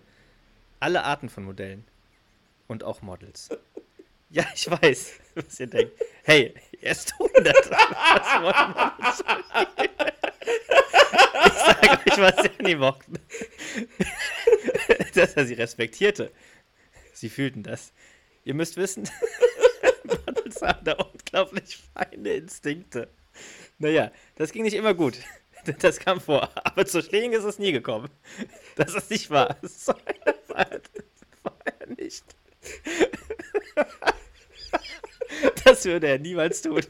Alle 0.78 1.02
Arten 1.02 1.28
von 1.28 1.42
Modellen. 1.42 1.84
Und 2.68 2.84
auch 2.84 3.02
Models. 3.02 3.48
Ja, 4.32 4.44
ich 4.54 4.70
weiß, 4.70 5.18
was 5.34 5.58
ihr 5.58 5.66
denkt. 5.66 5.92
Hey, 6.22 6.54
er 6.80 6.92
ist 6.92 7.12
100. 7.14 7.46
Was 7.70 8.42
wollen 8.42 8.74
wir 8.76 10.06
Ich 11.46 11.52
sage 11.52 12.10
euch, 12.10 12.18
was 12.18 12.44
er 12.44 12.62
nie 12.62 12.76
mochten. 12.76 13.18
Dass 15.20 15.34
er 15.34 15.44
sie 15.44 15.54
respektierte. 15.54 16.32
Sie 17.12 17.28
fühlten 17.28 17.62
das. 17.62 17.92
Ihr 18.44 18.54
müsst 18.54 18.78
wissen, 18.78 19.06
Models 20.04 20.62
haben 20.62 20.82
da 20.84 20.92
unglaublich 20.94 21.78
feine 21.92 22.32
Instinkte. 22.32 23.10
Naja, 23.78 24.10
das 24.36 24.52
ging 24.52 24.62
nicht 24.62 24.74
immer 24.74 24.94
gut. 24.94 25.18
Das 25.80 25.98
kam 25.98 26.22
vor. 26.22 26.50
Aber 26.64 26.86
zu 26.86 27.02
Schlägen 27.02 27.34
ist 27.34 27.44
es 27.44 27.58
nie 27.58 27.70
gekommen. 27.70 28.08
Das 28.76 28.94
ist 28.94 29.10
nicht 29.10 29.28
wahr. 29.28 29.58
So 29.62 29.92
eine 29.92 30.34
war, 30.48 30.66
war 31.42 31.58
er 31.78 31.86
nicht. 31.88 32.24
Das 35.64 35.84
würde 35.84 36.08
er 36.08 36.18
niemals 36.18 36.62
tun. 36.62 36.80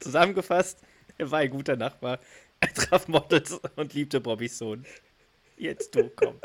Zusammengefasst, 0.00 0.78
er 1.18 1.30
war 1.30 1.40
ein 1.40 1.50
guter 1.50 1.76
Nachbar. 1.76 2.20
Er 2.60 2.72
traf 2.72 3.06
Models 3.06 3.60
und 3.76 3.92
liebte 3.92 4.18
Bobbys 4.18 4.56
Sohn. 4.56 4.86
Jetzt 5.58 5.94
du, 5.94 6.08
komm. 6.16 6.40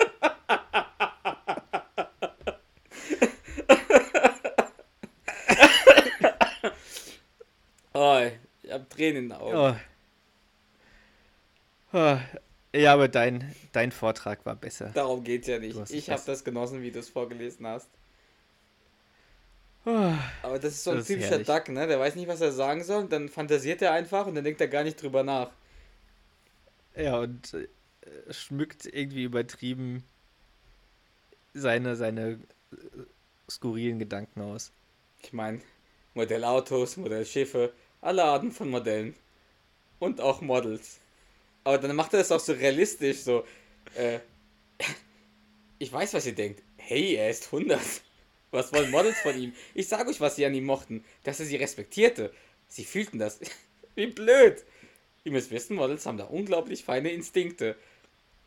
Ich 8.72 8.80
hab 8.80 8.90
Tränen 8.90 9.24
in 9.24 9.30
den 9.30 9.38
Augen. 9.38 9.78
Oh. 11.94 11.98
Oh. 11.98 12.18
Ja, 12.74 12.94
aber 12.94 13.10
dein, 13.10 13.54
dein 13.74 13.92
Vortrag 13.92 14.46
war 14.46 14.56
besser. 14.56 14.92
Darum 14.94 15.24
geht's 15.26 15.48
ja 15.48 15.60
nicht. 15.60 15.78
Ich 15.92 16.10
habe 16.10 16.22
das 16.26 16.44
genossen, 16.44 16.82
wie 16.82 16.92
du 16.92 17.00
es 17.00 17.10
vorgelesen 17.10 17.68
hast. 17.68 17.90
Oh, 19.84 20.14
aber 20.44 20.60
das 20.60 20.74
ist 20.74 20.84
so 20.84 20.92
ein 20.92 20.98
das 20.98 21.08
typischer 21.08 21.40
Duck, 21.40 21.68
ne? 21.70 21.88
Der 21.88 22.00
weiß 22.00 22.16
nicht, 22.16 22.28
was 22.28 22.40
er 22.40 22.52
sagen 22.52 22.84
soll, 22.84 23.08
dann 23.08 23.30
fantasiert 23.30 23.82
er 23.82 23.92
einfach 23.92 24.28
und 24.28 24.36
dann 24.36 24.44
denkt 24.44 24.62
er 24.62 24.68
gar 24.68 24.84
nicht 24.84 25.02
drüber 25.02 25.24
nach. 25.24 25.50
Ja, 26.96 27.18
und 27.18 27.54
äh, 27.56 27.68
schmückt 28.32 28.86
irgendwie 28.86 29.24
übertrieben 29.24 30.04
seine, 31.54 31.96
seine 31.96 32.40
äh, 32.72 32.76
skurrilen 33.50 33.98
Gedanken 33.98 34.42
aus. 34.42 34.72
Ich 35.20 35.34
meine, 35.34 35.62
Modellautos, 36.14 36.98
Modellschiffe, 36.98 37.74
alle 38.02 38.24
Arten 38.24 38.52
von 38.52 38.70
Modellen. 38.70 39.16
Und 40.00 40.20
auch 40.20 40.42
Models. 40.42 40.98
Aber 41.64 41.78
dann 41.78 41.96
macht 41.96 42.14
er 42.14 42.20
das 42.20 42.32
auch 42.32 42.40
so 42.40 42.54
realistisch, 42.54 43.20
so. 43.20 43.46
Äh, 43.96 44.20
ich 45.80 45.94
weiß, 45.94 46.14
was 46.14 46.26
ihr 46.26 46.36
denkt. 46.36 46.62
Hey, 46.78 47.16
er 47.16 47.30
ist 47.30 47.46
100. 47.46 47.80
Was 48.50 48.74
wollen 48.74 48.92
Models 48.92 49.20
von 49.20 49.40
ihm? 49.40 49.54
Ich 49.76 49.88
sag 49.88 50.08
euch, 50.08 50.20
was 50.20 50.36
sie 50.36 50.46
an 50.46 50.54
ihm 50.54 50.66
mochten. 50.66 51.06
Dass 51.24 51.40
er 51.40 51.46
sie 51.46 51.56
respektierte. 51.56 52.34
Sie 52.68 52.84
fühlten 52.84 53.20
das. 53.20 53.40
Wie 53.96 54.08
blöd. 54.08 54.64
Ihr 55.24 55.32
müsst 55.32 55.52
wissen, 55.52 55.76
Models 55.76 56.06
haben 56.06 56.18
da 56.18 56.26
unglaublich 56.26 56.84
feine 56.84 57.12
Instinkte. 57.12 57.76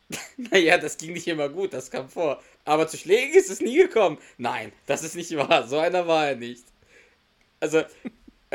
naja, 0.37 0.77
das 0.77 0.97
ging 0.97 1.13
nicht 1.13 1.27
immer 1.27 1.49
gut, 1.49 1.73
das 1.73 1.89
kam 1.89 2.09
vor. 2.09 2.43
Aber 2.65 2.87
zu 2.87 2.97
Schlägen 2.97 3.33
ist 3.33 3.49
es 3.49 3.61
nie 3.61 3.77
gekommen. 3.77 4.17
Nein, 4.37 4.71
das 4.85 5.03
ist 5.03 5.15
nicht 5.15 5.35
wahr. 5.37 5.67
So 5.67 5.79
einer 5.79 6.07
war 6.07 6.27
er 6.27 6.35
nicht. 6.35 6.63
Also, 7.59 7.83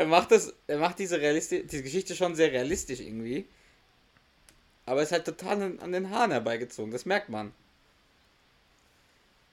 er 0.01 0.07
macht 0.07 0.31
das, 0.31 0.53
er 0.67 0.79
macht 0.79 0.97
diese, 0.97 1.21
Realisti 1.21 1.65
diese 1.65 1.83
Geschichte 1.83 2.15
schon 2.15 2.35
sehr 2.35 2.51
realistisch 2.51 2.99
irgendwie. 2.99 3.47
Aber 4.85 5.01
es 5.01 5.09
ist 5.09 5.11
halt 5.11 5.25
total 5.25 5.79
an 5.79 5.91
den 5.91 6.09
Haaren 6.09 6.31
herbeigezogen, 6.31 6.91
das 6.91 7.05
merkt 7.05 7.29
man. 7.29 7.53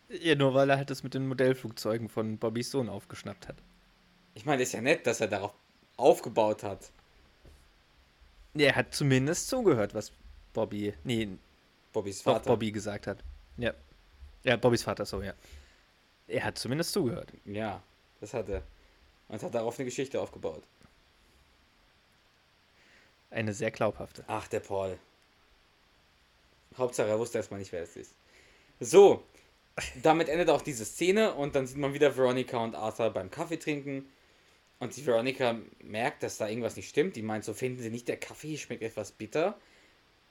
Ja, 0.08 0.34
nur 0.34 0.54
weil 0.54 0.70
er 0.70 0.78
halt 0.78 0.88
das 0.88 1.02
mit 1.02 1.12
den 1.12 1.28
Modellflugzeugen 1.28 2.08
von 2.08 2.38
Bobbys 2.38 2.70
Sohn 2.70 2.88
aufgeschnappt 2.88 3.46
hat. 3.46 3.56
Ich 4.34 4.46
meine, 4.46 4.62
ist 4.62 4.72
ja 4.72 4.80
nett, 4.80 5.06
dass 5.06 5.20
er 5.20 5.28
darauf 5.28 5.52
aufgebaut 5.98 6.62
hat. 6.62 6.90
Er 8.54 8.74
hat 8.74 8.94
zumindest 8.94 9.48
zugehört, 9.48 9.92
was 9.94 10.12
Bobby, 10.54 10.94
nee, 11.04 11.28
Bobbys 11.92 12.22
Vater. 12.22 12.48
Bobby 12.48 12.72
gesagt 12.72 13.06
hat. 13.06 13.22
Ja. 13.58 13.74
Ja, 14.44 14.56
Bobbys 14.56 14.82
Vater, 14.82 15.04
so, 15.04 15.20
ja. 15.20 15.34
Er 16.26 16.44
hat 16.44 16.58
zumindest 16.58 16.92
zugehört. 16.92 17.32
Ja, 17.44 17.82
das 18.20 18.32
hat 18.32 18.48
er. 18.48 18.62
Und 19.28 19.42
hat 19.42 19.54
darauf 19.54 19.78
eine 19.78 19.84
Geschichte 19.84 20.20
aufgebaut. 20.20 20.62
Eine 23.30 23.52
sehr 23.52 23.70
glaubhafte. 23.70 24.24
Ach, 24.26 24.48
der 24.48 24.60
Paul. 24.60 24.98
Hauptsache, 26.76 27.08
er 27.08 27.18
wusste 27.18 27.38
erstmal 27.38 27.60
nicht, 27.60 27.72
wer 27.72 27.82
es 27.82 27.96
ist. 27.96 28.12
So, 28.80 29.22
damit 30.02 30.28
endet 30.28 30.48
auch 30.48 30.62
diese 30.62 30.84
Szene 30.84 31.34
und 31.34 31.54
dann 31.54 31.66
sieht 31.66 31.76
man 31.76 31.92
wieder 31.92 32.16
Veronica 32.16 32.58
und 32.58 32.74
Arthur 32.74 33.10
beim 33.10 33.30
Kaffee 33.30 33.58
trinken. 33.58 34.06
Und 34.80 34.96
die 34.96 35.04
Veronica 35.04 35.56
merkt, 35.82 36.22
dass 36.22 36.38
da 36.38 36.48
irgendwas 36.48 36.76
nicht 36.76 36.88
stimmt. 36.88 37.16
Die 37.16 37.22
meint 37.22 37.44
so, 37.44 37.52
finden 37.52 37.82
Sie 37.82 37.90
nicht, 37.90 38.08
der 38.08 38.16
Kaffee 38.16 38.56
schmeckt 38.56 38.82
etwas 38.82 39.10
bitter? 39.10 39.58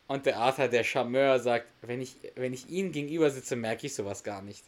Und 0.07 0.25
der 0.25 0.37
Arthur, 0.37 0.69
der 0.69 0.85
Charmeur, 0.85 1.39
sagt, 1.39 1.67
wenn 1.81 2.01
ich, 2.01 2.15
wenn 2.35 2.53
ich 2.53 2.69
Ihnen 2.69 2.93
gegenüber 2.93 3.29
sitze, 3.29 3.57
merke 3.57 3.87
ich 3.87 3.93
sowas 3.93 4.23
gar 4.23 4.41
nicht. 4.41 4.63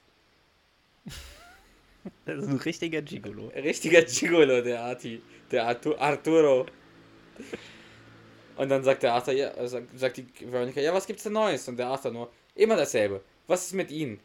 Das 2.25 2.37
ist 2.37 2.47
ein 2.47 2.57
richtiger 2.57 3.01
Gigolo. 3.01 3.47
Richtiger 3.55 4.01
Gigolo, 4.03 4.61
der 4.61 4.81
Arti. 4.81 5.21
Der 5.51 5.65
Artu 5.65 5.95
Arturo. 5.95 6.65
Und 8.55 8.69
dann 8.69 8.83
sagt 8.83 9.03
der 9.03 9.13
Arthur, 9.13 9.33
ja, 9.33 9.49
äh, 9.51 9.67
sagt, 9.67 10.17
die 10.17 10.27
Veronica, 10.41 10.81
ja, 10.81 10.93
was 10.93 11.07
gibt's 11.07 11.23
denn 11.23 11.33
Neues? 11.33 11.67
Und 11.67 11.77
der 11.77 11.87
Arthur 11.87 12.11
nur, 12.11 12.31
immer 12.55 12.75
dasselbe. 12.75 13.21
Was 13.47 13.67
ist 13.67 13.73
mit 13.73 13.89
ihnen? 13.89 14.19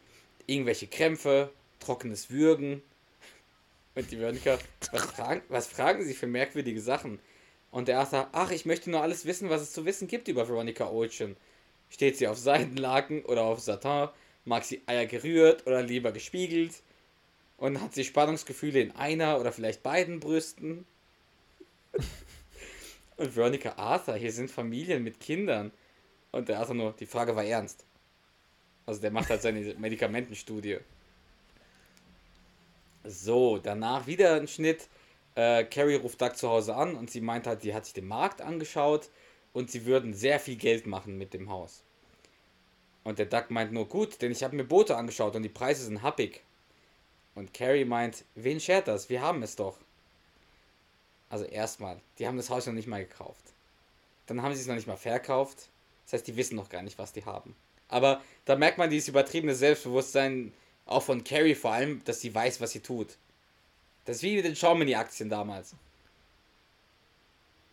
Irgendwelche 0.46 0.86
Krämpfe, 0.86 1.50
trockenes 1.80 2.30
Würgen. 2.30 2.82
Und 3.94 4.10
die 4.10 4.18
Veronica, 4.18 4.58
was 4.90 5.02
fragen, 5.02 5.42
was 5.48 5.66
fragen 5.66 6.04
sie 6.04 6.14
für 6.14 6.26
merkwürdige 6.26 6.80
Sachen? 6.80 7.20
Und 7.70 7.88
der 7.88 8.00
Arthur, 8.00 8.28
ach, 8.32 8.50
ich 8.50 8.66
möchte 8.66 8.90
nur 8.90 9.02
alles 9.02 9.24
wissen, 9.24 9.50
was 9.50 9.62
es 9.62 9.72
zu 9.72 9.84
wissen 9.84 10.08
gibt 10.08 10.28
über 10.28 10.48
Veronica 10.48 10.88
Ocean. 10.90 11.36
Steht 11.88 12.18
sie 12.18 12.26
auf 12.26 12.38
Seidenlaken 12.38 13.24
oder 13.24 13.42
auf 13.42 13.60
Satin? 13.60 14.08
Mag 14.44 14.64
sie 14.64 14.82
Eier 14.86 15.06
gerührt 15.06 15.66
oder 15.66 15.82
lieber 15.82 16.12
gespiegelt? 16.12 16.74
Und 17.64 17.80
hat 17.80 17.94
sie 17.94 18.04
Spannungsgefühle 18.04 18.78
in 18.78 18.90
einer 18.90 19.40
oder 19.40 19.50
vielleicht 19.50 19.82
beiden 19.82 20.20
Brüsten? 20.20 20.84
Und 23.16 23.34
Veronica 23.34 23.76
Arthur, 23.78 24.16
hier 24.16 24.32
sind 24.32 24.50
Familien 24.50 25.02
mit 25.02 25.18
Kindern. 25.18 25.72
Und 26.30 26.50
der 26.50 26.58
Arthur 26.58 26.74
nur, 26.74 26.92
die 26.92 27.06
Frage 27.06 27.34
war 27.34 27.42
ernst. 27.42 27.86
Also 28.84 29.00
der 29.00 29.10
macht 29.10 29.30
halt 29.30 29.40
seine 29.40 29.74
Medikamentenstudie. 29.78 30.76
So, 33.02 33.56
danach 33.56 34.06
wieder 34.06 34.34
ein 34.34 34.46
Schnitt. 34.46 34.86
Äh, 35.34 35.64
Carrie 35.64 35.94
ruft 35.94 36.20
Doug 36.20 36.36
zu 36.36 36.50
Hause 36.50 36.74
an 36.74 36.94
und 36.94 37.10
sie 37.10 37.22
meint 37.22 37.46
halt, 37.46 37.62
sie 37.62 37.72
hat 37.72 37.86
sich 37.86 37.94
den 37.94 38.08
Markt 38.08 38.42
angeschaut 38.42 39.08
und 39.54 39.70
sie 39.70 39.86
würden 39.86 40.12
sehr 40.12 40.38
viel 40.38 40.56
Geld 40.56 40.86
machen 40.86 41.16
mit 41.16 41.32
dem 41.32 41.48
Haus. 41.48 41.82
Und 43.04 43.18
der 43.18 43.24
Doug 43.24 43.44
meint 43.48 43.72
nur, 43.72 43.88
gut, 43.88 44.20
denn 44.20 44.32
ich 44.32 44.44
habe 44.44 44.54
mir 44.54 44.64
Boote 44.64 44.98
angeschaut 44.98 45.34
und 45.34 45.44
die 45.44 45.48
Preise 45.48 45.86
sind 45.86 46.02
happig. 46.02 46.44
Und 47.34 47.52
Carrie 47.52 47.84
meint, 47.84 48.24
wen 48.34 48.60
schert 48.60 48.88
das? 48.88 49.08
Wir 49.08 49.22
haben 49.22 49.42
es 49.42 49.56
doch. 49.56 49.78
Also 51.30 51.44
erstmal, 51.44 52.00
die 52.18 52.26
haben 52.26 52.36
das 52.36 52.50
Haus 52.50 52.66
noch 52.66 52.74
nicht 52.74 52.86
mal 52.86 53.04
gekauft. 53.04 53.44
Dann 54.26 54.42
haben 54.42 54.54
sie 54.54 54.60
es 54.60 54.66
noch 54.66 54.76
nicht 54.76 54.86
mal 54.86 54.96
verkauft. 54.96 55.68
Das 56.04 56.14
heißt, 56.14 56.26
die 56.26 56.36
wissen 56.36 56.56
noch 56.56 56.68
gar 56.68 56.82
nicht, 56.82 56.98
was 56.98 57.12
die 57.12 57.24
haben. 57.24 57.56
Aber 57.88 58.22
da 58.44 58.56
merkt 58.56 58.78
man 58.78 58.90
dieses 58.90 59.08
übertriebene 59.08 59.54
Selbstbewusstsein, 59.54 60.52
auch 60.86 61.02
von 61.02 61.24
Carrie 61.24 61.54
vor 61.54 61.72
allem, 61.72 62.02
dass 62.04 62.20
sie 62.20 62.34
weiß, 62.34 62.60
was 62.60 62.72
sie 62.72 62.80
tut. 62.80 63.16
Das 64.04 64.16
ist 64.16 64.22
wie 64.22 64.36
mit 64.36 64.44
den 64.44 64.54
Xiaomi-Aktien 64.54 65.28
damals. 65.28 65.74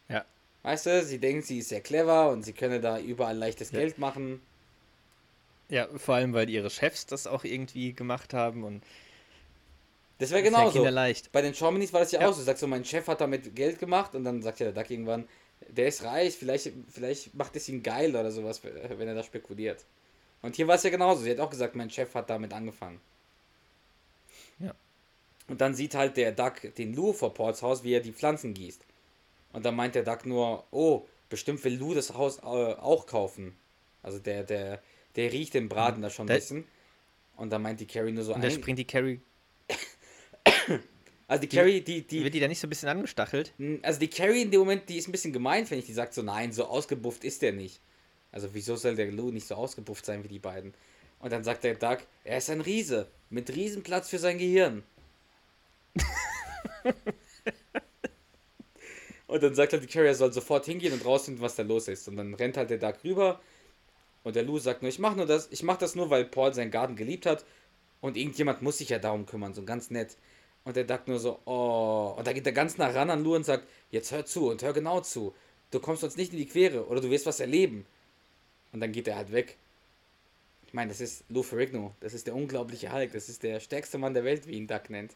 Ja. 0.07 0.26
Weißt 0.64 0.86
du, 0.86 1.03
sie 1.03 1.20
denkt, 1.20 1.45
sie 1.45 1.59
ist 1.59 1.70
sehr 1.70 1.82
clever 1.82 2.30
und 2.30 2.43
sie 2.43 2.53
könne 2.53 2.80
da 2.80 2.99
überall 2.99 3.38
leichtes 3.38 3.72
ja. 3.72 3.80
Geld 3.80 3.97
machen. 3.97 4.41
Ja, 5.70 5.88
vor 5.97 6.16
allem, 6.16 6.34
weil 6.34 6.49
ihre 6.49 6.70
Chefs 6.70 7.05
das 7.05 7.28
auch 7.28 7.43
irgendwie 7.43 7.93
gemacht 7.93 8.34
haben 8.34 8.64
und. 8.64 8.84
Das 10.22 10.30
wäre 10.30 10.43
genauso. 10.43 10.84
Bei 11.32 11.41
den 11.41 11.51
Xiaominis 11.51 11.91
war 11.93 12.01
das 12.01 12.11
ja, 12.11 12.22
ja. 12.22 12.30
auch 12.30 12.34
so. 12.34 12.43
Sagst 12.43 12.61
so, 12.61 12.67
mein 12.67 12.86
Chef 12.86 13.07
hat 13.07 13.22
damit 13.22 13.55
Geld 13.55 13.80
gemacht 13.80 14.13
und 14.13 14.24
dann 14.24 14.43
sagt 14.43 14.59
ja 14.59 14.72
der 14.72 14.84
Duck 14.84 14.91
irgendwann, 14.91 15.28
der 15.67 15.88
ist 15.88 16.03
reich, 16.03 16.36
vielleicht, 16.36 16.72
vielleicht 16.89 17.34
macht 17.34 17.55
es 17.55 17.67
ihn 17.67 17.82
geil 17.82 18.15
oder 18.15 18.30
sowas, 18.30 18.61
wenn 18.63 19.07
er 19.07 19.15
da 19.15 19.24
spekuliert. 19.24 19.84
Und 20.43 20.55
hier 20.55 20.67
war 20.67 20.76
es 20.76 20.84
ja 20.84 20.91
genauso. 20.91 21.24
Sie 21.24 21.32
hat 21.32 21.39
auch 21.39 21.49
gesagt, 21.49 21.76
mein 21.76 21.89
Chef 21.89 22.13
hat 22.13 22.30
damit 22.30 22.53
angefangen. 22.53 23.01
Ja. 24.59 24.76
Und 25.47 25.59
dann 25.59 25.74
sieht 25.74 25.95
halt 25.95 26.17
der 26.17 26.34
Duck 26.34 26.76
den 26.78 26.93
Lou 26.93 27.13
vor 27.13 27.34
Pauls 27.34 27.63
Haus, 27.63 27.84
wie 27.84 27.93
er 27.93 28.01
die 28.01 28.13
Pflanzen 28.13 28.53
gießt. 28.53 28.86
Und 29.53 29.65
dann 29.65 29.76
meint 29.76 29.95
der 29.95 30.03
Duck 30.03 30.28
nur, 30.28 30.65
oh, 30.69 31.07
bestimmt 31.30 31.63
will 31.63 31.78
Lou 31.78 31.95
das 31.95 32.13
Haus 32.13 32.38
äh, 32.38 32.41
auch 32.41 33.07
kaufen. 33.07 33.55
Also 34.03 34.19
der, 34.19 34.43
der, 34.43 34.84
der 35.15 35.32
riecht 35.32 35.55
den 35.55 35.67
Braten 35.67 35.97
mhm. 35.97 36.03
da 36.03 36.09
schon 36.11 36.30
ein 36.30 36.36
bisschen. 36.36 36.67
Und 37.38 37.49
dann 37.49 37.63
meint 37.63 37.80
die 37.80 37.88
Carrie 37.88 38.11
nur 38.11 38.24
so 38.24 38.36
Und 38.36 38.43
da 38.43 38.51
springt 38.51 38.78
die 38.78 38.86
Carrie. 38.86 39.19
also 41.32 41.41
die 41.43 41.47
Carrie, 41.47 41.79
die, 41.79 42.05
die. 42.05 42.25
Wird 42.25 42.34
die 42.34 42.41
da 42.41 42.49
nicht 42.49 42.59
so 42.59 42.67
ein 42.67 42.69
bisschen 42.69 42.89
angestachelt? 42.89 43.53
Also 43.84 44.01
die 44.01 44.09
Carrie 44.09 44.41
in 44.41 44.51
dem 44.51 44.59
Moment, 44.59 44.89
die 44.89 44.97
ist 44.97 45.07
ein 45.07 45.13
bisschen 45.13 45.32
gemeint, 45.32 45.71
wenn 45.71 45.79
ich 45.79 45.86
die 45.86 45.93
sagt, 45.93 46.13
so 46.13 46.21
nein, 46.21 46.51
so 46.51 46.65
ausgebufft 46.65 47.23
ist 47.23 47.41
der 47.41 47.53
nicht. 47.53 47.79
Also 48.34 48.49
wieso 48.51 48.75
soll 48.75 48.95
der 48.95 49.09
Lou 49.13 49.32
nicht 49.32 49.47
so 49.47 49.55
ausgebufft 49.55 50.05
sein 50.05 50.25
wie 50.25 50.27
die 50.27 50.39
beiden? 50.39 50.73
Und 51.19 51.32
dann 51.32 51.45
sagt 51.45 51.63
der 51.63 51.75
Doug, 51.75 51.99
er 52.25 52.39
ist 52.39 52.49
ein 52.49 52.59
Riese 52.59 53.07
mit 53.29 53.49
Riesenplatz 53.55 54.09
für 54.09 54.19
sein 54.19 54.39
Gehirn. 54.39 54.84
und 59.27 59.41
dann 59.41 59.55
sagt 59.55 59.71
halt 59.71 59.84
die 59.84 59.88
Carrier 59.88 60.15
soll 60.15 60.34
sofort 60.34 60.65
hingehen 60.65 60.91
und 60.91 61.05
rausfinden, 61.05 61.41
was 61.41 61.55
da 61.55 61.63
los 61.63 61.88
ist. 61.88 62.09
Und 62.09 62.17
dann 62.17 62.34
rennt 62.34 62.57
halt 62.57 62.69
der 62.71 62.77
Doug 62.77 62.95
rüber 63.05 63.39
und 64.25 64.36
der 64.36 64.43
Lou 64.43 64.59
sagt 64.59 64.82
nur, 64.82 64.89
ich 64.89 64.99
mach 64.99 65.15
nur 65.15 65.27
das, 65.27 65.47
ich 65.49 65.63
mach 65.63 65.77
das 65.77 65.95
nur, 65.95 66.09
weil 66.09 66.25
Paul 66.25 66.53
seinen 66.53 66.71
Garten 66.71 66.97
geliebt 66.97 67.25
hat 67.25 67.45
und 68.01 68.17
irgendjemand 68.17 68.61
muss 68.61 68.79
sich 68.79 68.89
ja 68.89 68.99
darum 68.99 69.25
kümmern, 69.25 69.53
so 69.53 69.63
ganz 69.63 69.91
nett. 69.91 70.17
Und 70.64 70.76
der 70.76 70.84
Doug 70.84 70.99
nur 71.07 71.20
so, 71.20 71.39
oh, 71.45 72.14
und 72.18 72.28
da 72.28 72.34
geht 72.34 72.45
er 72.45 72.51
ganz 72.51 72.78
nah 72.78 72.88
ran 72.88 73.09
an 73.09 73.24
Lou 73.24 73.36
und 73.36 73.45
sagt, 73.45 73.68
jetzt 73.89 74.12
hör 74.12 74.26
zu 74.26 74.49
und 74.49 74.62
hör 74.62 74.74
genau 74.74 75.01
zu. 75.01 75.34
Du 75.72 75.80
kommst 75.80 76.03
uns 76.03 76.18
nicht 76.18 76.34
in 76.34 76.38
die 76.38 76.45
Quere 76.45 76.86
oder 76.88 77.01
du 77.01 77.09
wirst 77.09 77.26
was 77.26 77.39
erleben. 77.39 77.86
Und 78.72 78.80
dann 78.80 78.91
geht 78.91 79.07
er 79.07 79.16
halt 79.16 79.32
weg. 79.32 79.57
Ich 80.68 80.74
meine, 80.74 80.89
das 80.89 81.01
ist 81.01 81.24
Lou 81.30 81.43
Ferrigno. 81.43 81.95
Das 81.99 82.14
ist 82.14 82.28
der 82.28 82.36
unglaubliche 82.36 82.93
Hulk. 82.93 83.12
Das 83.14 83.28
ist 83.28 83.43
der 83.43 83.59
stärkste 83.59 83.97
Mann 83.97 84.14
der 84.14 84.24
Welt, 84.24 84.47
wie 84.47 84.53
ihn 84.53 84.68
Duck 84.68 84.89
nennt. 84.89 85.16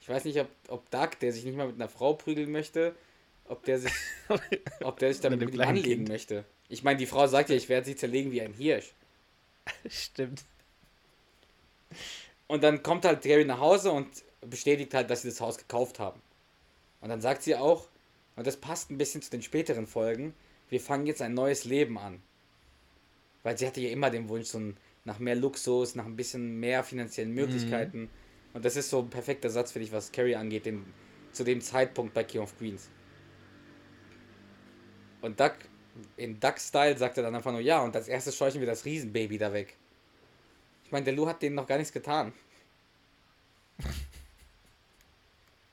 Ich 0.00 0.08
weiß 0.08 0.24
nicht, 0.24 0.40
ob, 0.40 0.48
ob 0.68 0.90
Duck, 0.90 1.18
der 1.20 1.32
sich 1.32 1.44
nicht 1.44 1.56
mal 1.56 1.68
mit 1.68 1.76
einer 1.76 1.88
Frau 1.88 2.14
prügeln 2.14 2.50
möchte, 2.50 2.94
ob 3.46 3.64
der 3.64 3.78
sich, 3.78 3.92
ob 4.82 4.98
der 4.98 5.12
sich 5.12 5.22
damit 5.22 5.40
mit 5.40 5.54
ihm 5.54 5.60
anlegen 5.60 5.88
kind. 5.88 6.08
möchte. 6.08 6.44
Ich 6.68 6.82
meine, 6.82 6.98
die 6.98 7.06
Frau 7.06 7.26
sagt 7.26 7.50
ja, 7.50 7.56
ich 7.56 7.68
werde 7.68 7.86
sie 7.86 7.96
zerlegen 7.96 8.32
wie 8.32 8.42
ein 8.42 8.52
Hirsch. 8.52 8.92
Stimmt. 9.88 10.42
Und 12.48 12.62
dann 12.62 12.82
kommt 12.82 13.04
halt 13.04 13.22
Gary 13.22 13.44
nach 13.44 13.60
Hause 13.60 13.92
und 13.92 14.08
bestätigt 14.42 14.94
halt, 14.94 15.10
dass 15.10 15.22
sie 15.22 15.28
das 15.28 15.40
Haus 15.40 15.58
gekauft 15.58 15.98
haben. 15.98 16.20
Und 17.00 17.08
dann 17.08 17.20
sagt 17.20 17.42
sie 17.42 17.56
auch, 17.56 17.88
und 18.36 18.46
das 18.46 18.56
passt 18.56 18.90
ein 18.90 18.98
bisschen 18.98 19.22
zu 19.22 19.30
den 19.30 19.42
späteren 19.42 19.86
Folgen, 19.86 20.34
wir 20.68 20.80
fangen 20.80 21.06
jetzt 21.06 21.22
ein 21.22 21.34
neues 21.34 21.64
Leben 21.64 21.98
an. 21.98 22.22
Weil 23.42 23.58
sie 23.58 23.66
hatte 23.66 23.80
ja 23.80 23.90
immer 23.90 24.10
den 24.10 24.28
Wunsch 24.28 24.48
so 24.48 24.58
ein, 24.58 24.76
nach 25.04 25.18
mehr 25.18 25.34
Luxus, 25.34 25.94
nach 25.94 26.06
ein 26.06 26.16
bisschen 26.16 26.60
mehr 26.60 26.84
finanziellen 26.84 27.32
Möglichkeiten. 27.32 28.02
Mhm. 28.02 28.10
Und 28.54 28.64
das 28.64 28.76
ist 28.76 28.90
so 28.90 29.00
ein 29.00 29.10
perfekter 29.10 29.50
Satz 29.50 29.72
für 29.72 29.80
dich, 29.80 29.92
was 29.92 30.12
Carrie 30.12 30.36
angeht, 30.36 30.66
den, 30.66 30.84
zu 31.32 31.44
dem 31.44 31.60
Zeitpunkt 31.60 32.14
bei 32.14 32.24
King 32.24 32.42
of 32.42 32.56
Queens. 32.56 32.88
Und 35.20 35.38
Duck, 35.38 35.54
in 36.16 36.38
Duck-Style 36.40 36.96
sagt 36.96 37.16
er 37.16 37.22
dann 37.22 37.34
einfach 37.34 37.52
nur, 37.52 37.60
ja, 37.60 37.82
und 37.82 37.94
als 37.94 38.08
erstes 38.08 38.36
scheuchen 38.36 38.60
wir 38.60 38.66
das 38.66 38.84
Riesenbaby 38.84 39.38
da 39.38 39.52
weg. 39.52 39.76
Ich 40.84 40.92
meine, 40.92 41.04
der 41.04 41.14
Lou 41.14 41.26
hat 41.26 41.42
denen 41.42 41.56
noch 41.56 41.66
gar 41.66 41.78
nichts 41.78 41.92
getan. 41.92 42.32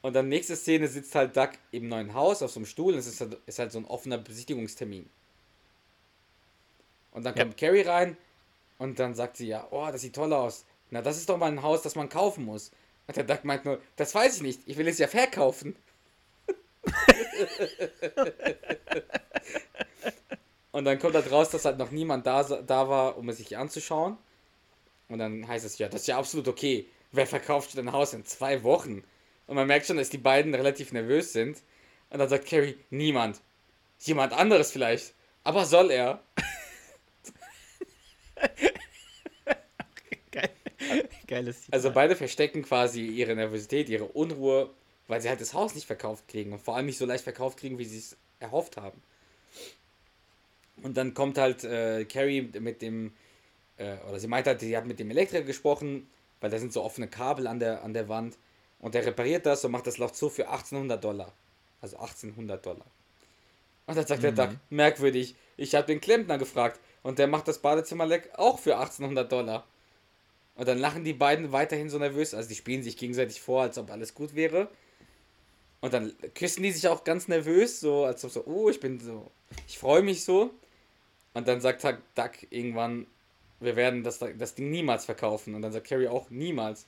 Und 0.02 0.14
dann 0.14 0.30
nächste 0.30 0.56
Szene 0.56 0.88
sitzt 0.88 1.14
halt 1.16 1.36
Duck 1.36 1.52
im 1.72 1.90
neuen 1.90 2.14
Haus 2.14 2.42
auf 2.42 2.52
so 2.52 2.60
einem 2.60 2.66
Stuhl 2.66 2.94
und 2.94 3.00
es 3.00 3.08
ist 3.08 3.20
halt, 3.20 3.38
ist 3.46 3.60
halt 3.60 3.72
so 3.72 3.80
ein 3.80 3.86
offener 3.86 4.18
Besichtigungstermin. 4.18 5.10
Und 7.12 7.26
dann 7.26 7.36
kommt 7.36 7.58
Carrie 7.58 7.82
rein 7.82 8.16
und 8.78 9.00
dann 9.00 9.14
sagt 9.14 9.38
sie 9.38 9.48
ja, 9.48 9.68
oh, 9.72 9.88
das 9.92 10.02
sieht 10.02 10.16
toll 10.16 10.32
aus. 10.32 10.66
Na, 10.90 11.02
das 11.02 11.18
ist 11.18 11.30
doch 11.30 11.38
mal 11.38 11.52
ein 11.52 11.62
Haus, 11.62 11.82
das 11.82 11.96
man 11.96 12.08
kaufen 12.08 12.46
muss. 12.46 12.72
Und 13.08 13.18
der 13.18 13.26
Duck 13.26 13.44
meint 13.44 13.66
nur, 13.66 13.82
das 13.96 14.16
weiß 14.16 14.38
ich 14.38 14.42
nicht, 14.42 14.62
ich 14.66 14.78
will 14.78 14.88
es 14.88 15.00
ja 15.00 15.08
verkaufen. 15.08 15.76
und 20.72 20.86
dann 20.86 21.00
kommt 21.00 21.16
halt 21.16 21.32
raus, 21.32 21.50
dass 21.50 21.66
halt 21.66 21.78
noch 21.78 21.92
niemand 21.92 22.26
da, 22.26 22.44
da 22.44 22.88
war, 22.88 23.18
um 23.18 23.28
es 23.30 23.38
sich 23.38 23.58
anzuschauen. 23.58 24.18
Und 25.10 25.20
dann 25.20 25.48
heißt 25.48 25.66
es 25.66 25.78
ja, 25.78 25.90
das 25.90 26.02
ist 26.02 26.08
ja 26.08 26.18
absolut 26.18 26.48
okay. 26.48 26.88
Wer 27.12 27.28
verkauft 27.28 27.78
ein 27.78 27.92
Haus 27.92 28.14
in 28.14 28.26
zwei 28.26 28.64
Wochen? 28.64 29.04
Und 29.50 29.56
man 29.56 29.66
merkt 29.66 29.88
schon, 29.88 29.98
dass 29.98 30.12
die 30.12 30.20
beiden 30.20 30.54
relativ 30.54 30.92
nervös 30.92 31.34
sind. 31.34 31.58
Und 32.12 32.20
dann 32.20 32.30
sagt 32.30 32.46
Carrie, 32.48 32.78
niemand. 32.92 33.42
Jemand 34.00 34.32
anderes 34.32 34.72
vielleicht. 34.72 35.16
Aber 35.44 35.66
soll 35.66 35.90
er? 35.90 36.24
Geil. 40.32 40.52
Geiles 41.26 41.62
Zitat. 41.62 41.74
Also 41.74 41.92
beide 41.92 42.16
verstecken 42.16 42.62
quasi 42.62 43.08
ihre 43.08 43.36
Nervosität, 43.36 43.90
ihre 43.90 44.06
Unruhe, 44.06 44.70
weil 45.08 45.20
sie 45.20 45.30
halt 45.30 45.42
das 45.42 45.56
Haus 45.56 45.74
nicht 45.74 45.88
verkauft 45.88 46.28
kriegen 46.28 46.54
und 46.54 46.62
vor 46.62 46.76
allem 46.76 46.86
nicht 46.86 47.00
so 47.00 47.08
leicht 47.08 47.24
verkauft 47.24 47.58
kriegen, 47.58 47.80
wie 47.80 47.86
sie 47.86 47.98
es 47.98 48.18
erhofft 48.40 48.78
haben. 48.78 49.02
Und 50.84 50.96
dann 50.96 51.16
kommt 51.16 51.40
halt 51.40 51.64
äh, 51.64 52.06
Carrie 52.06 52.52
mit 52.60 52.84
dem, 52.84 53.14
äh, 53.78 53.98
oder 54.08 54.20
sie 54.20 54.28
meint 54.28 54.46
halt, 54.46 54.60
sie 54.60 54.78
hat 54.78 54.86
mit 54.86 55.00
dem 55.00 55.10
Elektriker 55.10 55.44
gesprochen, 55.44 56.08
weil 56.40 56.52
da 56.52 56.60
sind 56.60 56.72
so 56.72 56.84
offene 56.84 57.08
Kabel 57.08 57.48
an 57.48 57.60
der, 57.60 57.84
an 57.84 57.96
der 57.96 58.10
Wand. 58.10 58.38
Und 58.80 58.96
der 58.96 59.06
repariert 59.06 59.46
das 59.46 59.64
und 59.66 59.72
macht 59.72 59.88
das 59.88 59.98
Loch 59.98 60.12
zu 60.12 60.30
für 60.30 60.48
1800 60.50 61.04
Dollar. 61.04 61.32
Also 61.82 61.98
1800 61.98 62.66
Dollar. 62.66 62.86
Und 63.86 63.98
dann 63.98 64.06
sagt 64.06 64.22
mhm. 64.22 64.36
der 64.36 64.48
Duck, 64.48 64.56
merkwürdig, 64.70 65.36
ich 65.58 65.76
habe 65.76 65.88
den 65.88 66.00
Klempner 66.00 66.38
gefragt, 66.38 66.80
und 67.02 67.20
der 67.20 67.28
macht 67.28 67.48
das 67.48 67.60
Badezimmer 67.60 68.06
leck 68.06 68.30
auch 68.36 68.60
für 68.60 68.78
1800 68.78 69.32
Dollar. 69.32 69.66
Und 70.56 70.68
dann 70.68 70.78
lachen 70.78 71.04
die 71.04 71.14
beiden 71.14 71.52
weiterhin 71.52 71.90
so 71.90 71.98
nervös. 71.98 72.34
Also 72.34 72.50
die 72.50 72.56
spielen 72.56 72.84
sich 72.84 72.98
gegenseitig 72.98 73.42
vor, 73.42 73.62
als 73.62 73.78
ob 73.78 73.90
alles 73.90 74.14
gut 74.14 74.36
wäre. 74.36 74.70
Und 75.80 75.94
dann 75.94 76.14
küssen 76.36 76.64
die 76.64 76.72
sich 76.72 76.88
auch 76.90 77.06
ganz 77.06 77.30
nervös, 77.30 77.80
so 77.80 78.04
als 78.04 78.26
ob 78.26 78.32
so, 78.32 78.44
oh, 78.46 78.70
ich 78.70 78.82
bin 78.82 79.00
so, 79.00 79.32
ich 79.68 79.80
freue 79.80 80.02
mich 80.02 80.26
so. 80.26 80.52
Und 81.34 81.48
dann 81.48 81.62
sagt 81.62 81.84
Duck 81.84 82.32
irgendwann, 82.50 83.08
wir 83.62 83.76
werden 83.78 84.04
das, 84.04 84.20
das 84.20 84.56
Ding 84.56 84.70
niemals 84.70 85.06
verkaufen. 85.06 85.56
Und 85.56 85.62
dann 85.62 85.72
sagt 85.72 85.88
Carrie 85.88 86.10
auch 86.10 86.30
niemals. 86.30 86.86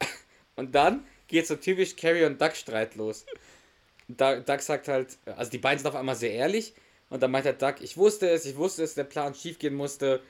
Und 0.56 0.74
dann 0.74 1.06
geht 1.28 1.46
so 1.46 1.56
typisch 1.56 1.94
Carrie 1.96 2.24
und 2.24 2.40
Duck 2.40 2.56
Streit 2.56 2.96
los. 2.96 3.24
Duck 4.08 4.60
sagt 4.60 4.88
halt, 4.88 5.16
also 5.26 5.50
die 5.50 5.58
beiden 5.58 5.78
sind 5.78 5.88
auf 5.88 5.94
einmal 5.94 6.16
sehr 6.16 6.32
ehrlich 6.32 6.74
Und 7.10 7.22
dann 7.22 7.30
meint 7.30 7.44
der 7.44 7.52
Duck, 7.52 7.76
ich 7.80 7.96
wusste 7.96 8.28
es, 8.28 8.46
ich 8.46 8.56
wusste 8.56 8.82
es, 8.82 8.94
der 8.94 9.04
Plan 9.04 9.34
schief 9.34 9.58
gehen 9.58 9.74
musste. 9.74 10.22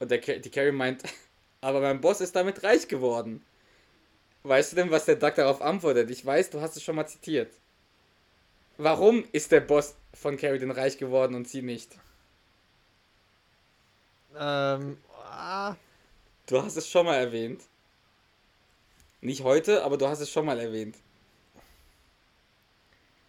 Und 0.00 0.10
der, 0.10 0.18
die 0.18 0.50
Carrie 0.50 0.72
meint, 0.72 1.02
aber 1.60 1.80
mein 1.80 2.00
Boss 2.00 2.20
ist 2.20 2.36
damit 2.36 2.62
reich 2.62 2.88
geworden. 2.88 3.44
Weißt 4.42 4.72
du 4.72 4.76
denn, 4.76 4.90
was 4.90 5.04
der 5.04 5.16
Duck 5.16 5.34
darauf 5.34 5.60
antwortet? 5.60 6.10
Ich 6.10 6.24
weiß, 6.24 6.50
du 6.50 6.60
hast 6.60 6.76
es 6.76 6.82
schon 6.82 6.96
mal 6.96 7.06
zitiert. 7.06 7.52
Warum 8.78 9.24
ist 9.32 9.52
der 9.52 9.60
Boss 9.60 9.94
von 10.14 10.38
Carrie 10.38 10.58
denn 10.58 10.70
reich 10.70 10.96
geworden 10.96 11.34
und 11.34 11.46
sie 11.46 11.60
nicht? 11.60 11.96
Ähm, 14.34 14.96
ah. 15.24 15.76
Du 16.46 16.62
hast 16.62 16.76
es 16.76 16.88
schon 16.88 17.04
mal 17.04 17.16
erwähnt. 17.16 17.62
Nicht 19.20 19.42
heute, 19.42 19.84
aber 19.84 19.98
du 19.98 20.08
hast 20.08 20.20
es 20.20 20.30
schon 20.30 20.46
mal 20.46 20.58
erwähnt. 20.58 20.96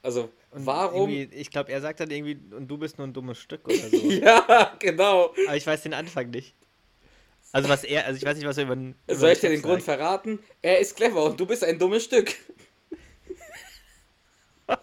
Also, 0.04 0.30
und 0.52 0.66
warum? 0.66 1.10
Ich 1.10 1.52
glaube, 1.52 1.72
er 1.72 1.82
sagt 1.82 2.00
dann 2.00 2.10
irgendwie, 2.10 2.40
und 2.56 2.68
du 2.68 2.78
bist 2.78 2.98
nur 2.98 3.08
ein 3.08 3.14
dummes 3.14 3.38
Stück 3.38 3.66
oder 3.66 3.76
so. 3.92 3.98
ja, 3.98 4.76
genau. 4.80 5.34
Aber 5.48 5.56
ich 5.56 5.68
weiß 5.68 5.84
den 5.84 5.94
Anfang 5.94 6.30
nicht. 6.32 6.56
Also 7.54 7.68
was 7.68 7.84
er, 7.84 8.06
also 8.06 8.18
ich 8.18 8.26
weiß 8.26 8.38
nicht, 8.38 8.48
was 8.48 8.58
er 8.58 8.64
über 8.64 8.76
den. 8.76 8.96
Soll 9.08 9.32
ich 9.32 9.40
dir 9.40 9.50
den 9.50 9.62
Grund 9.62 9.84
verraten? 9.84 10.40
Er 10.62 10.80
ist 10.80 10.96
clever 10.96 11.24
und 11.26 11.40
du 11.40 11.46
bist 11.46 11.64
ein 11.64 11.78
dummes 11.78 12.06
Stück. 12.06 12.34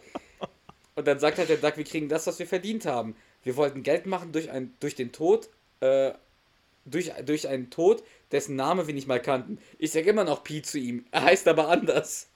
und 0.95 1.07
dann 1.07 1.19
sagt 1.19 1.39
halt 1.39 1.49
der 1.49 1.57
Duck, 1.57 1.77
wir 1.79 1.85
kriegen 1.85 2.09
das, 2.09 2.27
was 2.27 2.39
wir 2.39 2.47
verdient 2.47 2.85
haben. 2.85 3.17
Wir 3.43 3.57
wollten 3.57 3.83
Geld 3.83 4.07
machen 4.07 4.33
durch, 4.33 4.51
ein, 4.51 4.75
durch 4.81 4.95
den 4.95 5.13
Tod, 5.13 5.49
äh, 5.81 6.13
durch, 6.91 7.12
durch 7.24 7.49
einen 7.49 7.70
Tod, 7.70 8.03
dessen 8.32 8.57
Name 8.57 8.86
wir 8.86 8.95
nicht 8.95 9.09
mal 9.09 9.20
kannten. 9.20 9.59
Ich 9.78 9.93
sage 9.93 10.11
immer 10.11 10.24
noch 10.24 10.45
Pi 10.45 10.62
zu 10.62 10.78
ihm. 10.78 11.07
Er 11.11 11.22
heißt 11.22 11.49
aber 11.49 11.68
anders. 11.68 12.30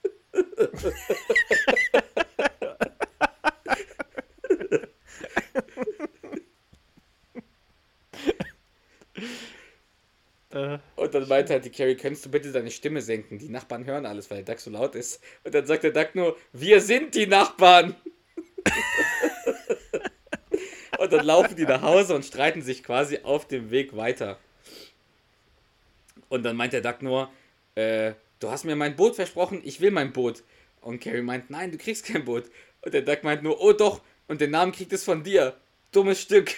Äh. 10.52 10.78
Und 10.96 11.14
dann 11.14 11.28
meinte 11.28 11.54
halt 11.54 11.64
die 11.64 11.70
Carrie, 11.70 11.96
könntest 11.96 12.26
du 12.26 12.30
bitte 12.30 12.52
deine 12.52 12.70
Stimme 12.70 13.00
senken? 13.00 13.38
Die 13.38 13.48
Nachbarn 13.48 13.86
hören 13.86 14.06
alles, 14.06 14.30
weil 14.30 14.42
der 14.42 14.54
Duck 14.54 14.60
so 14.60 14.70
laut 14.70 14.94
ist. 14.94 15.22
Und 15.44 15.54
dann 15.54 15.66
sagt 15.66 15.84
der 15.84 15.92
Duck 15.92 16.14
nur, 16.14 16.36
wir 16.52 16.80
sind 16.80 17.14
die 17.14 17.26
Nachbarn. 17.26 17.96
Und 21.02 21.12
dann 21.12 21.26
laufen 21.26 21.56
die 21.56 21.64
nach 21.64 21.82
Hause 21.82 22.14
und 22.14 22.24
streiten 22.24 22.62
sich 22.62 22.84
quasi 22.84 23.18
auf 23.24 23.48
dem 23.48 23.72
Weg 23.72 23.96
weiter. 23.96 24.38
Und 26.28 26.44
dann 26.44 26.54
meint 26.54 26.72
der 26.72 26.80
Duck 26.80 27.02
nur, 27.02 27.28
äh, 27.74 28.12
du 28.38 28.50
hast 28.50 28.64
mir 28.64 28.76
mein 28.76 28.94
Boot 28.94 29.16
versprochen, 29.16 29.60
ich 29.64 29.80
will 29.80 29.90
mein 29.90 30.12
Boot. 30.12 30.44
Und 30.80 31.00
Carrie 31.00 31.22
meint, 31.22 31.50
nein, 31.50 31.72
du 31.72 31.78
kriegst 31.78 32.06
kein 32.06 32.24
Boot. 32.24 32.44
Und 32.82 32.94
der 32.94 33.02
Duck 33.02 33.24
meint 33.24 33.42
nur, 33.42 33.60
oh 33.60 33.72
doch, 33.72 34.00
und 34.28 34.40
den 34.40 34.52
Namen 34.52 34.70
kriegt 34.70 34.92
es 34.92 35.02
von 35.02 35.24
dir. 35.24 35.56
Dummes 35.90 36.20
Stück. 36.20 36.54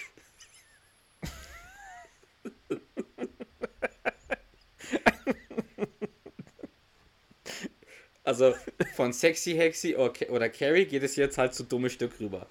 Also 8.23 8.55
von 8.95 9.13
Sexy 9.13 9.53
Hexy 9.53 9.95
oder 9.95 10.49
Carrie 10.49 10.85
geht 10.85 11.03
es 11.03 11.15
jetzt 11.15 11.37
halt 11.37 11.53
zu 11.53 11.63
dummes 11.63 11.93
Stück 11.93 12.19
rüber 12.19 12.47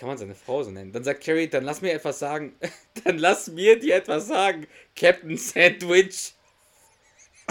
kann 0.00 0.08
man 0.08 0.16
seine 0.16 0.34
Frau 0.34 0.62
so 0.62 0.70
nennen? 0.70 0.92
Dann 0.92 1.04
sagt 1.04 1.22
Carrie, 1.22 1.46
dann 1.46 1.62
lass 1.62 1.82
mir 1.82 1.92
etwas 1.92 2.18
sagen. 2.18 2.54
dann 3.04 3.18
lass 3.18 3.48
mir 3.48 3.78
dir 3.78 3.96
etwas 3.96 4.28
sagen. 4.28 4.66
Captain 4.96 5.36
Sandwich. 5.36 6.32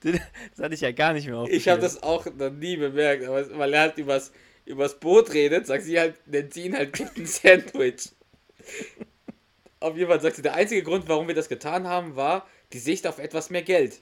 das 0.00 0.20
hatte 0.60 0.74
ich 0.74 0.80
ja 0.80 0.90
gar 0.90 1.12
nicht 1.12 1.28
mehr 1.28 1.36
auf. 1.36 1.48
Ich 1.48 1.68
habe 1.68 1.80
das 1.80 2.02
auch 2.02 2.26
noch 2.26 2.50
nie 2.50 2.76
bemerkt, 2.76 3.24
aber 3.24 3.48
weil 3.58 3.74
er 3.74 3.80
halt 3.82 3.96
übers, 3.96 4.32
übers 4.64 4.98
Boot 4.98 5.32
redet, 5.32 5.68
sagt 5.68 5.84
sie 5.84 6.00
halt, 6.00 6.16
nennt 6.26 6.52
sie 6.52 6.64
ihn 6.64 6.76
halt 6.76 6.92
Captain 6.92 7.26
Sandwich. 7.26 8.08
Auf 9.80 9.96
jeden 9.96 10.10
Fall 10.10 10.20
sagt 10.20 10.36
sie, 10.36 10.42
der 10.42 10.54
einzige 10.54 10.82
Grund, 10.82 11.08
warum 11.08 11.26
wir 11.26 11.34
das 11.34 11.48
getan 11.48 11.88
haben, 11.88 12.14
war 12.14 12.46
die 12.72 12.78
Sicht 12.78 13.06
auf 13.06 13.18
etwas 13.18 13.48
mehr 13.48 13.62
Geld. 13.62 14.00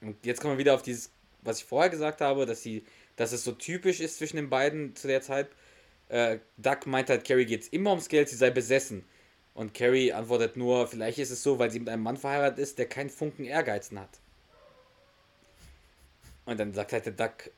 Und 0.00 0.24
jetzt 0.24 0.40
kommen 0.40 0.54
wir 0.54 0.58
wieder 0.58 0.74
auf 0.74 0.82
dieses, 0.82 1.10
was 1.42 1.58
ich 1.58 1.64
vorher 1.64 1.90
gesagt 1.90 2.20
habe, 2.20 2.46
dass 2.46 2.62
sie, 2.62 2.84
dass 3.16 3.32
es 3.32 3.42
so 3.42 3.52
typisch 3.52 4.00
ist 4.00 4.18
zwischen 4.18 4.36
den 4.36 4.48
beiden 4.48 4.94
zu 4.94 5.08
der 5.08 5.22
Zeit. 5.22 5.48
Äh, 6.08 6.38
Doug 6.56 6.86
meint 6.86 7.10
halt, 7.10 7.26
Carrie 7.26 7.44
geht 7.44 7.62
es 7.62 7.68
immer 7.68 7.90
ums 7.90 8.08
Geld, 8.08 8.28
sie 8.28 8.36
sei 8.36 8.50
besessen. 8.50 9.04
Und 9.52 9.74
Carrie 9.74 10.12
antwortet 10.12 10.56
nur, 10.56 10.86
vielleicht 10.86 11.18
ist 11.18 11.30
es 11.30 11.42
so, 11.42 11.58
weil 11.58 11.70
sie 11.70 11.80
mit 11.80 11.88
einem 11.88 12.02
Mann 12.02 12.16
verheiratet 12.16 12.58
ist, 12.58 12.78
der 12.78 12.86
keinen 12.86 13.10
Funken 13.10 13.46
Ehrgeizen 13.46 13.98
hat. 13.98 14.20
Und 16.44 16.60
dann 16.60 16.72
sagt 16.72 16.92
halt 16.92 17.06
der 17.06 17.14
Duck 17.14 17.50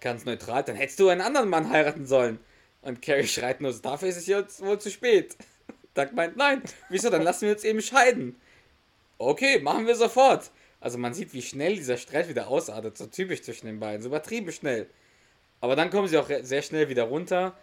ganz 0.00 0.24
neutral, 0.24 0.64
dann 0.64 0.74
hättest 0.74 0.98
du 0.98 1.08
einen 1.08 1.20
anderen 1.20 1.48
Mann 1.48 1.70
heiraten 1.70 2.06
sollen. 2.06 2.40
Und 2.82 3.00
Carrie 3.02 3.28
schreit 3.28 3.60
nur, 3.60 3.72
dafür 3.72 4.08
ist 4.08 4.16
es 4.16 4.26
jetzt 4.26 4.60
wohl 4.64 4.80
zu 4.80 4.90
spät. 4.90 5.36
Doug 5.96 6.12
meint, 6.14 6.36
nein, 6.36 6.62
wieso, 6.88 7.10
dann 7.10 7.22
lassen 7.22 7.46
wir 7.46 7.54
uns 7.54 7.64
eben 7.64 7.80
scheiden. 7.80 8.36
Okay, 9.18 9.60
machen 9.60 9.86
wir 9.86 9.96
sofort. 9.96 10.50
Also 10.80 10.98
man 10.98 11.14
sieht, 11.14 11.32
wie 11.32 11.42
schnell 11.42 11.76
dieser 11.76 11.96
Streit 11.96 12.28
wieder 12.28 12.48
ausartet, 12.48 12.98
so 12.98 13.06
typisch 13.06 13.42
zwischen 13.42 13.66
den 13.66 13.80
beiden, 13.80 14.02
so 14.02 14.08
übertrieben 14.08 14.52
schnell. 14.52 14.86
Aber 15.60 15.74
dann 15.74 15.90
kommen 15.90 16.06
sie 16.06 16.18
auch 16.18 16.30
sehr 16.42 16.62
schnell 16.62 16.88
wieder 16.88 17.04
runter 17.04 17.56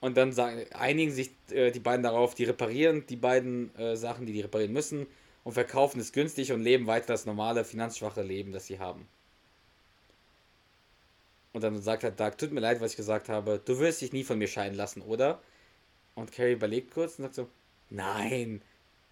und 0.00 0.16
dann 0.16 0.32
sagen, 0.32 0.66
einigen 0.74 1.10
sich 1.10 1.30
äh, 1.50 1.70
die 1.70 1.80
beiden 1.80 2.02
darauf, 2.02 2.34
die 2.34 2.44
reparieren 2.44 3.06
die 3.06 3.16
beiden 3.16 3.74
äh, 3.76 3.96
Sachen, 3.96 4.26
die 4.26 4.32
die 4.34 4.42
reparieren 4.42 4.72
müssen 4.72 5.06
und 5.44 5.52
verkaufen 5.52 6.00
es 6.00 6.12
günstig 6.12 6.52
und 6.52 6.62
leben 6.62 6.86
weiter 6.86 7.06
das 7.08 7.24
normale, 7.24 7.64
finanzschwache 7.64 8.22
Leben, 8.22 8.52
das 8.52 8.66
sie 8.66 8.78
haben. 8.78 9.08
Und 11.54 11.62
dann 11.62 11.80
sagt 11.80 12.04
halt 12.04 12.20
Doug, 12.20 12.32
tut 12.36 12.52
mir 12.52 12.60
leid, 12.60 12.80
was 12.80 12.90
ich 12.90 12.96
gesagt 12.96 13.28
habe, 13.28 13.60
du 13.64 13.78
wirst 13.78 14.02
dich 14.02 14.12
nie 14.12 14.24
von 14.24 14.38
mir 14.38 14.48
scheiden 14.48 14.76
lassen, 14.76 15.00
oder? 15.00 15.40
Und 16.14 16.32
Carrie 16.32 16.52
überlegt 16.52 16.92
kurz 16.92 17.18
und 17.18 17.24
sagt 17.24 17.34
so, 17.34 17.48
nein, 17.90 18.62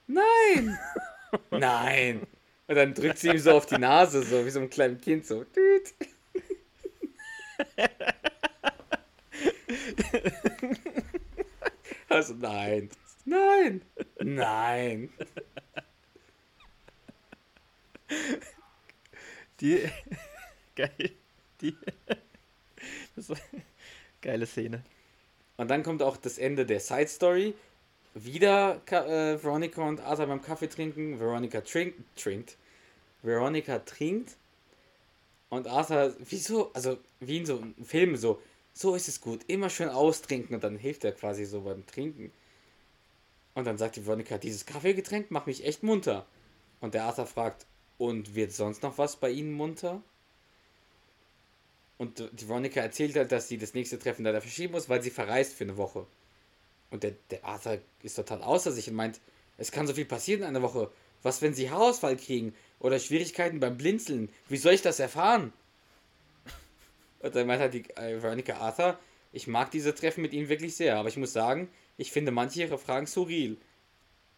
nein, 0.07 0.79
nein. 1.51 2.27
Und 2.67 2.75
dann 2.77 2.95
drückt 2.95 3.19
sie 3.19 3.31
ihm 3.31 3.39
so 3.39 3.53
auf 3.53 3.67
die 3.67 3.79
Nase, 3.79 4.23
so 4.23 4.47
wie 4.47 4.51
so 4.51 4.61
ein 4.61 4.71
kleines 4.71 5.01
Kind, 5.01 5.27
so. 5.27 5.45
Also 12.09 12.35
nein, 12.35 12.91
nein, 13.25 13.81
nein. 14.21 15.09
Die, 19.61 19.89
geil, 20.77 21.11
die, 21.61 21.77
das 23.17 23.31
war, 23.31 23.39
geile 24.21 24.47
Szene. 24.47 24.83
Und 25.57 25.71
dann 25.71 25.83
kommt 25.83 26.03
auch 26.03 26.17
das 26.17 26.39
Ende 26.39 26.67
der 26.67 26.81
Side 26.81 27.09
Story. 27.09 27.55
Wieder 28.15 28.81
äh, 28.87 29.43
Veronica 29.43 29.83
und 29.83 30.01
Arthur 30.01 30.27
beim 30.27 30.43
Kaffee 30.43 30.69
trinken. 30.69 31.19
Veronica 31.21 31.61
trink, 31.61 31.95
trinkt. 32.17 32.57
Veronica 33.23 33.79
trinkt. 33.81 34.37
Und 35.49 35.67
Arthur, 35.67 36.15
wieso, 36.19 36.73
also 36.73 36.99
wie 37.21 37.39
in 37.39 37.47
so 37.47 37.59
einem 37.59 37.75
Film, 37.85 38.17
so, 38.17 38.41
so 38.73 38.95
ist 38.95 39.09
es 39.09 39.21
gut, 39.21 39.41
immer 39.49 39.69
schön 39.69 39.91
austrinken 39.91 40.55
und 40.55 40.65
dann 40.65 40.77
hilft 40.77 41.05
er 41.05 41.13
quasi 41.13 41.45
so 41.45 41.61
beim 41.61 41.87
Trinken. 41.87 42.33
Und 43.55 43.67
dann 43.67 43.77
sagt 43.77 43.97
die 43.97 44.07
Veronica, 44.07 44.39
dieses 44.39 44.65
Kaffeegetränk 44.65 45.31
macht 45.31 45.47
mich 45.47 45.67
echt 45.67 45.83
munter. 45.83 46.27
Und 46.81 46.95
der 46.95 47.05
Arthur 47.05 47.27
fragt, 47.27 47.67
und 48.03 48.35
wird 48.35 48.53
sonst 48.53 48.83
noch 48.83 48.99
was 48.99 49.15
bei 49.15 49.31
Ihnen 49.31 49.53
munter? 49.53 50.03
Und 52.03 52.19
die 52.33 52.49
Veronica 52.49 52.81
erzählt 52.81 53.15
halt, 53.15 53.31
dass 53.31 53.47
sie 53.47 53.59
das 53.59 53.75
nächste 53.75 53.97
Treffen 53.97 54.25
leider 54.25 54.41
verschieben 54.41 54.73
muss, 54.73 54.89
weil 54.89 55.05
sie 55.05 55.11
verreist 55.11 55.55
für 55.55 55.63
eine 55.63 55.77
Woche. 55.77 56.05
Und 56.91 57.05
der, 57.05 57.13
der 57.31 57.45
Arthur 57.45 57.79
ist 58.03 58.17
total 58.17 58.43
außer 58.43 58.73
sich 58.73 58.89
und 58.89 58.97
meint, 58.97 59.21
es 59.57 59.71
kann 59.71 59.87
so 59.87 59.95
viel 59.95 60.05
passieren 60.05 60.41
in 60.41 60.49
einer 60.49 60.63
Woche. 60.63 60.91
Was, 61.23 61.43
wenn 61.43 61.55
sie 61.55 61.71
Haarausfall 61.71 62.17
kriegen 62.17 62.57
oder 62.81 62.99
Schwierigkeiten 62.99 63.61
beim 63.61 63.77
Blinzeln? 63.77 64.31
Wie 64.49 64.57
soll 64.57 64.73
ich 64.73 64.83
das 64.83 64.99
erfahren? 64.99 65.53
Und 67.21 67.37
dann 67.37 67.47
meint 67.47 67.61
halt 67.61 67.75
die 67.75 67.89
äh, 67.91 68.21
Veronica 68.21 68.57
Arthur, 68.57 68.99
ich 69.31 69.47
mag 69.47 69.71
diese 69.71 69.95
Treffen 69.95 70.23
mit 70.23 70.33
ihnen 70.33 70.49
wirklich 70.49 70.75
sehr, 70.75 70.97
aber 70.97 71.09
ich 71.09 71.17
muss 71.17 71.33
sagen, 71.33 71.69
ich 71.99 72.11
finde 72.11 72.33
manche 72.33 72.63
ihrer 72.63 72.79
Fragen 72.79 73.07
surreal. 73.07 73.57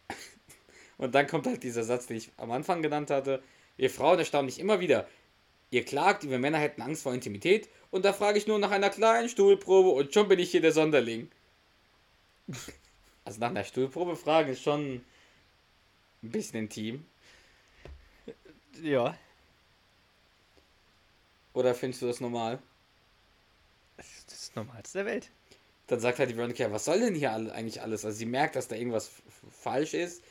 Und 0.99 1.15
dann 1.15 1.25
kommt 1.25 1.47
halt 1.47 1.63
dieser 1.63 1.83
Satz, 1.83 2.05
den 2.05 2.17
ich 2.17 2.29
am 2.37 2.51
Anfang 2.51 2.83
genannt 2.83 3.09
hatte. 3.09 3.41
Wir 3.75 3.89
Frauen 3.89 4.19
erstaunen 4.19 4.45
mich 4.45 4.59
immer 4.59 4.79
wieder. 4.79 5.07
Ihr 5.71 5.83
klagt, 5.83 6.29
wir 6.29 6.39
Männer 6.39 6.59
hätten 6.59 6.81
Angst 6.81 7.03
vor 7.03 7.13
Intimität 7.13 7.69
und 7.91 8.05
da 8.05 8.13
frage 8.13 8.37
ich 8.37 8.47
nur 8.47 8.59
nach 8.59 8.71
einer 8.71 8.89
kleinen 8.89 9.29
Stuhlprobe 9.29 9.89
und 9.89 10.13
schon 10.13 10.27
bin 10.27 10.39
ich 10.39 10.51
hier 10.51 10.61
der 10.61 10.71
Sonderling. 10.71 11.29
Also 13.25 13.39
nach 13.39 13.49
einer 13.49 13.63
Stuhlprobe 13.63 14.15
fragen 14.15 14.51
ist 14.51 14.61
schon 14.61 15.03
ein 16.21 16.31
bisschen 16.31 16.59
intim. 16.59 17.05
Ja. 18.83 19.17
Oder 21.53 21.73
findest 21.73 22.01
du 22.01 22.07
das 22.07 22.19
normal? 22.19 22.59
Das 23.97 24.07
ist 24.07 24.31
das 24.31 24.55
Normalste 24.55 24.99
der 24.99 25.05
Welt. 25.07 25.31
Dann 25.87 25.99
sagt 25.99 26.19
halt 26.19 26.29
die 26.29 26.37
Veronica, 26.37 26.71
was 26.71 26.85
soll 26.85 26.99
denn 26.99 27.15
hier 27.15 27.31
eigentlich 27.31 27.81
alles? 27.81 28.05
Also 28.05 28.17
sie 28.17 28.25
merkt, 28.25 28.55
dass 28.55 28.67
da 28.67 28.75
irgendwas 28.75 29.11
falsch 29.51 29.93
ist 29.93 30.21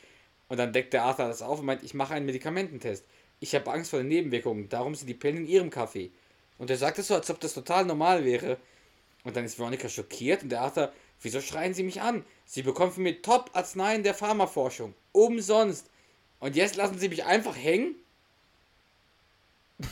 Und 0.47 0.57
dann 0.57 0.73
deckt 0.73 0.93
der 0.93 1.03
Arthur 1.03 1.27
das 1.27 1.41
auf 1.41 1.59
und 1.59 1.65
meint, 1.65 1.83
ich 1.83 1.93
mache 1.93 2.13
einen 2.13 2.25
Medikamententest. 2.25 3.05
Ich 3.39 3.53
habe 3.53 3.71
Angst 3.71 3.91
vor 3.91 3.99
den 3.99 4.07
Nebenwirkungen, 4.07 4.69
darum 4.69 4.95
sind 4.95 5.07
die 5.07 5.13
Pillen 5.13 5.37
in 5.37 5.47
ihrem 5.47 5.69
Kaffee. 5.69 6.11
Und 6.57 6.69
er 6.69 6.77
sagt 6.77 6.99
es 6.99 7.07
so, 7.07 7.15
als 7.15 7.29
ob 7.29 7.39
das 7.39 7.53
total 7.53 7.85
normal 7.85 8.23
wäre. 8.23 8.57
Und 9.23 9.35
dann 9.35 9.45
ist 9.45 9.59
Veronica 9.59 9.89
schockiert 9.89 10.43
und 10.43 10.49
der 10.49 10.61
Arthur, 10.61 10.93
wieso 11.21 11.41
schreien 11.41 11.73
Sie 11.73 11.83
mich 11.83 12.01
an? 12.01 12.23
Sie 12.45 12.61
bekommen 12.61 12.91
von 12.91 13.03
mir 13.03 13.21
Top-Arzneien 13.21 14.03
der 14.03 14.13
Pharmaforschung. 14.13 14.93
Umsonst. 15.11 15.89
Und 16.39 16.55
jetzt 16.55 16.75
lassen 16.75 16.99
Sie 16.99 17.09
mich 17.09 17.25
einfach 17.25 17.55
hängen? 17.55 17.95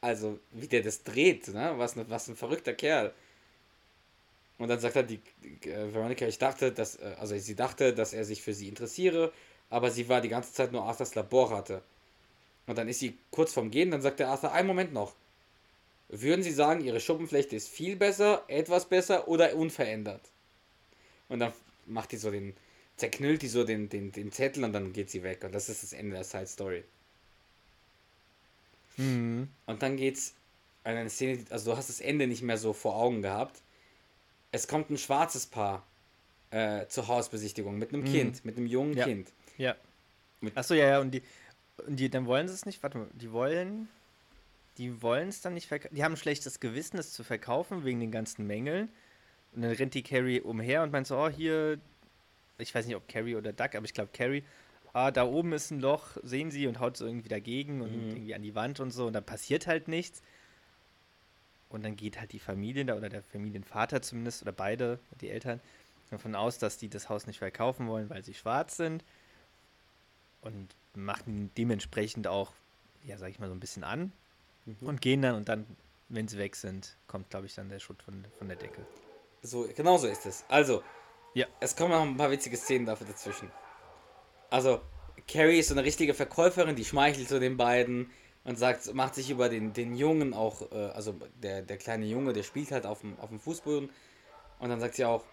Also, 0.00 0.38
wie 0.50 0.68
der 0.68 0.82
das 0.82 1.02
dreht, 1.02 1.48
ne? 1.48 1.72
Was, 1.78 1.96
was 1.96 2.28
ein 2.28 2.36
verrückter 2.36 2.74
Kerl. 2.74 3.14
Und 4.58 4.68
dann 4.68 4.78
sagt 4.78 4.96
er, 4.96 5.02
die, 5.02 5.20
die 5.42 5.70
äh, 5.70 5.92
Veronica, 5.92 6.26
ich 6.26 6.38
dachte, 6.38 6.72
dass, 6.72 6.96
äh, 6.96 7.14
also 7.18 7.36
sie 7.38 7.56
dachte, 7.56 7.94
dass 7.94 8.12
er 8.12 8.24
sich 8.24 8.42
für 8.42 8.52
sie 8.52 8.68
interessiere, 8.68 9.32
aber 9.70 9.90
sie 9.90 10.08
war 10.08 10.20
die 10.20 10.28
ganze 10.28 10.52
Zeit 10.52 10.72
nur 10.72 10.84
Arthurs 10.84 11.14
Labor 11.14 11.50
hatte. 11.50 11.82
Und 12.66 12.78
dann 12.78 12.88
ist 12.88 13.00
sie 13.00 13.18
kurz 13.30 13.52
vorm 13.52 13.70
Gehen, 13.70 13.90
dann 13.90 14.02
sagt 14.02 14.20
der 14.20 14.28
Arthur, 14.28 14.52
einen 14.52 14.68
Moment 14.68 14.92
noch. 14.92 15.14
Würden 16.08 16.42
Sie 16.42 16.52
sagen, 16.52 16.84
Ihre 16.84 17.00
Schuppenflechte 17.00 17.56
ist 17.56 17.68
viel 17.68 17.96
besser, 17.96 18.44
etwas 18.48 18.86
besser 18.86 19.26
oder 19.26 19.54
unverändert? 19.56 20.20
Und 21.28 21.40
dann 21.40 21.52
macht 21.86 22.12
die 22.12 22.16
so 22.16 22.30
den, 22.30 22.54
zerknüllt 22.96 23.42
die 23.42 23.48
so 23.48 23.64
den, 23.64 23.88
den, 23.88 24.12
den 24.12 24.30
Zettel 24.30 24.64
und 24.64 24.72
dann 24.72 24.92
geht 24.92 25.10
sie 25.10 25.22
weg. 25.22 25.42
Und 25.44 25.52
das 25.52 25.68
ist 25.68 25.82
das 25.82 25.92
Ende 25.92 26.14
der 26.14 26.24
Side 26.24 26.46
Story. 26.46 26.84
Mhm. 28.96 29.48
Und 29.66 29.82
dann 29.82 29.96
geht's 29.96 30.34
an 30.84 30.96
eine 30.96 31.10
Szene, 31.10 31.44
also 31.50 31.72
du 31.72 31.76
hast 31.76 31.88
das 31.88 32.00
Ende 32.00 32.26
nicht 32.26 32.42
mehr 32.42 32.58
so 32.58 32.72
vor 32.72 32.96
Augen 32.96 33.22
gehabt. 33.22 33.60
Es 34.52 34.68
kommt 34.68 34.90
ein 34.90 34.98
schwarzes 34.98 35.46
Paar 35.46 35.84
äh, 36.50 36.86
zur 36.86 37.08
Hausbesichtigung 37.08 37.78
mit 37.78 37.92
einem 37.92 38.02
mhm. 38.02 38.12
Kind, 38.12 38.44
mit 38.44 38.56
einem 38.56 38.66
jungen 38.66 38.96
ja. 38.96 39.04
Kind. 39.04 39.32
Ja. 39.58 39.74
Achso, 40.54 40.74
ja, 40.74 40.88
ja, 40.88 41.00
und 41.00 41.10
die, 41.10 41.22
und 41.86 41.96
die, 41.96 42.08
dann 42.08 42.26
wollen 42.26 42.48
sie 42.48 42.54
es 42.54 42.66
nicht, 42.66 42.82
warte 42.82 42.98
mal, 42.98 43.08
die 43.12 43.32
wollen, 43.32 43.88
die 44.78 45.02
wollen 45.02 45.28
es 45.28 45.40
dann 45.40 45.54
nicht 45.54 45.66
verkaufen, 45.66 45.94
die 45.94 46.04
haben 46.04 46.12
ein 46.12 46.18
schlechtes 46.18 46.60
Gewissen, 46.60 46.98
es 46.98 47.12
zu 47.12 47.24
verkaufen, 47.24 47.84
wegen 47.84 48.00
den 48.00 48.12
ganzen 48.12 48.46
Mängeln. 48.46 48.88
Und 49.54 49.62
dann 49.62 49.72
rennt 49.72 49.94
die 49.94 50.02
Carrie 50.02 50.40
umher 50.40 50.82
und 50.82 50.92
meint 50.92 51.06
so, 51.06 51.16
oh, 51.16 51.28
hier, 51.28 51.78
ich 52.58 52.74
weiß 52.74 52.86
nicht, 52.86 52.96
ob 52.96 53.08
Carrie 53.08 53.36
oder 53.36 53.52
Duck, 53.52 53.74
aber 53.74 53.84
ich 53.84 53.94
glaube 53.94 54.10
Carrie, 54.12 54.44
ah, 54.92 55.10
da 55.10 55.24
oben 55.24 55.52
ist 55.52 55.70
ein 55.70 55.80
Loch, 55.80 56.16
sehen 56.22 56.50
sie 56.50 56.66
und 56.66 56.80
haut 56.80 56.96
so 56.96 57.06
irgendwie 57.06 57.28
dagegen 57.28 57.82
und 57.82 57.90
mhm. 57.90 58.08
irgendwie 58.08 58.34
an 58.34 58.42
die 58.42 58.54
Wand 58.54 58.80
und 58.80 58.90
so 58.90 59.06
und 59.06 59.12
dann 59.12 59.24
passiert 59.24 59.66
halt 59.66 59.88
nichts. 59.88 60.22
Und 61.68 61.84
dann 61.84 61.96
geht 61.96 62.20
halt 62.20 62.32
die 62.32 62.38
Familie 62.38 62.84
da 62.84 62.94
oder 62.94 63.08
der 63.08 63.22
Familienvater 63.22 64.00
zumindest 64.00 64.42
oder 64.42 64.52
beide, 64.52 65.00
die 65.20 65.30
Eltern, 65.30 65.60
davon 66.10 66.36
aus, 66.36 66.58
dass 66.58 66.78
die 66.78 66.88
das 66.88 67.08
Haus 67.08 67.26
nicht 67.26 67.38
verkaufen 67.38 67.88
wollen, 67.88 68.08
weil 68.10 68.24
sie 68.24 68.34
schwarz 68.34 68.76
sind. 68.76 69.04
Und 70.40 70.74
machen 70.96 71.50
dementsprechend 71.56 72.26
auch, 72.26 72.52
ja, 73.04 73.18
sag 73.18 73.30
ich 73.30 73.38
mal, 73.38 73.48
so 73.48 73.54
ein 73.54 73.60
bisschen 73.60 73.84
an. 73.84 74.12
Mhm. 74.64 74.76
Und 74.86 75.00
gehen 75.00 75.22
dann 75.22 75.34
und 75.36 75.48
dann, 75.48 75.66
wenn 76.08 76.28
sie 76.28 76.38
weg 76.38 76.56
sind, 76.56 76.96
kommt, 77.06 77.30
glaube 77.30 77.46
ich, 77.46 77.54
dann 77.54 77.68
der 77.68 77.78
Schutt 77.80 78.02
von, 78.02 78.24
von 78.38 78.48
der 78.48 78.56
Decke. 78.56 78.86
So, 79.42 79.68
genau 79.74 79.98
so 79.98 80.06
ist 80.06 80.26
es. 80.26 80.44
Also, 80.48 80.82
ja. 81.34 81.46
es 81.60 81.76
kommen 81.76 81.90
noch 81.90 82.02
ein 82.02 82.16
paar 82.16 82.30
witzige 82.30 82.56
Szenen 82.56 82.86
dafür 82.86 83.06
dazwischen. 83.06 83.50
Also, 84.50 84.80
Carrie 85.28 85.58
ist 85.58 85.68
so 85.68 85.74
eine 85.74 85.84
richtige 85.84 86.14
Verkäuferin, 86.14 86.76
die 86.76 86.84
schmeichelt 86.84 87.28
zu 87.28 87.40
den 87.40 87.56
beiden 87.56 88.10
und 88.44 88.58
sagt, 88.58 88.92
macht 88.94 89.14
sich 89.14 89.30
über 89.30 89.48
den, 89.48 89.72
den 89.72 89.96
Jungen 89.96 90.34
auch, 90.34 90.70
äh, 90.70 90.90
also 90.94 91.14
der, 91.42 91.62
der 91.62 91.76
kleine 91.78 92.06
Junge, 92.06 92.32
der 92.32 92.42
spielt 92.42 92.70
halt 92.70 92.86
auf 92.86 93.00
dem, 93.00 93.18
auf 93.18 93.30
dem 93.30 93.40
Fußboden. 93.40 93.90
Und 94.58 94.68
dann 94.68 94.80
sagt 94.80 94.94
sie 94.94 95.04
auch, 95.04 95.24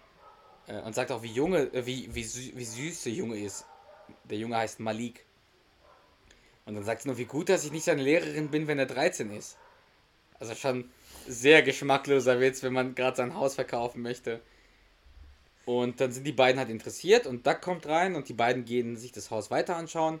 äh, 0.66 0.80
und 0.80 0.94
sagt 0.94 1.10
auch, 1.10 1.22
wie 1.22 1.32
Junge, 1.32 1.72
äh, 1.72 1.86
wie, 1.86 2.14
wie, 2.14 2.24
sü 2.24 2.52
wie 2.54 2.64
süß 2.64 3.04
der 3.04 3.12
Junge 3.12 3.38
ist. 3.38 3.66
Der 4.24 4.38
Junge 4.38 4.56
heißt 4.56 4.80
Malik. 4.80 5.24
Und 6.64 6.74
dann 6.74 6.84
sagt 6.84 7.02
sie 7.02 7.08
nur, 7.08 7.18
wie 7.18 7.24
gut, 7.24 7.48
dass 7.48 7.64
ich 7.64 7.72
nicht 7.72 7.84
seine 7.84 8.02
Lehrerin 8.02 8.50
bin, 8.50 8.66
wenn 8.66 8.78
er 8.78 8.86
13 8.86 9.30
ist. 9.32 9.56
Also 10.38 10.54
schon 10.54 10.90
sehr 11.26 11.62
geschmackloser 11.62 12.40
Witz, 12.40 12.62
wenn 12.62 12.72
man 12.72 12.94
gerade 12.94 13.16
sein 13.16 13.34
Haus 13.34 13.54
verkaufen 13.54 14.02
möchte. 14.02 14.40
Und 15.64 16.00
dann 16.00 16.12
sind 16.12 16.24
die 16.24 16.32
beiden 16.32 16.58
halt 16.58 16.70
interessiert 16.70 17.26
und 17.26 17.46
Duck 17.46 17.60
kommt 17.60 17.86
rein 17.86 18.16
und 18.16 18.28
die 18.28 18.32
beiden 18.32 18.64
gehen 18.64 18.96
sich 18.96 19.12
das 19.12 19.30
Haus 19.30 19.50
weiter 19.50 19.76
anschauen. 19.76 20.20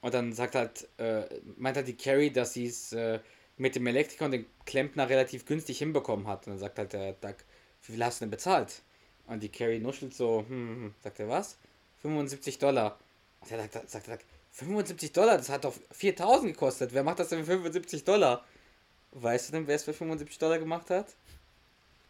Und 0.00 0.14
dann 0.14 0.32
sagt 0.32 0.54
halt, 0.54 0.88
äh, 0.98 1.22
meint 1.56 1.76
halt 1.76 1.86
die 1.86 1.96
Carrie, 1.96 2.30
dass 2.30 2.54
sie 2.54 2.66
es 2.66 2.92
äh, 2.92 3.20
mit 3.58 3.76
dem 3.76 3.86
Elektriker 3.86 4.24
und 4.24 4.32
dem 4.32 4.46
Klempner 4.64 5.08
relativ 5.08 5.44
günstig 5.44 5.78
hinbekommen 5.78 6.26
hat. 6.26 6.46
Und 6.46 6.54
dann 6.54 6.58
sagt 6.58 6.78
halt 6.78 6.92
der 6.94 7.12
Duck, 7.12 7.36
wie 7.84 7.92
viel 7.92 8.04
hast 8.04 8.20
du 8.20 8.24
denn 8.24 8.30
bezahlt? 8.30 8.82
Und 9.26 9.42
die 9.42 9.50
Carrie 9.50 9.78
nuschelt 9.78 10.14
so, 10.14 10.40
hm, 10.40 10.48
hm, 10.48 10.68
hm. 10.68 10.94
sagt 11.02 11.20
er 11.20 11.28
was? 11.28 11.58
75 12.02 12.58
Dollar. 12.58 12.98
Und 13.40 13.50
der 13.50 13.68
Duck, 13.68 13.82
sagt 13.86 14.06
der 14.08 14.16
Duck, 14.16 14.24
75 14.52 15.12
Dollar, 15.12 15.36
das 15.36 15.48
hat 15.48 15.64
doch 15.64 15.74
4000 15.92 16.52
gekostet. 16.52 16.92
Wer 16.92 17.02
macht 17.02 17.20
das 17.20 17.28
denn 17.28 17.40
für 17.40 17.52
75 17.52 18.04
Dollar? 18.04 18.44
Weißt 19.12 19.48
du 19.48 19.52
denn, 19.52 19.66
wer 19.66 19.76
es 19.76 19.84
für 19.84 19.92
75 19.92 20.38
Dollar 20.38 20.58
gemacht 20.58 20.90
hat? 20.90 21.14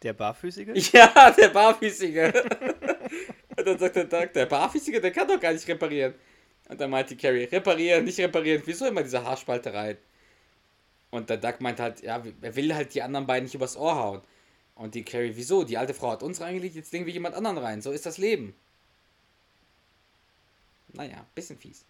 Der 0.03 0.12
Barfüßige? 0.12 0.68
Ja, 0.93 1.30
der 1.30 1.49
Barfüßige. 1.49 2.32
und 3.57 3.66
dann 3.66 3.78
sagt 3.78 3.97
der 3.97 4.05
Doug, 4.05 4.32
der 4.34 4.47
Barfüßige, 4.47 5.01
der 5.01 5.11
kann 5.11 5.28
doch 5.28 5.38
gar 5.38 5.53
nicht 5.53 5.68
reparieren. 5.68 6.14
Und 6.68 6.80
dann 6.80 6.91
meint 6.91 7.11
die 7.11 7.16
Carrie, 7.16 7.45
reparieren, 7.45 8.05
nicht 8.05 8.18
reparieren. 8.20 8.62
Wieso 8.64 8.86
immer 8.86 9.03
diese 9.03 9.22
Haarspalterei? 9.22 9.99
Und 11.11 11.28
der 11.28 11.36
Doug 11.36 11.55
meint 11.59 11.80
halt, 11.80 12.03
ja, 12.03 12.22
er 12.41 12.57
will 12.57 12.74
halt 12.74 12.95
die 12.95 13.03
anderen 13.03 13.26
beiden 13.26 13.45
nicht 13.45 13.55
übers 13.55 13.76
Ohr 13.76 13.97
hauen. 13.97 14.22
Und 14.76 14.95
die 14.95 15.05
Carrie, 15.05 15.32
wieso? 15.34 15.64
Die 15.64 15.76
alte 15.76 15.93
Frau 15.93 16.12
hat 16.12 16.22
uns 16.22 16.41
reingelegt, 16.41 16.76
jetzt 16.76 16.93
legen 16.93 17.07
wir 17.07 17.12
jemand 17.12 17.34
anderen 17.34 17.59
rein. 17.59 17.82
So 17.82 17.91
ist 17.91 18.07
das 18.07 18.18
Leben. 18.18 18.55
Naja, 20.93 21.26
bisschen 21.34 21.59
fies. 21.59 21.84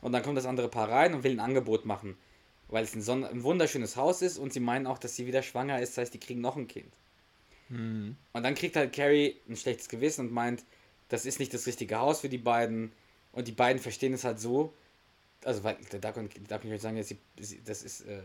Und 0.00 0.12
dann 0.12 0.22
kommt 0.22 0.38
das 0.38 0.46
andere 0.46 0.68
Paar 0.68 0.88
rein 0.88 1.14
und 1.14 1.24
will 1.24 1.32
ein 1.32 1.40
Angebot 1.40 1.84
machen. 1.84 2.16
Weil 2.68 2.84
es 2.84 2.94
ein, 2.94 3.02
Son 3.02 3.24
ein 3.24 3.42
wunderschönes 3.42 3.96
Haus 3.96 4.22
ist 4.22 4.38
und 4.38 4.52
sie 4.52 4.60
meinen 4.60 4.86
auch, 4.86 4.98
dass 4.98 5.16
sie 5.16 5.26
wieder 5.26 5.42
schwanger 5.42 5.80
ist. 5.80 5.90
Das 5.90 6.02
heißt, 6.02 6.14
die 6.14 6.20
kriegen 6.20 6.40
noch 6.40 6.56
ein 6.56 6.68
Kind. 6.68 6.92
Mhm. 7.68 8.16
Und 8.32 8.42
dann 8.42 8.54
kriegt 8.54 8.76
halt 8.76 8.92
Carrie 8.92 9.36
ein 9.48 9.56
schlechtes 9.56 9.88
Gewissen 9.88 10.26
und 10.26 10.32
meint, 10.32 10.64
das 11.08 11.26
ist 11.26 11.40
nicht 11.40 11.52
das 11.52 11.66
richtige 11.66 11.98
Haus 11.98 12.20
für 12.20 12.28
die 12.28 12.38
beiden. 12.38 12.92
Und 13.32 13.48
die 13.48 13.52
beiden 13.52 13.80
verstehen 13.80 14.12
es 14.12 14.24
halt 14.24 14.38
so. 14.38 14.72
Also, 15.44 15.64
weil 15.64 15.76
der 15.90 16.00
Duck 16.00 16.16
und 16.16 16.50
Duck 16.50 16.64
und 16.64 16.80
sagen, 16.80 17.02
sie, 17.02 17.18
das 17.64 17.82
ist, 17.82 18.02
äh, 18.02 18.20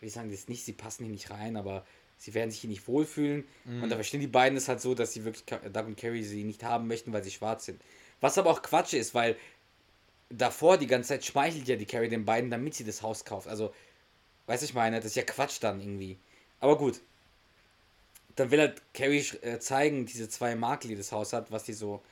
wie 0.00 0.08
sagen 0.08 0.28
die 0.28 0.34
es 0.34 0.48
nicht, 0.48 0.64
sie 0.64 0.72
passen 0.72 1.04
hier 1.04 1.12
nicht 1.12 1.30
rein, 1.30 1.56
aber 1.56 1.84
sie 2.16 2.32
werden 2.34 2.50
sich 2.50 2.60
hier 2.60 2.70
nicht 2.70 2.86
wohlfühlen. 2.86 3.44
Mhm. 3.64 3.82
Und 3.82 3.90
da 3.90 3.96
verstehen 3.96 4.20
die 4.20 4.26
beiden 4.26 4.56
es 4.56 4.68
halt 4.68 4.80
so, 4.80 4.94
dass 4.94 5.12
sie 5.12 5.24
wirklich 5.24 5.44
Duck 5.44 5.86
und 5.86 5.96
Carrie 5.96 6.22
sie 6.22 6.44
nicht 6.44 6.64
haben 6.64 6.86
möchten, 6.86 7.12
weil 7.12 7.24
sie 7.24 7.30
schwarz 7.30 7.66
sind. 7.66 7.80
Was 8.20 8.38
aber 8.38 8.50
auch 8.50 8.62
Quatsch 8.62 8.94
ist, 8.94 9.14
weil 9.14 9.36
davor 10.30 10.78
die 10.78 10.86
ganze 10.86 11.10
Zeit 11.10 11.24
schmeichelt 11.24 11.68
ja 11.68 11.76
die 11.76 11.86
Carrie 11.86 12.08
den 12.08 12.24
beiden, 12.24 12.50
damit 12.50 12.74
sie 12.74 12.84
das 12.84 13.02
Haus 13.02 13.24
kauft. 13.24 13.48
Also, 13.48 13.72
weiß 14.46 14.62
ich 14.62 14.74
meine, 14.74 14.96
das 14.96 15.06
ist 15.06 15.16
ja 15.16 15.22
Quatsch 15.22 15.58
dann 15.60 15.80
irgendwie. 15.80 16.18
Aber 16.60 16.76
gut, 16.78 17.00
dann 18.36 18.50
will 18.50 18.60
halt 18.60 18.82
Carrie 18.92 19.24
äh, 19.42 19.58
zeigen, 19.58 20.06
diese 20.06 20.28
zwei 20.28 20.54
Makel, 20.54 20.88
die 20.88 20.96
das 20.96 21.12
Haus 21.12 21.32
hat, 21.32 21.50
was 21.50 21.64
die 21.64 21.72
so 21.72 22.02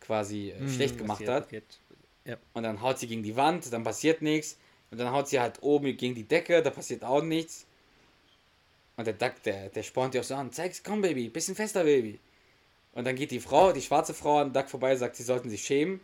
quasi 0.00 0.50
äh, 0.50 0.60
mm, 0.60 0.68
schlecht 0.70 0.98
gemacht 0.98 1.26
hat. 1.26 1.48
Ja. 2.24 2.36
Und 2.54 2.62
dann 2.62 2.80
haut 2.80 2.98
sie 2.98 3.06
gegen 3.06 3.22
die 3.22 3.36
Wand, 3.36 3.72
dann 3.72 3.84
passiert 3.84 4.22
nichts. 4.22 4.56
Und 4.90 4.98
dann 4.98 5.10
haut 5.12 5.28
sie 5.28 5.40
halt 5.40 5.62
oben 5.62 5.96
gegen 5.96 6.14
die 6.14 6.24
Decke, 6.24 6.62
da 6.62 6.70
passiert 6.70 7.04
auch 7.04 7.22
nichts. 7.22 7.66
Und 8.96 9.06
der 9.06 9.14
Duck, 9.14 9.42
der, 9.44 9.68
der 9.68 9.82
spornt 9.82 10.14
die 10.14 10.20
auch 10.20 10.24
so 10.24 10.34
an. 10.34 10.50
Zeig's, 10.52 10.82
komm, 10.82 11.02
Baby, 11.02 11.28
bisschen 11.28 11.54
fester, 11.54 11.84
Baby. 11.84 12.18
Und 12.94 13.06
dann 13.06 13.14
geht 13.14 13.30
die 13.30 13.40
Frau, 13.40 13.72
die 13.72 13.82
schwarze 13.82 14.14
Frau 14.14 14.38
an 14.38 14.52
Duck 14.52 14.68
vorbei, 14.68 14.96
sagt, 14.96 15.16
sie 15.16 15.22
sollten 15.22 15.50
sich 15.50 15.62
schämen. 15.62 16.00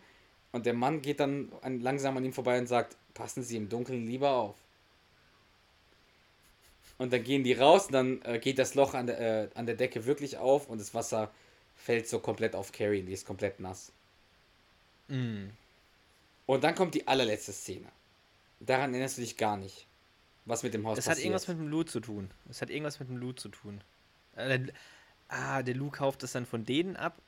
Und 0.55 0.67
der 0.67 0.73
Mann 0.73 1.03
geht 1.03 1.19
dann 1.19 1.51
an, 1.63 1.81
langsam 1.81 2.17
an 2.17 2.25
ihm 2.25 2.33
vorbei 2.33 2.57
und 2.61 2.69
sagt, 2.69 2.97
passen 3.13 3.43
Sie 3.43 3.57
im 3.57 3.69
Dunkeln 3.69 4.07
lieber 4.07 4.31
auf. 4.31 4.55
Und 6.97 7.13
dann 7.13 7.25
gehen 7.25 7.43
die 7.43 7.55
raus 7.55 7.87
und 7.87 7.93
dann 7.93 8.23
äh, 8.23 8.39
geht 8.39 8.61
das 8.61 8.77
Loch 8.77 8.95
an 8.95 9.09
der, 9.09 9.19
äh, 9.19 9.49
an 9.57 9.67
der 9.67 9.75
Decke 9.75 10.07
wirklich 10.07 10.39
auf 10.39 10.69
und 10.69 10.81
das 10.81 10.95
Wasser 10.95 11.33
fällt 11.75 12.07
so 12.07 12.21
komplett 12.21 12.55
auf 12.55 12.71
Carrie, 12.71 13.03
die 13.03 13.13
ist 13.13 13.27
komplett 13.27 13.59
nass. 13.59 13.91
Mm. 15.09 15.47
Und 16.47 16.63
dann 16.63 16.77
kommt 16.77 16.95
die 16.95 17.09
allerletzte 17.09 17.53
Szene. 17.53 17.89
Daran 18.61 18.93
erinnerst 18.93 19.19
du 19.19 19.23
dich 19.23 19.37
gar 19.37 19.57
nicht. 19.57 19.89
Was 20.45 20.63
mit 20.63 20.73
dem 20.73 20.87
Haus 20.87 20.95
das 20.95 21.07
passiert. 21.07 21.17
Das 21.17 21.19
hat 21.19 21.25
irgendwas 21.25 21.49
mit 21.49 21.59
dem 21.59 21.69
Loot 21.69 21.91
zu 21.91 21.99
tun. 21.99 22.31
Das 22.45 22.63
hat 22.63 22.71
irgendwas 22.71 23.01
mit 23.01 23.09
dem 23.09 23.17
Loot 23.17 23.41
zu 23.41 23.49
tun. 23.49 23.81
Äh, 24.37 24.61
ah, 25.27 25.65
der 25.65 25.75
Lou 25.75 25.91
kauft 25.91 26.23
das 26.23 26.31
dann 26.31 26.47
von 26.47 26.65
denen 26.65 26.95
ab. 26.95 27.19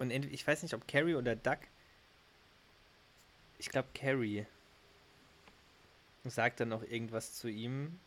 Und 0.00 0.10
ich 0.10 0.44
weiß 0.44 0.64
nicht, 0.64 0.74
ob 0.74 0.88
Carrie 0.88 1.14
oder 1.14 1.36
Duck. 1.36 1.58
Ich 3.58 3.68
glaube, 3.68 3.88
Carrie 3.94 4.46
sagt 6.24 6.60
dann 6.60 6.68
noch 6.68 6.82
irgendwas 6.82 7.34
zu 7.34 7.48
ihm. 7.48 7.98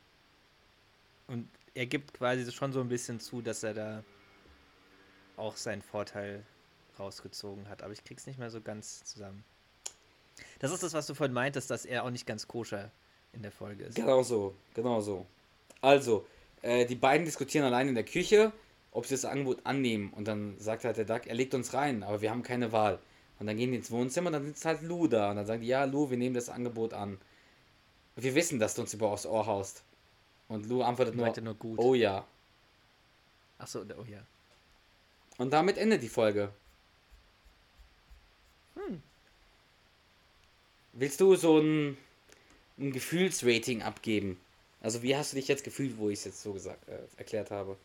Und 1.27 1.47
er 1.73 1.85
gibt 1.85 2.13
quasi 2.13 2.51
schon 2.51 2.73
so 2.73 2.81
ein 2.81 2.89
bisschen 2.89 3.19
zu, 3.19 3.41
dass 3.41 3.63
er 3.63 3.73
da 3.73 4.03
auch 5.37 5.55
seinen 5.55 5.81
Vorteil 5.81 6.43
rausgezogen 6.99 7.69
hat. 7.69 7.81
Aber 7.81 7.93
ich 7.93 8.03
krieg's 8.03 8.27
nicht 8.27 8.39
mehr 8.39 8.49
so 8.49 8.61
ganz 8.61 9.03
zusammen. 9.03 9.43
Das 10.59 10.71
ist 10.71 10.83
das, 10.83 10.93
was 10.93 11.07
du 11.07 11.13
vorhin 11.13 11.33
meintest, 11.33 11.69
dass 11.69 11.85
er 11.85 12.03
auch 12.03 12.09
nicht 12.09 12.25
ganz 12.25 12.47
koscher 12.47 12.91
in 13.33 13.41
der 13.41 13.51
Folge 13.51 13.85
ist. 13.85 13.95
Genau 13.95 14.23
so, 14.23 14.55
genau 14.73 15.01
so. 15.01 15.25
Also, 15.81 16.25
äh, 16.61 16.85
die 16.85 16.95
beiden 16.95 17.25
diskutieren 17.25 17.65
allein 17.65 17.87
in 17.87 17.95
der 17.95 18.03
Küche, 18.03 18.51
ob 18.91 19.05
sie 19.05 19.13
das 19.13 19.25
Angebot 19.25 19.65
annehmen. 19.65 20.11
Und 20.11 20.27
dann 20.27 20.59
sagt 20.59 20.83
halt 20.83 20.97
der 20.97 21.05
Duck, 21.05 21.27
er 21.27 21.35
legt 21.35 21.53
uns 21.53 21.73
rein, 21.73 22.03
aber 22.03 22.21
wir 22.21 22.31
haben 22.31 22.43
keine 22.43 22.71
Wahl. 22.71 22.99
Und 23.39 23.47
dann 23.47 23.57
gehen 23.57 23.71
die 23.71 23.77
ins 23.77 23.91
Wohnzimmer 23.91 24.27
und 24.27 24.33
dann 24.33 24.45
sitzt 24.45 24.65
halt 24.65 24.81
Lou 24.81 25.07
da. 25.07 25.29
Und 25.29 25.37
dann 25.37 25.45
sagen 25.45 25.61
die, 25.61 25.67
ja, 25.67 25.85
Lou, 25.85 26.09
wir 26.09 26.17
nehmen 26.17 26.35
das 26.35 26.49
Angebot 26.49 26.93
an. 26.93 27.17
Wir 28.15 28.35
wissen, 28.35 28.59
dass 28.59 28.75
du 28.75 28.81
uns 28.81 28.93
über 28.93 29.09
aufs 29.09 29.25
Ohr 29.25 29.45
haust. 29.45 29.83
Und 30.49 30.65
Lou 30.65 30.81
antwortet 30.81 31.15
nur, 31.15 31.33
nur 31.41 31.53
gut. 31.55 31.79
oh 31.79 31.93
ja. 31.93 32.25
Achso, 33.57 33.81
oh 33.81 34.05
ja. 34.05 34.19
Und 35.37 35.51
damit 35.51 35.77
endet 35.77 36.01
die 36.03 36.09
Folge. 36.09 36.51
Hm. 38.75 39.01
Willst 40.93 41.21
du 41.21 41.35
so 41.35 41.59
ein, 41.59 41.97
ein 42.77 42.91
Gefühlsrating 42.91 43.83
abgeben? 43.83 44.39
Also 44.81 45.01
wie 45.01 45.15
hast 45.15 45.31
du 45.31 45.35
dich 45.35 45.47
jetzt 45.47 45.63
gefühlt, 45.63 45.97
wo 45.97 46.09
ich 46.09 46.19
es 46.19 46.25
jetzt 46.25 46.41
so 46.41 46.53
gesagt 46.53 46.87
äh, 46.89 46.99
erklärt 47.17 47.51
habe? 47.51 47.77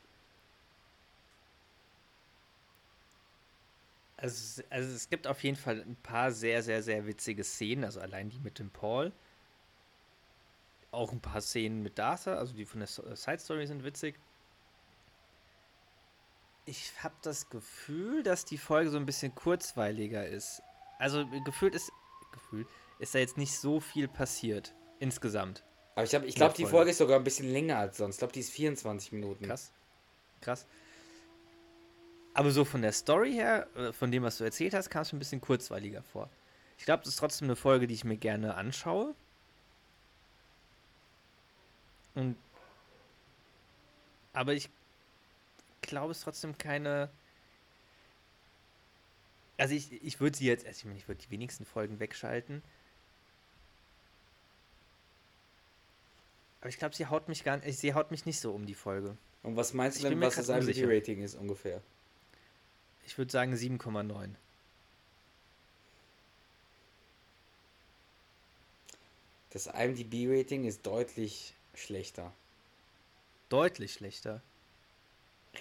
Also, 4.17 4.63
also 4.71 4.95
es 4.95 5.11
gibt 5.11 5.27
auf 5.27 5.43
jeden 5.43 5.57
Fall 5.57 5.81
ein 5.81 5.97
paar 5.97 6.31
sehr, 6.31 6.63
sehr, 6.63 6.83
sehr 6.83 7.07
witzige 7.07 7.45
Szenen. 7.45 7.85
Also 7.85 8.01
allein 8.01 8.31
die 8.31 8.39
mit 8.39 8.59
dem 8.59 8.71
Paul. 8.71 9.13
Auch 10.91 11.13
ein 11.13 11.21
paar 11.21 11.41
Szenen 11.41 11.83
mit 11.83 11.99
Dartha, 11.99 12.37
also 12.37 12.55
die 12.55 12.65
von 12.65 12.79
der 12.79 12.87
Side 12.87 13.41
Story 13.41 13.67
sind 13.67 13.83
witzig. 13.83 14.15
Ich 16.67 16.93
habe 17.03 17.17
das 17.23 17.51
Gefühl, 17.51 18.23
dass 18.23 18.45
die 18.45 18.59
Folge 18.59 18.91
so 18.91 18.97
ein 18.97 19.05
bisschen 19.05 19.35
kurzweiliger 19.35 20.27
ist. 20.27 20.63
Also 20.99 21.27
gefühlt 21.45 21.75
ist 21.75 21.91
gefühlt 22.33 22.69
ist 22.99 23.15
da 23.15 23.19
jetzt 23.19 23.37
nicht 23.37 23.59
so 23.59 23.81
viel 23.81 24.09
passiert 24.09 24.75
insgesamt. 24.99 25.65
Aber 25.95 26.05
ich, 26.05 26.13
ich 26.13 26.35
glaube, 26.35 26.55
die 26.55 26.67
Folge 26.67 26.91
ist 26.91 26.99
sogar 26.99 27.19
ein 27.19 27.25
bisschen 27.25 27.51
länger 27.51 27.79
als 27.79 27.99
sonst. 27.99 28.17
Ich 28.17 28.19
glaube, 28.19 28.33
die 28.33 28.41
ist 28.41 28.51
24 28.51 29.13
Minuten. 29.13 29.47
Krass. 29.47 29.73
Krass. 30.41 30.67
Aber 32.35 32.51
so 32.51 32.65
von 32.65 32.83
der 32.83 32.93
Story 32.93 33.33
her, 33.33 33.69
äh, 33.77 33.93
von 33.93 34.11
dem, 34.11 34.25
was 34.25 34.39
du 34.39 34.45
erzählt 34.45 34.75
hast, 34.75 34.91
kam 34.91 35.03
es 35.03 35.13
mir 35.13 35.17
ein 35.17 35.21
bisschen 35.21 35.41
kurzweiliger 35.41 36.03
vor. 36.03 36.29
Ich 36.79 36.85
glaube, 36.85 37.05
das 37.05 37.15
ist 37.15 37.21
trotzdem 37.21 37.47
eine 37.47 37.57
Folge, 37.57 37.87
die 37.87 37.95
ich 37.95 38.05
mir 38.05 38.17
gerne 38.17 38.55
anschaue. 38.55 39.15
Und 42.17 42.37
aber 44.35 44.53
ich 44.53 44.69
glaube, 45.81 46.11
es 46.11 46.19
ist 46.19 46.25
trotzdem 46.25 46.59
keine. 46.59 47.09
Also 49.57 49.75
ich, 49.75 50.03
ich 50.03 50.21
würde 50.21 50.37
sie 50.37 50.47
jetzt, 50.47 50.67
also 50.67 50.77
ich 50.77 50.85
meine, 50.85 50.99
ich 50.99 51.07
würde 51.07 51.23
die 51.23 51.31
wenigsten 51.31 51.65
Folgen 51.65 52.01
wegschalten. 52.01 52.63
Aber 56.61 56.69
ich 56.69 56.79
glaube, 56.79 56.97
sie 56.97 57.07
haut 57.07 57.29
mich 57.29 57.45
gar 57.45 57.59
nicht, 57.59 57.79
sie 57.79 57.95
haut 57.95 58.11
mich 58.11 58.27
nicht 58.27 58.41
so 58.41 58.53
um 58.53 58.67
die 58.67 58.75
Folge. 58.75 59.17
Und 59.45 59.57
was 59.57 59.73
meinst 59.73 60.03
du 60.03 60.09
denn, 60.09 60.21
was 60.21 60.35
das 60.35 60.49
IMDb-Rating 60.49 61.23
ist 61.23 61.37
ungefähr? 61.37 61.81
Ich 63.07 63.19
würde 63.19 63.31
sagen 63.31 63.55
7,9. 63.55 64.35
Das 69.51 69.67
IMDb-Rating 69.69 70.65
ist 70.65 70.85
deutlich 70.85 71.55
schlechter. 71.75 72.33
Deutlich 73.49 73.93
schlechter? 73.93 74.43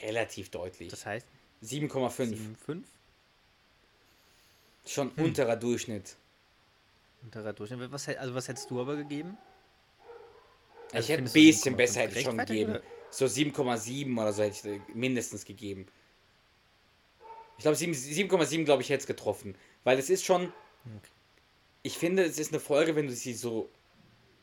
Relativ 0.01 0.49
deutlich. 0.49 0.89
Das 0.89 1.05
heißt? 1.05 1.27
7,5. 1.63 2.35
7,5? 2.65 2.83
Schon 4.85 5.15
hm. 5.15 5.25
unterer 5.25 5.55
Durchschnitt. 5.55 6.15
Unterer 7.21 7.53
Durchschnitt. 7.53 7.91
Was, 7.91 8.07
also 8.07 8.33
was 8.33 8.47
hättest 8.47 8.71
du 8.71 8.81
aber 8.81 8.95
gegeben? 8.95 9.37
Also 10.91 11.05
ich 11.05 11.09
hätte 11.09 11.23
ein 11.23 11.31
bisschen 11.31 11.75
besser 11.75 12.01
hätte 12.01 12.19
ich 12.19 12.25
schon 12.25 12.37
gegeben. 12.37 12.79
So 13.11 13.25
7,7 13.25 14.19
oder 14.19 14.33
so 14.33 14.43
hätte 14.43 14.69
ich 14.69 14.95
mindestens 14.95 15.45
gegeben. 15.45 15.87
Ich 17.57 17.63
glaube 17.63 17.77
7,7 17.77 18.63
glaube 18.65 18.81
ich 18.81 18.89
hätte 18.89 19.01
es 19.01 19.07
getroffen. 19.07 19.55
Weil 19.83 19.99
es 19.99 20.09
ist 20.09 20.25
schon. 20.25 20.51
Ich 21.81 21.97
finde, 21.97 22.23
es 22.23 22.39
ist 22.39 22.51
eine 22.51 22.59
Folge, 22.59 22.95
wenn 22.95 23.07
du 23.07 23.13
sie 23.13 23.33
so 23.33 23.69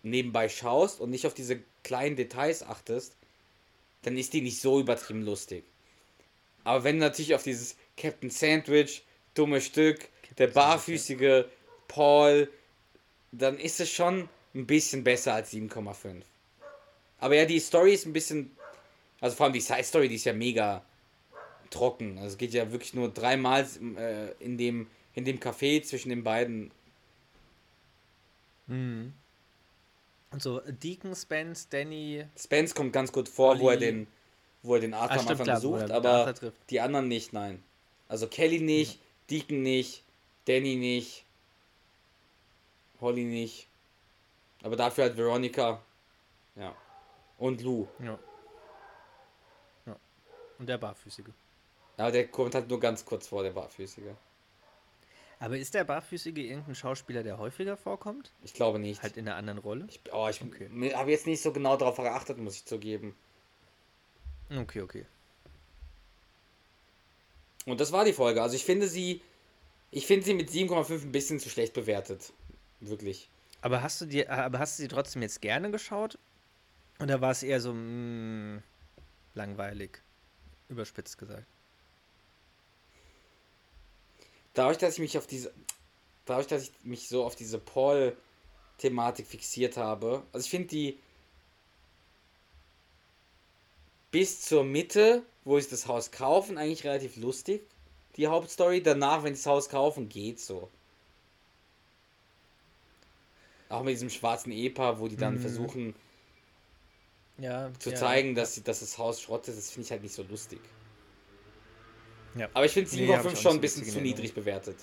nebenbei 0.02 0.48
schaust 0.48 1.00
und 1.00 1.10
nicht 1.10 1.26
auf 1.26 1.34
diese 1.34 1.60
kleinen 1.82 2.16
Details 2.16 2.62
achtest, 2.62 3.16
dann 4.02 4.16
ist 4.16 4.32
die 4.32 4.40
nicht 4.40 4.60
so 4.60 4.80
übertrieben 4.80 5.22
lustig. 5.22 5.64
Aber 6.64 6.84
wenn 6.84 6.98
du 6.98 7.04
natürlich 7.04 7.34
auf 7.34 7.42
dieses 7.42 7.76
Captain 7.96 8.30
Sandwich, 8.30 9.02
dumme 9.34 9.60
Stück, 9.60 10.00
Captain 10.22 10.36
der 10.38 10.46
barfüßige 10.48 11.44
Paul, 11.88 12.50
dann 13.32 13.58
ist 13.58 13.80
es 13.80 13.90
schon 13.90 14.28
ein 14.54 14.66
bisschen 14.66 15.04
besser 15.04 15.34
als 15.34 15.52
7,5. 15.52 16.22
Aber 17.18 17.34
ja, 17.34 17.44
die 17.44 17.60
Story 17.60 17.94
ist 17.94 18.06
ein 18.06 18.12
bisschen. 18.12 18.56
Also 19.20 19.36
vor 19.36 19.44
allem 19.44 19.52
die 19.52 19.60
Side 19.60 19.84
Story, 19.84 20.08
die 20.08 20.14
ist 20.14 20.24
ja 20.24 20.32
mega 20.32 20.82
trocken. 21.70 22.18
Also 22.18 22.32
es 22.32 22.38
geht 22.38 22.52
ja 22.52 22.70
wirklich 22.72 22.94
nur 22.94 23.08
dreimal 23.10 23.66
äh, 23.96 24.32
in 24.40 24.58
dem 24.58 24.88
in 25.14 25.24
dem 25.24 25.38
Café 25.38 25.82
zwischen 25.82 26.10
den 26.10 26.22
beiden. 26.22 26.70
Mhm. 28.66 29.12
Und 30.32 30.42
so 30.42 30.60
Deacon, 30.60 31.14
Spence, 31.14 31.68
Danny. 31.68 32.24
Spence 32.38 32.74
kommt 32.74 32.92
ganz 32.92 33.10
gut 33.10 33.28
vor, 33.28 33.58
wo 33.58 33.70
er 33.70 33.76
den, 33.76 34.06
wo 34.62 34.74
er 34.76 34.80
den 34.80 34.94
Arthur 34.94 35.16
ah, 35.16 35.20
am 35.20 35.28
Anfang 35.28 35.46
besucht, 35.46 35.90
aber 35.90 36.34
die 36.68 36.80
anderen 36.80 37.08
nicht, 37.08 37.32
nein. 37.32 37.62
Also 38.08 38.28
Kelly 38.28 38.60
nicht, 38.60 39.00
mhm. 39.00 39.04
Deacon 39.30 39.62
nicht, 39.62 40.04
Danny 40.44 40.76
nicht, 40.76 41.24
Holly 43.00 43.24
nicht. 43.24 43.66
Aber 44.62 44.76
dafür 44.76 45.04
halt 45.04 45.16
Veronica. 45.16 45.80
Ja. 46.54 46.74
Und 47.38 47.62
Lou. 47.62 47.88
Ja. 47.98 48.18
ja. 49.86 49.96
Und 50.58 50.68
der 50.68 50.78
Barfüßige. 50.78 51.30
Ja, 52.00 52.10
der 52.10 52.28
kommt 52.28 52.54
halt 52.54 52.70
nur 52.70 52.80
ganz 52.80 53.04
kurz 53.04 53.26
vor, 53.26 53.42
der 53.42 53.50
Barfüßige. 53.50 54.14
Aber 55.38 55.58
ist 55.58 55.74
der 55.74 55.84
Barfüßige 55.84 56.38
irgendein 56.38 56.74
Schauspieler, 56.74 57.22
der 57.22 57.36
häufiger 57.36 57.76
vorkommt? 57.76 58.32
Ich 58.42 58.54
glaube 58.54 58.78
nicht. 58.78 59.02
Halt 59.02 59.18
in 59.18 59.28
einer 59.28 59.36
anderen 59.36 59.58
Rolle? 59.58 59.86
Ich, 59.86 60.00
oh, 60.10 60.26
ich 60.30 60.40
okay. 60.40 60.94
habe 60.94 61.10
jetzt 61.10 61.26
nicht 61.26 61.42
so 61.42 61.52
genau 61.52 61.76
darauf 61.76 61.98
geachtet, 61.98 62.38
muss 62.38 62.54
ich 62.56 62.64
zugeben. 62.64 63.14
Okay, 64.48 64.80
okay. 64.80 65.04
Und 67.66 67.82
das 67.82 67.92
war 67.92 68.06
die 68.06 68.14
Folge. 68.14 68.40
Also 68.40 68.56
ich 68.56 68.64
finde 68.64 68.88
sie, 68.88 69.20
ich 69.90 70.06
finde 70.06 70.24
sie 70.24 70.32
mit 70.32 70.48
7,5 70.48 71.02
ein 71.02 71.12
bisschen 71.12 71.38
zu 71.38 71.50
schlecht 71.50 71.74
bewertet. 71.74 72.32
Wirklich. 72.80 73.28
Aber 73.60 73.82
hast 73.82 74.00
du 74.00 74.06
dir, 74.06 74.30
aber 74.30 74.58
hast 74.58 74.78
du 74.78 74.84
sie 74.84 74.88
trotzdem 74.88 75.20
jetzt 75.20 75.42
gerne 75.42 75.70
geschaut? 75.70 76.18
Oder 76.98 77.20
war 77.20 77.32
es 77.32 77.42
eher 77.42 77.60
so 77.60 77.74
mh, 77.74 78.56
mm, 78.56 78.62
langweilig? 79.34 80.00
Überspitzt 80.70 81.18
gesagt. 81.18 81.44
Dadurch, 84.60 84.76
dass 84.76 84.92
ich 84.92 84.98
mich 85.00 85.16
auf 85.16 85.26
diese. 85.26 85.54
Dadurch, 86.26 86.46
dass 86.46 86.64
ich 86.64 86.72
mich 86.82 87.08
so 87.08 87.24
auf 87.24 87.34
diese 87.34 87.58
Paul-Thematik 87.58 89.26
fixiert 89.26 89.78
habe. 89.78 90.22
Also 90.34 90.44
ich 90.44 90.50
finde 90.50 90.68
die. 90.68 90.98
Bis 94.10 94.42
zur 94.42 94.62
Mitte, 94.62 95.22
wo 95.44 95.58
sie 95.58 95.70
das 95.70 95.86
Haus 95.86 96.10
kaufen, 96.10 96.58
eigentlich 96.58 96.84
relativ 96.84 97.16
lustig. 97.16 97.62
Die 98.18 98.26
Hauptstory. 98.26 98.82
Danach, 98.82 99.22
wenn 99.22 99.34
sie 99.34 99.40
das 99.40 99.46
Haus 99.46 99.70
kaufen, 99.70 100.10
geht 100.10 100.38
so. 100.38 100.68
Auch 103.70 103.82
mit 103.82 103.94
diesem 103.94 104.10
schwarzen 104.10 104.52
Ehepaar, 104.52 105.00
wo 105.00 105.08
die 105.08 105.16
dann 105.16 105.36
mhm. 105.36 105.40
versuchen, 105.40 105.94
ja, 107.38 107.70
zu 107.78 107.92
ja, 107.92 107.96
zeigen, 107.96 108.34
dass, 108.34 108.56
sie, 108.56 108.62
dass 108.62 108.80
das 108.80 108.98
Haus 108.98 109.22
Schrott 109.22 109.48
ist, 109.48 109.56
das 109.56 109.70
finde 109.70 109.86
ich 109.86 109.90
halt 109.90 110.02
nicht 110.02 110.14
so 110.14 110.22
lustig. 110.22 110.60
Ja. 112.34 112.48
Aber 112.54 112.64
ich 112.64 112.72
finde 112.72 112.90
7,5 112.90 112.96
nee, 112.96 113.36
schon 113.36 113.52
ein 113.54 113.60
bisschen 113.60 113.84
zu 113.84 114.00
niedrig 114.00 114.34
bewertet. 114.34 114.76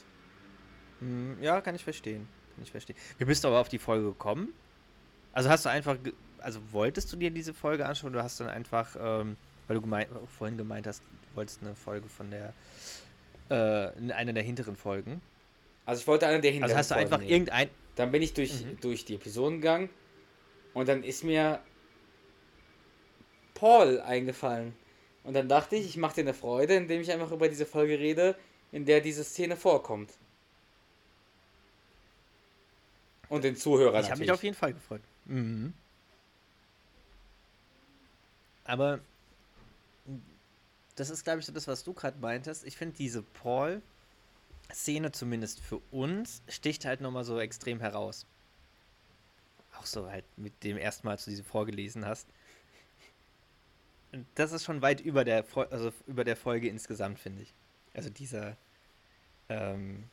Hm, 0.99 1.37
ja, 1.41 1.61
kann 1.61 1.75
ich 1.75 1.83
verstehen. 1.83 2.27
Kann 2.55 2.63
ich 2.63 2.71
verstehen. 2.71 2.95
Wie 3.17 3.25
bist 3.25 3.43
du 3.43 3.47
aber 3.47 3.59
auf 3.59 3.69
die 3.69 3.79
Folge 3.79 4.07
gekommen? 4.07 4.53
Also 5.33 5.49
hast 5.49 5.65
du 5.65 5.69
einfach, 5.69 5.97
also 6.39 6.59
wolltest 6.71 7.11
du 7.13 7.17
dir 7.17 7.29
diese 7.29 7.53
Folge 7.53 7.85
anschauen 7.85 8.11
oder 8.11 8.23
hast 8.23 8.39
du 8.39 8.43
dann 8.43 8.53
einfach, 8.53 8.95
ähm, 8.99 9.37
weil 9.67 9.75
du 9.75 9.81
gemeint, 9.81 10.09
vorhin 10.37 10.57
gemeint 10.57 10.87
hast, 10.87 11.03
du 11.03 11.35
wolltest 11.35 11.61
eine 11.61 11.75
Folge 11.75 12.09
von 12.09 12.31
der, 12.31 12.53
äh, 13.49 14.11
eine 14.13 14.33
der 14.33 14.43
hinteren 14.43 14.75
Folgen? 14.75 15.21
Also 15.85 16.01
ich 16.01 16.07
wollte 16.07 16.27
eine 16.27 16.41
der 16.41 16.51
hinteren 16.51 16.71
Also 16.71 16.77
hast 16.79 16.91
du 16.91 16.95
einfach 16.95 17.19
nehmen. 17.19 17.29
irgendein... 17.29 17.69
Dann 17.95 18.11
bin 18.11 18.21
ich 18.21 18.33
durch, 18.33 18.63
mhm. 18.63 18.79
durch 18.81 19.05
die 19.05 19.15
Episoden 19.15 19.61
gegangen 19.61 19.89
und 20.73 20.87
dann 20.87 21.03
ist 21.03 21.23
mir 21.23 21.59
Paul 23.55 23.99
eingefallen. 24.01 24.75
Und 25.27 25.33
dann 25.33 25.49
dachte 25.49 25.75
ich, 25.75 25.85
ich 25.85 25.97
mache 25.97 26.15
dir 26.15 26.21
eine 26.21 26.33
Freude, 26.33 26.75
indem 26.75 27.01
ich 27.01 27.11
einfach 27.11 27.33
über 27.33 27.49
diese 27.49 27.65
Folge 27.65 27.99
rede, 27.99 28.37
in 28.71 28.85
der 28.85 29.01
diese 29.01 29.25
Szene 29.25 29.57
vorkommt. 29.57 30.09
Und 33.27 33.43
den 33.43 33.57
Zuhörern. 33.57 34.01
Ich 34.05 34.09
habe 34.09 34.21
mich 34.21 34.31
auf 34.31 34.41
jeden 34.41 34.55
Fall 34.55 34.73
gefreut. 34.73 35.01
Mhm. 35.25 35.73
Aber 38.63 39.01
das 40.95 41.09
ist, 41.09 41.25
glaube 41.25 41.41
ich, 41.41 41.45
so 41.45 41.51
das, 41.51 41.67
was 41.67 41.83
du 41.83 41.91
gerade 41.91 42.17
meintest. 42.19 42.65
Ich 42.65 42.77
finde 42.77 42.95
diese 42.95 43.21
Paul-Szene 43.21 45.11
zumindest 45.11 45.59
für 45.59 45.81
uns 45.91 46.41
sticht 46.47 46.85
halt 46.85 47.01
nochmal 47.01 47.25
so 47.25 47.37
extrem 47.37 47.81
heraus. 47.81 48.25
Auch 49.77 49.85
so 49.85 50.09
halt 50.09 50.23
mit 50.37 50.63
dem 50.63 50.77
ersten 50.77 51.05
Mal, 51.05 51.11
als 51.11 51.25
du 51.25 51.31
diese 51.31 51.43
vorgelesen 51.43 52.05
hast 52.05 52.29
das 54.35 54.51
ist 54.51 54.63
schon 54.63 54.81
weit 54.81 55.01
über 55.01 55.23
der, 55.23 55.45
also 55.69 55.91
über 56.05 56.23
der 56.23 56.35
Folge 56.35 56.69
insgesamt, 56.69 57.19
finde 57.19 57.43
ich. 57.43 57.53
Also 57.93 58.09
dieser, 58.09 58.57
ähm, 59.49 60.03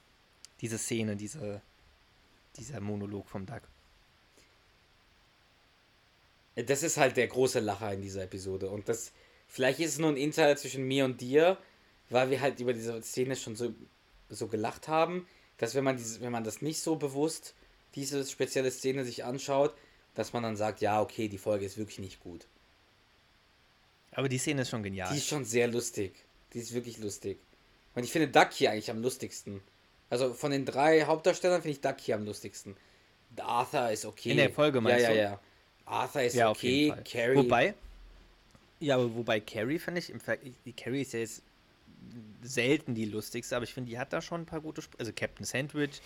diese 0.61 0.79
Szene, 0.79 1.17
diese, 1.17 1.61
dieser 2.57 2.81
Monolog 2.81 3.29
vom 3.29 3.47
Duck. 3.47 3.63
Das 6.55 6.83
ist 6.83 6.97
halt 6.97 7.17
der 7.17 7.27
große 7.27 7.61
Lacher 7.61 7.93
in 7.93 8.03
dieser 8.03 8.23
Episode. 8.23 8.71
Und 8.71 8.89
das, 8.89 9.13
vielleicht 9.49 9.81
ist 9.81 9.93
es 9.93 9.99
nur 9.99 10.11
ein 10.11 10.17
Insider 10.17 10.57
zwischen 10.57 10.87
mir 10.87 11.05
und 11.05 11.21
dir, 11.21 11.59
weil 12.11 12.31
wir 12.31 12.41
halt 12.41 12.61
über 12.61 12.73
diese 12.73 13.03
Szene 13.03 13.35
schon 13.37 13.57
so, 13.57 13.75
so 14.29 14.47
gelacht 14.47 14.87
haben, 14.89 15.27
dass 15.59 15.75
wenn 15.75 15.85
man 15.85 15.97
dieses, 15.97 16.21
wenn 16.21 16.33
man 16.33 16.45
das 16.45 16.63
nicht 16.63 16.81
so 16.81 16.97
bewusst, 16.97 17.55
diese 17.95 18.25
spezielle 18.25 18.71
Szene 18.71 19.05
sich 19.05 19.25
anschaut, 19.25 19.75
dass 20.15 20.33
man 20.33 20.43
dann 20.43 20.57
sagt, 20.57 20.81
ja, 20.81 21.01
okay, 21.01 21.29
die 21.29 21.39
Folge 21.39 21.65
ist 21.65 21.77
wirklich 21.77 21.99
nicht 21.99 22.21
gut. 22.21 22.47
Aber 24.15 24.29
die 24.29 24.39
Szene 24.39 24.63
ist 24.63 24.71
schon 24.71 24.83
genial. 24.83 25.11
Die 25.13 25.19
ist 25.19 25.29
schon 25.29 25.45
sehr 25.45 25.69
lustig. 25.69 26.15
Die 26.53 26.59
ist 26.59 26.73
wirklich 26.73 26.99
lustig. 26.99 27.39
Und 27.95 28.05
ich 28.05 28.13
finde 28.13 28.29
Duck 28.29 28.53
hier 28.53 28.71
eigentlich 28.71 28.91
am 28.91 29.03
lustigsten. 29.03 29.61
Also 30.11 30.35
von 30.35 30.51
den 30.51 30.65
drei 30.65 31.03
Hauptdarstellern 31.03 31.63
finde 31.63 31.73
ich 31.73 31.81
Duck 31.81 32.01
hier 32.01 32.15
am 32.17 32.25
lustigsten. 32.25 32.77
Arthur 33.37 33.91
ist 33.91 34.05
okay. 34.05 34.31
In 34.31 34.37
der 34.37 34.51
Folge 34.51 34.81
meinst 34.81 35.03
ja, 35.03 35.11
du? 35.11 35.17
Ja, 35.17 35.23
ja, 35.23 35.41
Arthur 35.87 36.23
ist 36.23 36.35
ja, 36.35 36.51
okay. 36.51 36.95
Carrie. 37.05 37.37
Wobei, 37.37 37.75
ja, 38.81 38.95
aber 38.97 39.15
wobei 39.15 39.41
Carrie 39.41 39.79
finde 39.79 40.01
ich, 40.01 40.11
im 40.11 40.21
Ver 40.21 40.37
die 40.37 40.73
Carrie 40.73 41.03
ist 41.03 41.13
ja 41.13 41.21
jetzt 41.21 41.43
selten 42.43 42.95
die 42.95 43.07
lustigste, 43.07 43.57
aber 43.57 43.65
ich 43.65 43.75
finde, 43.75 43.91
die 43.91 43.99
hat 43.99 44.13
da 44.13 44.21
schon 44.21 44.43
ein 44.43 44.47
paar 44.47 44.61
gute, 44.61 44.81
Sp 44.85 44.95
also 44.99 45.13
Captain 45.13 45.45
Sandwich. 45.45 46.01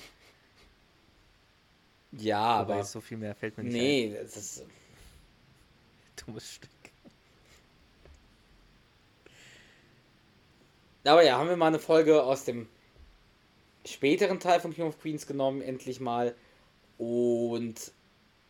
Ja, 2.12 2.62
wobei 2.62 2.74
aber 2.74 2.84
so 2.84 3.00
viel 3.00 3.18
mehr 3.18 3.34
fällt 3.34 3.58
mir 3.58 3.64
nicht 3.64 3.72
nee, 3.72 4.16
ein. 4.16 4.24
Das 4.24 4.36
ist 4.36 4.64
dummes 6.24 6.54
Stück. 6.54 6.70
Aber 11.04 11.24
ja, 11.24 11.38
haben 11.38 11.48
wir 11.48 11.56
mal 11.56 11.68
eine 11.68 11.78
Folge 11.78 12.22
aus 12.22 12.44
dem 12.44 12.68
späteren 13.84 14.40
Teil 14.40 14.60
von 14.60 14.74
King 14.74 14.86
of 14.86 15.00
Queens 15.00 15.26
genommen, 15.26 15.62
endlich 15.62 16.00
mal. 16.00 16.34
Und 16.98 17.92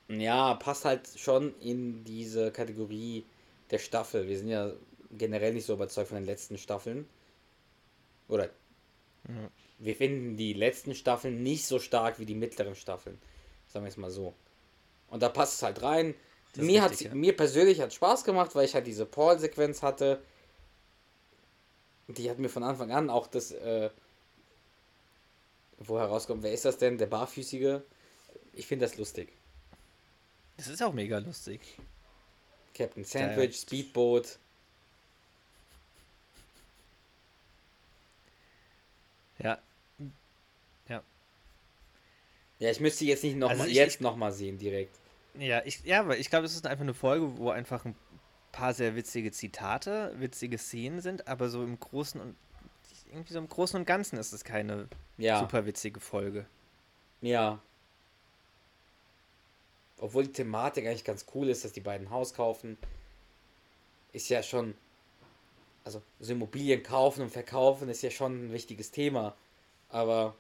ja, 0.08 0.54
passt 0.54 0.84
halt 0.84 1.08
schon 1.16 1.54
in 1.60 2.04
diese 2.04 2.50
Kategorie 2.50 3.24
der 3.70 3.78
Staffel. 3.78 4.26
Wir 4.26 4.38
sind 4.38 4.48
ja 4.48 4.72
generell 5.12 5.54
nicht 5.54 5.66
so 5.66 5.74
überzeugt 5.74 6.08
von 6.08 6.16
den 6.16 6.26
letzten 6.26 6.58
Staffeln. 6.58 7.06
Oder 8.28 8.50
mhm. 9.24 9.48
wir 9.78 9.94
finden 9.94 10.36
die 10.36 10.54
letzten 10.54 10.94
Staffeln 10.94 11.42
nicht 11.42 11.66
so 11.66 11.78
stark 11.78 12.18
wie 12.18 12.26
die 12.26 12.34
mittleren 12.34 12.74
Staffeln. 12.74 13.18
Sagen 13.68 13.84
wir 13.84 13.90
es 13.90 13.96
mal 13.96 14.10
so. 14.10 14.34
Und 15.08 15.22
da 15.22 15.28
passt 15.28 15.54
es 15.54 15.62
halt 15.62 15.82
rein. 15.82 16.14
Mir, 16.56 16.82
richtig, 16.84 17.08
ja. 17.08 17.14
mir 17.14 17.36
persönlich 17.36 17.80
hat 17.80 17.92
Spaß 17.92 18.24
gemacht, 18.24 18.54
weil 18.54 18.64
ich 18.64 18.74
halt 18.74 18.86
diese 18.86 19.06
Paul-Sequenz 19.06 19.82
hatte 19.82 20.20
die 22.08 22.30
hat 22.30 22.38
mir 22.38 22.48
von 22.48 22.62
Anfang 22.62 22.90
an 22.90 23.10
auch 23.10 23.26
das, 23.26 23.52
äh, 23.52 23.90
wo 25.78 25.98
herauskommt, 25.98 26.42
wer 26.42 26.52
ist 26.52 26.64
das 26.64 26.78
denn? 26.78 26.98
Der 26.98 27.06
Barfüßige? 27.06 27.82
Ich 28.54 28.66
finde 28.66 28.86
das 28.86 28.96
lustig. 28.96 29.28
Das 30.56 30.66
ist 30.66 30.82
auch 30.82 30.92
mega 30.92 31.18
lustig. 31.18 31.60
Captain 32.74 33.04
Sandwich, 33.04 33.54
ja, 33.54 33.62
Speedboat. 33.62 34.38
Ja. 39.38 39.58
Ja. 40.88 41.02
Ja, 42.58 42.70
ich 42.70 42.80
müsste 42.80 43.04
jetzt 43.04 43.22
nicht 43.22 43.36
noch 43.36 43.50
also 43.50 43.62
mal, 43.62 43.70
jetzt 43.70 44.00
nochmal 44.00 44.32
sehen 44.32 44.58
direkt. 44.58 44.96
Ja, 45.34 45.62
ich, 45.64 45.84
ja, 45.84 46.00
aber 46.00 46.18
ich 46.18 46.30
glaube, 46.30 46.46
es 46.46 46.54
ist 46.54 46.66
einfach 46.66 46.82
eine 46.82 46.94
Folge, 46.94 47.36
wo 47.36 47.50
einfach 47.50 47.84
ein 47.84 47.94
paar 48.52 48.74
sehr 48.74 48.96
witzige 48.96 49.32
Zitate, 49.32 50.14
witzige 50.18 50.58
Szenen 50.58 51.00
sind, 51.00 51.28
aber 51.28 51.48
so 51.48 51.62
im 51.62 51.78
Großen 51.78 52.20
und 52.20 52.36
irgendwie 53.10 53.32
so 53.32 53.38
im 53.38 53.48
Großen 53.48 53.78
und 53.78 53.86
Ganzen 53.86 54.18
ist 54.18 54.32
es 54.32 54.44
keine 54.44 54.88
ja. 55.16 55.40
super 55.40 55.66
witzige 55.66 56.00
Folge. 56.00 56.46
Ja. 57.20 57.60
Obwohl 59.98 60.24
die 60.24 60.32
Thematik 60.32 60.86
eigentlich 60.86 61.04
ganz 61.04 61.26
cool 61.34 61.48
ist, 61.48 61.64
dass 61.64 61.72
die 61.72 61.80
beiden 61.80 62.10
Haus 62.10 62.34
kaufen, 62.34 62.76
ist 64.12 64.28
ja 64.28 64.42
schon, 64.42 64.74
also 65.84 66.02
so 66.20 66.32
Immobilien 66.32 66.82
kaufen 66.82 67.22
und 67.22 67.30
verkaufen 67.30 67.88
ist 67.88 68.02
ja 68.02 68.10
schon 68.10 68.46
ein 68.46 68.52
wichtiges 68.52 68.90
Thema. 68.90 69.34
Aber 69.88 70.36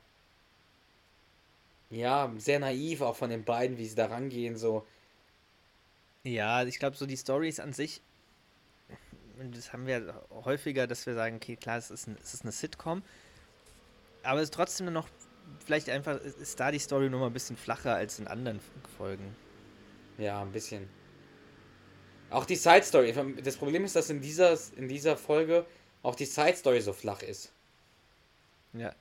ja, 1.90 2.32
sehr 2.36 2.60
naiv 2.60 3.00
auch 3.00 3.16
von 3.16 3.30
den 3.30 3.44
beiden, 3.44 3.78
wie 3.78 3.86
sie 3.86 3.96
da 3.96 4.06
rangehen, 4.06 4.56
so. 4.56 4.86
Ja, 6.24 6.64
ich 6.64 6.78
glaube, 6.78 6.96
so 6.96 7.06
die 7.06 7.16
Stories 7.16 7.60
an 7.60 7.72
sich 7.72 8.02
das 9.52 9.72
haben 9.72 9.86
wir 9.86 10.22
häufiger, 10.30 10.86
dass 10.86 11.06
wir 11.06 11.14
sagen, 11.14 11.36
okay, 11.36 11.56
klar, 11.56 11.78
es 11.78 11.90
ist, 11.90 12.08
ein, 12.08 12.16
es 12.22 12.34
ist 12.34 12.42
eine 12.42 12.52
Sitcom, 12.52 13.02
aber 14.22 14.40
es 14.40 14.44
ist 14.44 14.54
trotzdem 14.54 14.92
noch, 14.92 15.08
vielleicht 15.64 15.88
einfach, 15.88 16.20
ist 16.20 16.58
da 16.58 16.70
die 16.70 16.78
Story 16.78 17.08
noch 17.08 17.20
mal 17.20 17.26
ein 17.26 17.32
bisschen 17.32 17.56
flacher 17.56 17.94
als 17.94 18.18
in 18.18 18.26
anderen 18.26 18.60
Folgen. 18.96 19.34
Ja, 20.18 20.42
ein 20.42 20.52
bisschen. 20.52 20.88
Auch 22.30 22.44
die 22.44 22.56
Side 22.56 22.82
Story. 22.82 23.14
Das 23.42 23.56
Problem 23.56 23.84
ist, 23.84 23.96
dass 23.96 24.10
in 24.10 24.20
dieser, 24.20 24.58
in 24.76 24.88
dieser 24.88 25.16
Folge 25.16 25.64
auch 26.02 26.14
die 26.14 26.26
Side 26.26 26.56
Story 26.56 26.80
so 26.80 26.92
flach 26.92 27.22
ist. 27.22 27.52
Ja. 28.74 28.94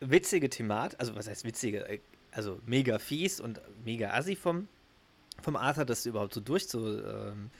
Witzige 0.00 0.50
Thematik, 0.50 0.98
also 0.98 1.14
was 1.14 1.28
heißt 1.28 1.44
witzige? 1.44 2.00
Also 2.32 2.60
mega 2.66 2.98
fies 2.98 3.40
und 3.40 3.60
mega 3.84 4.10
assi 4.12 4.34
vom, 4.34 4.68
vom 5.40 5.56
Arthur, 5.56 5.84
das 5.84 6.06
überhaupt 6.06 6.34
so 6.34 6.40
durchzuführen. 6.40 7.50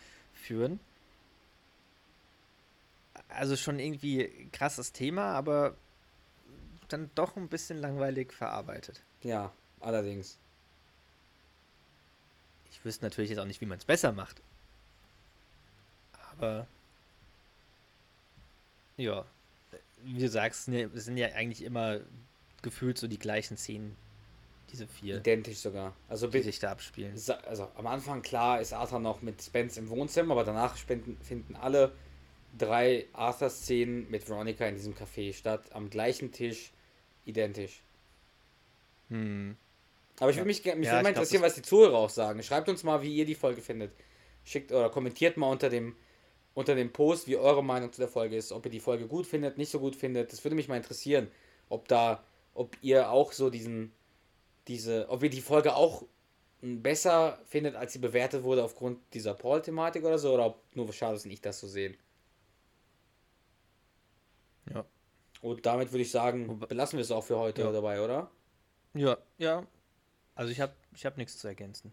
Also 3.29 3.57
schon 3.57 3.79
irgendwie 3.79 4.49
krasses 4.53 4.93
Thema, 4.93 5.33
aber 5.33 5.77
dann 6.89 7.11
doch 7.15 7.37
ein 7.37 7.49
bisschen 7.49 7.79
langweilig 7.79 8.33
verarbeitet. 8.33 9.03
Ja, 9.23 9.53
allerdings. 9.81 10.37
Ich 12.71 12.85
wüsste 12.85 13.05
natürlich 13.05 13.31
jetzt 13.31 13.39
auch 13.39 13.47
nicht, 13.47 13.61
wie 13.61 13.67
man 13.67 13.79
es 13.79 13.85
besser 13.85 14.13
macht. 14.13 14.43
Aber 16.33 16.67
ja, 18.97 19.25
wie 20.03 20.21
du 20.21 20.29
sagst, 20.29 20.69
es 20.69 21.05
sind 21.05 21.17
ja 21.17 21.29
eigentlich 21.29 21.63
immer 21.63 22.01
gefühlt 22.61 22.99
so 22.99 23.09
die 23.09 23.19
gleichen 23.19 23.57
Szenen, 23.57 23.97
diese 24.73 24.87
vier. 24.87 25.19
Identisch 25.19 25.59
sogar. 25.59 25.95
Also 26.09 26.27
die 26.27 26.41
sich 26.41 26.59
da 26.59 26.73
abspielen. 26.73 27.13
Also 27.47 27.69
am 27.75 27.87
Anfang 27.87 28.23
klar 28.23 28.61
ist 28.61 28.73
Arthur 28.73 28.99
noch 28.99 29.23
mit 29.23 29.43
Spence 29.43 29.77
im 29.77 29.89
Wohnzimmer, 29.91 30.33
aber 30.33 30.45
danach 30.45 30.77
finden 30.77 31.57
alle 31.61 31.93
drei 32.57 33.07
Arthur-Szenen 33.13 34.11
mit 34.11 34.29
Veronica 34.29 34.67
in 34.67 34.75
diesem 34.75 34.95
Café 34.95 35.33
statt, 35.33 35.65
am 35.73 35.91
gleichen 35.91 36.33
Tisch, 36.33 36.73
identisch. 37.25 37.83
Hm. 39.09 39.57
Aber 40.21 40.31
ich 40.31 40.37
würde 40.37 40.47
mich, 40.47 40.65
mich 40.65 40.87
ja, 40.87 41.03
mal 41.03 41.09
interessieren, 41.09 41.41
glaub, 41.41 41.51
was 41.51 41.55
die 41.55 41.63
Zuhörer 41.63 41.97
auch 41.97 42.11
sagen. 42.11 42.43
Schreibt 42.43 42.69
uns 42.69 42.85
mal, 42.85 43.03
wie 43.03 43.15
ihr 43.15 43.25
die 43.25 43.35
Folge 43.35 43.63
findet. 43.63 43.93
Schickt 44.45 44.71
oder 44.73 44.91
kommentiert 44.91 45.37
mal 45.37 45.51
unter 45.51 45.69
dem, 45.69 45.97
unter 46.55 46.75
dem 46.75 46.93
Post, 46.93 47.27
wie 47.29 47.37
eure 47.37 47.65
Meinung 47.65 47.93
zu 47.93 48.01
der 48.01 48.09
Folge 48.09 48.37
ist. 48.37 48.53
Ob 48.53 48.65
ihr 48.67 48.71
die 48.71 48.81
Folge 48.81 49.07
gut 49.07 49.27
findet, 49.27 49.59
nicht 49.59 49.71
so 49.71 49.81
gut 49.81 49.97
findet. 49.97 50.33
Das 50.33 50.45
würde 50.45 50.55
mich 50.55 50.69
mal 50.69 50.77
interessieren. 50.77 51.29
Ob 51.69 51.89
da, 51.89 52.23
ob 52.55 52.77
ihr 52.83 53.11
auch 53.11 53.33
so 53.33 53.51
diesen, 53.51 53.93
diese, 54.69 55.09
ob 55.09 55.23
ihr 55.23 55.31
die 55.31 55.41
Folge 55.41 55.75
auch 55.75 56.05
besser 56.61 57.41
findet, 57.45 57.75
als 57.75 57.93
sie 57.93 57.99
bewertet 57.99 58.45
wurde 58.45 58.63
aufgrund 58.63 58.99
dieser 59.15 59.35
Paul-Thematik 59.35 60.05
oder 60.05 60.19
so, 60.19 60.33
oder 60.33 60.47
ob 60.47 60.77
nur 60.77 60.89
Charles 60.91 61.25
und 61.25 61.33
ich 61.33 61.41
das 61.41 61.59
so 61.59 61.67
sehen. 61.67 61.97
Ja. 64.73 64.85
Und 65.41 65.67
damit 65.67 65.91
würde 65.91 66.03
ich 66.03 66.11
sagen, 66.11 66.61
belassen 66.61 66.99
wir 66.99 67.03
es 67.03 67.11
auch 67.11 67.25
für 67.25 67.37
heute 67.37 67.63
ja. 67.63 67.73
dabei, 67.73 68.01
oder? 68.01 68.31
Ja, 68.95 69.19
ja. 69.39 69.67
Also 70.37 70.53
ich 70.53 70.61
habe 70.61 70.75
ich 70.95 71.05
hab 71.05 71.17
nichts 71.17 71.39
zu 71.39 71.49
ergänzen. 71.49 71.93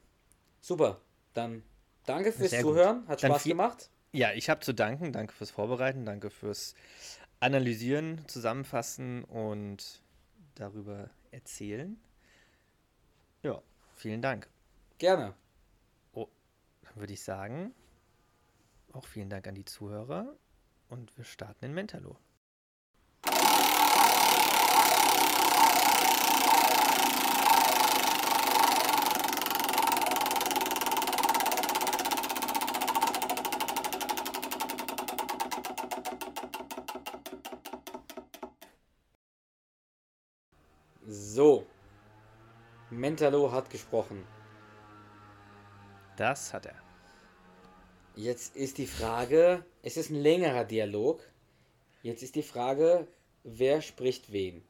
Super. 0.62 1.02
Dann 1.34 1.64
danke 2.06 2.32
fürs 2.32 2.52
Sehr 2.52 2.62
Zuhören. 2.62 3.02
Gut. 3.02 3.10
Hat 3.10 3.22
Spaß 3.22 3.44
gemacht. 3.46 3.90
Ja, 4.12 4.34
ich 4.34 4.50
habe 4.50 4.62
zu 4.62 4.74
danken. 4.74 5.12
Danke 5.12 5.34
fürs 5.34 5.52
Vorbereiten. 5.52 6.06
Danke 6.06 6.30
fürs 6.30 6.76
Analysieren, 7.40 8.28
Zusammenfassen 8.28 9.24
und 9.24 10.04
darüber 10.56 11.10
erzählen. 11.32 12.00
Ja, 13.42 13.62
vielen 13.96 14.22
Dank. 14.22 14.50
Gerne. 14.98 15.34
Oh, 16.14 16.28
dann 16.82 16.96
würde 16.98 17.14
ich 17.14 17.24
sagen, 17.24 17.74
auch 18.92 19.06
vielen 19.06 19.30
Dank 19.30 19.48
an 19.48 19.56
die 19.56 19.66
Zuhörer 19.66 20.36
und 20.90 21.16
wir 21.18 21.24
starten 21.24 21.66
in 21.66 21.74
Mentalo. 21.74 22.18
So. 41.08 41.66
Mentalo 42.92 43.52
hat 43.52 43.70
gesprochen. 43.70 44.26
Das 46.18 46.54
hat 46.54 46.66
er. 46.66 46.76
Jetzt 48.16 48.56
ist 48.56 48.78
die 48.78 48.88
Frage, 48.88 49.64
es 49.84 49.96
ist 49.96 50.10
ein 50.10 50.22
längerer 50.22 50.66
Dialog. 50.66 51.22
Jetzt 52.02 52.24
ist 52.24 52.36
die 52.36 52.44
Frage, 52.44 53.08
wer 53.44 53.82
spricht 53.82 54.32
wen? 54.32 54.64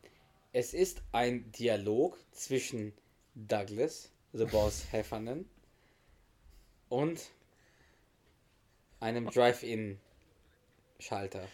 Es 0.51 0.73
ist 0.73 1.01
ein 1.11 1.51
Dialog 1.53 2.17
zwischen 2.31 2.93
Douglas, 3.35 4.11
The 4.33 4.45
Boss 4.45 4.85
Heffernan, 4.91 5.45
und 6.89 7.31
einem 8.99 9.27
Drive-In-Schalter. 9.27 11.47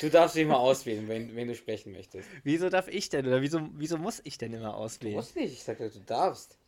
Du 0.00 0.10
darfst 0.10 0.34
dich 0.34 0.46
mal 0.46 0.56
auswählen, 0.56 1.06
wenn, 1.06 1.36
wenn 1.36 1.46
du 1.46 1.54
sprechen 1.54 1.92
möchtest. 1.92 2.28
Wieso 2.42 2.68
darf 2.68 2.88
ich 2.88 3.10
denn? 3.10 3.24
Oder 3.26 3.42
wieso, 3.42 3.60
wieso 3.74 3.96
muss 3.96 4.20
ich 4.24 4.36
denn 4.36 4.52
immer 4.52 4.76
auswählen? 4.76 5.12
Du 5.12 5.18
musst 5.18 5.36
nicht, 5.36 5.52
ich 5.52 5.62
sage, 5.62 5.88
du 5.88 6.00
darfst. 6.00 6.58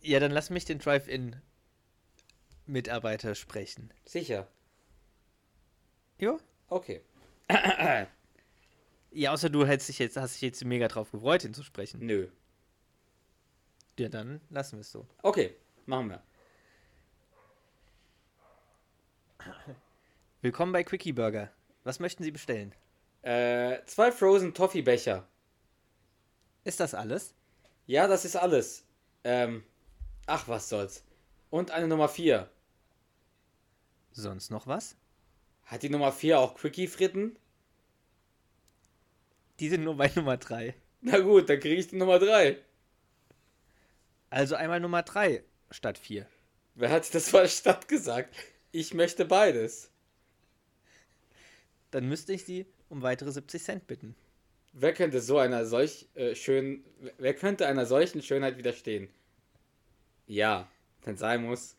Ja, 0.00 0.20
dann 0.20 0.30
lass 0.30 0.50
mich 0.50 0.64
den 0.64 0.78
Drive-In-Mitarbeiter 0.78 3.34
sprechen. 3.34 3.92
Sicher. 4.04 4.46
Jo. 6.18 6.38
Okay. 6.68 7.00
ja, 9.10 9.32
außer 9.32 9.50
du 9.50 9.66
hättest 9.66 9.88
dich 9.88 9.98
jetzt, 9.98 10.16
hast 10.16 10.34
dich 10.34 10.42
jetzt 10.42 10.64
mega 10.64 10.86
drauf 10.86 11.10
gefreut, 11.10 11.42
ihn 11.44 11.54
zu 11.54 11.64
sprechen. 11.64 12.06
Nö. 12.06 12.28
Ja, 13.98 14.08
dann 14.08 14.40
lassen 14.50 14.76
wir 14.76 14.82
es 14.82 14.92
so. 14.92 15.08
Okay, 15.22 15.56
machen 15.86 16.10
wir. 16.10 16.22
Willkommen 20.40 20.72
bei 20.72 20.84
Quickie 20.84 21.12
Burger. 21.12 21.50
Was 21.84 22.00
möchten 22.00 22.22
Sie 22.22 22.30
bestellen? 22.30 22.74
Äh, 23.22 23.78
zwei 23.86 24.12
Frozen 24.12 24.54
Toffee 24.54 24.82
Becher. 24.82 25.26
Ist 26.64 26.80
das 26.80 26.94
alles? 26.94 27.34
Ja, 27.86 28.06
das 28.06 28.24
ist 28.24 28.36
alles. 28.36 28.84
Ähm, 29.24 29.64
ach, 30.26 30.48
was 30.48 30.68
soll's. 30.68 31.04
Und 31.50 31.70
eine 31.70 31.88
Nummer 31.88 32.08
4. 32.08 32.48
Sonst 34.12 34.50
noch 34.50 34.66
was? 34.66 34.96
Hat 35.64 35.82
die 35.82 35.90
Nummer 35.90 36.12
4 36.12 36.38
auch 36.38 36.54
Quickie-Fritten? 36.54 37.38
Die 39.60 39.68
sind 39.68 39.84
nur 39.84 39.96
bei 39.96 40.10
Nummer 40.14 40.36
3. 40.36 40.74
Na 41.00 41.18
gut, 41.18 41.48
dann 41.48 41.60
kriege 41.60 41.76
ich 41.80 41.88
die 41.88 41.96
Nummer 41.96 42.18
3. 42.18 42.58
Also 44.30 44.56
einmal 44.56 44.80
Nummer 44.80 45.02
3 45.02 45.42
statt 45.70 45.98
4. 45.98 46.26
Wer 46.74 46.90
hat 46.90 47.14
das 47.14 47.32
mal 47.32 47.48
statt 47.48 47.88
gesagt? 47.88 48.34
Ich 48.72 48.94
möchte 48.94 49.24
beides. 49.24 49.90
Dann 51.90 52.08
müsste 52.08 52.32
ich 52.32 52.44
Sie 52.44 52.66
um 52.88 53.02
weitere 53.02 53.32
70 53.32 53.62
Cent 53.62 53.86
bitten. 53.86 54.14
Wer 54.72 54.92
könnte 54.92 55.20
so 55.20 55.38
einer 55.38 55.64
solch 55.64 56.06
äh, 56.14 56.34
schönen, 56.34 56.84
wer 57.16 57.34
könnte 57.34 57.66
einer 57.66 57.86
solchen 57.86 58.22
Schönheit 58.22 58.58
widerstehen? 58.58 59.08
Ja, 60.26 60.70
wenn 61.04 61.16
sein 61.16 61.42
muss. 61.44 61.76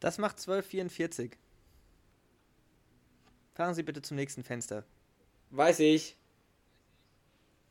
Das 0.00 0.18
macht 0.18 0.38
12,44. 0.38 1.32
Fahren 3.54 3.74
Sie 3.74 3.82
bitte 3.82 4.00
zum 4.00 4.16
nächsten 4.16 4.44
Fenster. 4.44 4.84
Weiß 5.50 5.80
ich. 5.80 6.16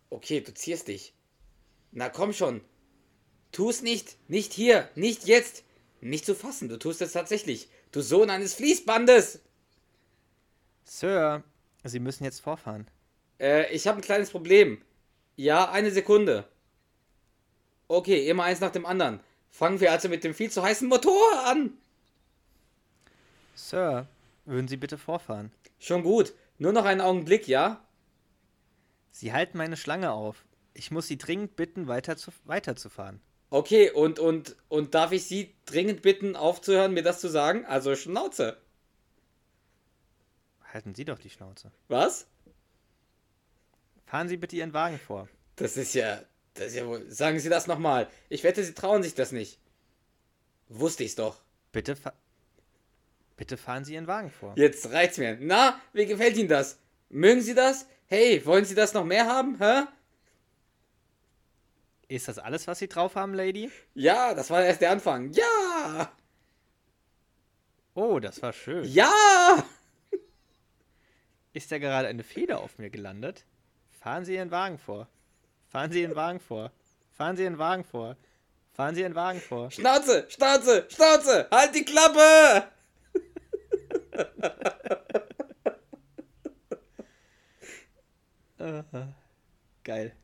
Okay, 0.09 0.41
du 0.41 0.53
ziehst 0.53 0.87
dich. 0.87 1.13
Na 1.91 2.09
komm 2.09 2.33
schon. 2.33 2.61
Tu's 3.51 3.81
nicht. 3.81 4.17
Nicht 4.29 4.53
hier. 4.53 4.89
Nicht 4.95 5.25
jetzt. 5.25 5.63
Nicht 6.01 6.25
zu 6.25 6.35
fassen. 6.35 6.69
Du 6.69 6.77
tust 6.77 7.01
es 7.01 7.13
tatsächlich. 7.13 7.69
Du 7.91 8.01
Sohn 8.01 8.29
eines 8.29 8.53
Fließbandes. 8.53 9.39
Sir, 10.83 11.43
Sie 11.83 11.99
müssen 11.99 12.23
jetzt 12.23 12.41
vorfahren. 12.41 12.87
Äh, 13.39 13.73
ich 13.73 13.87
habe 13.87 13.99
ein 13.99 14.03
kleines 14.03 14.29
Problem. 14.29 14.81
Ja, 15.35 15.69
eine 15.71 15.91
Sekunde. 15.91 16.47
Okay, 17.87 18.29
immer 18.29 18.43
eins 18.43 18.59
nach 18.59 18.71
dem 18.71 18.85
anderen. 18.85 19.19
Fangen 19.49 19.79
wir 19.79 19.91
also 19.91 20.09
mit 20.09 20.23
dem 20.23 20.33
viel 20.33 20.51
zu 20.51 20.61
heißen 20.61 20.87
Motor 20.87 21.45
an. 21.45 21.73
Sir, 23.55 24.07
würden 24.45 24.67
Sie 24.67 24.77
bitte 24.77 24.97
vorfahren? 24.97 25.51
Schon 25.79 26.03
gut. 26.03 26.33
Nur 26.57 26.73
noch 26.73 26.85
einen 26.85 27.01
Augenblick, 27.01 27.47
ja? 27.47 27.83
Sie 29.11 29.33
halten 29.33 29.57
meine 29.57 29.77
Schlange 29.77 30.11
auf. 30.11 30.45
Ich 30.73 30.91
muss 30.91 31.07
Sie 31.07 31.17
dringend 31.17 31.55
bitten, 31.55 31.87
weiter 31.87 32.17
zu, 32.17 32.31
weiterzufahren. 32.45 33.19
Okay, 33.49 33.89
und, 33.91 34.19
und, 34.19 34.55
und 34.67 34.93
darf 34.93 35.11
ich 35.11 35.25
Sie 35.25 35.55
dringend 35.65 36.01
bitten, 36.01 36.35
aufzuhören, 36.35 36.93
mir 36.93 37.03
das 37.03 37.21
zu 37.21 37.29
sagen? 37.29 37.65
Also 37.65 37.95
Schnauze. 37.95 38.57
Halten 40.73 40.93
Sie 40.93 41.05
doch 41.05 41.17
die 41.17 41.29
Schnauze. 41.29 41.71
Was? 41.87 42.27
Fahren 44.05 44.27
Sie 44.27 44.37
bitte 44.37 44.55
Ihren 44.55 44.73
Wagen 44.73 44.99
vor. 44.99 45.29
Das 45.55 45.77
ist 45.77 45.93
ja. 45.93 46.21
Das 46.53 46.67
ist 46.67 46.75
ja 46.75 46.87
wohl. 46.87 47.09
Sagen 47.09 47.39
Sie 47.39 47.49
das 47.49 47.67
nochmal. 47.67 48.09
Ich 48.29 48.43
wette, 48.43 48.63
Sie 48.63 48.73
trauen 48.73 49.03
sich 49.03 49.15
das 49.15 49.31
nicht. 49.31 49.59
Wusste 50.69 51.03
ich's 51.03 51.15
doch. 51.15 51.41
Bitte, 51.71 51.95
fa 51.95 52.13
bitte 53.37 53.57
fahren 53.57 53.85
Sie 53.85 53.93
Ihren 53.93 54.07
Wagen 54.07 54.31
vor. 54.31 54.53
Jetzt 54.57 54.89
reicht's 54.91 55.17
mir. 55.17 55.37
Na, 55.39 55.79
wie 55.93 56.05
gefällt 56.05 56.35
Ihnen 56.35 56.49
das? 56.49 56.79
Mögen 57.09 57.41
Sie 57.41 57.53
das? 57.53 57.87
Hey, 58.07 58.45
wollen 58.45 58.65
Sie 58.65 58.75
das 58.75 58.93
noch 58.93 59.05
mehr 59.05 59.27
haben, 59.27 59.57
hä? 59.59 59.83
Ist 62.09 62.29
das 62.29 62.39
alles, 62.39 62.67
was 62.67 62.79
Sie 62.79 62.87
drauf 62.87 63.15
haben, 63.15 63.33
Lady? 63.33 63.69
Ja, 63.93 64.33
das 64.33 64.49
war 64.49 64.63
erst 64.63 64.81
der 64.81 64.91
Anfang. 64.91 65.31
Ja! 65.33 66.11
Oh, 67.95 68.19
das 68.19 68.41
war 68.41 68.53
schön. 68.53 68.85
Ja! 68.85 69.65
Ist 71.51 71.71
da 71.71 71.79
gerade 71.79 72.07
eine 72.07 72.23
Feder 72.23 72.61
auf 72.61 72.77
mir 72.77 72.89
gelandet? 72.89 73.43
Fahren 73.89 74.23
Sie 74.23 74.35
Ihren 74.35 74.51
Wagen 74.51 74.77
vor. 74.77 75.07
Fahren 75.67 75.91
Sie 75.91 76.01
Ihren 76.01 76.15
Wagen 76.15 76.39
vor. 76.39 76.71
Fahren 77.11 77.35
Sie 77.35 77.43
Ihren 77.43 77.57
Wagen 77.57 77.83
vor. 77.83 78.15
Fahren 78.71 78.95
Sie 78.95 79.01
Ihren 79.01 79.15
Wagen 79.15 79.41
vor. 79.41 79.71
Schnauze, 79.71 80.27
Schnauze, 80.29 80.85
Schnauze! 80.89 81.47
Halt 81.51 81.75
die 81.75 81.83
Klappe! 81.83 82.67
uh, 88.59 88.83
geil. 89.83 90.15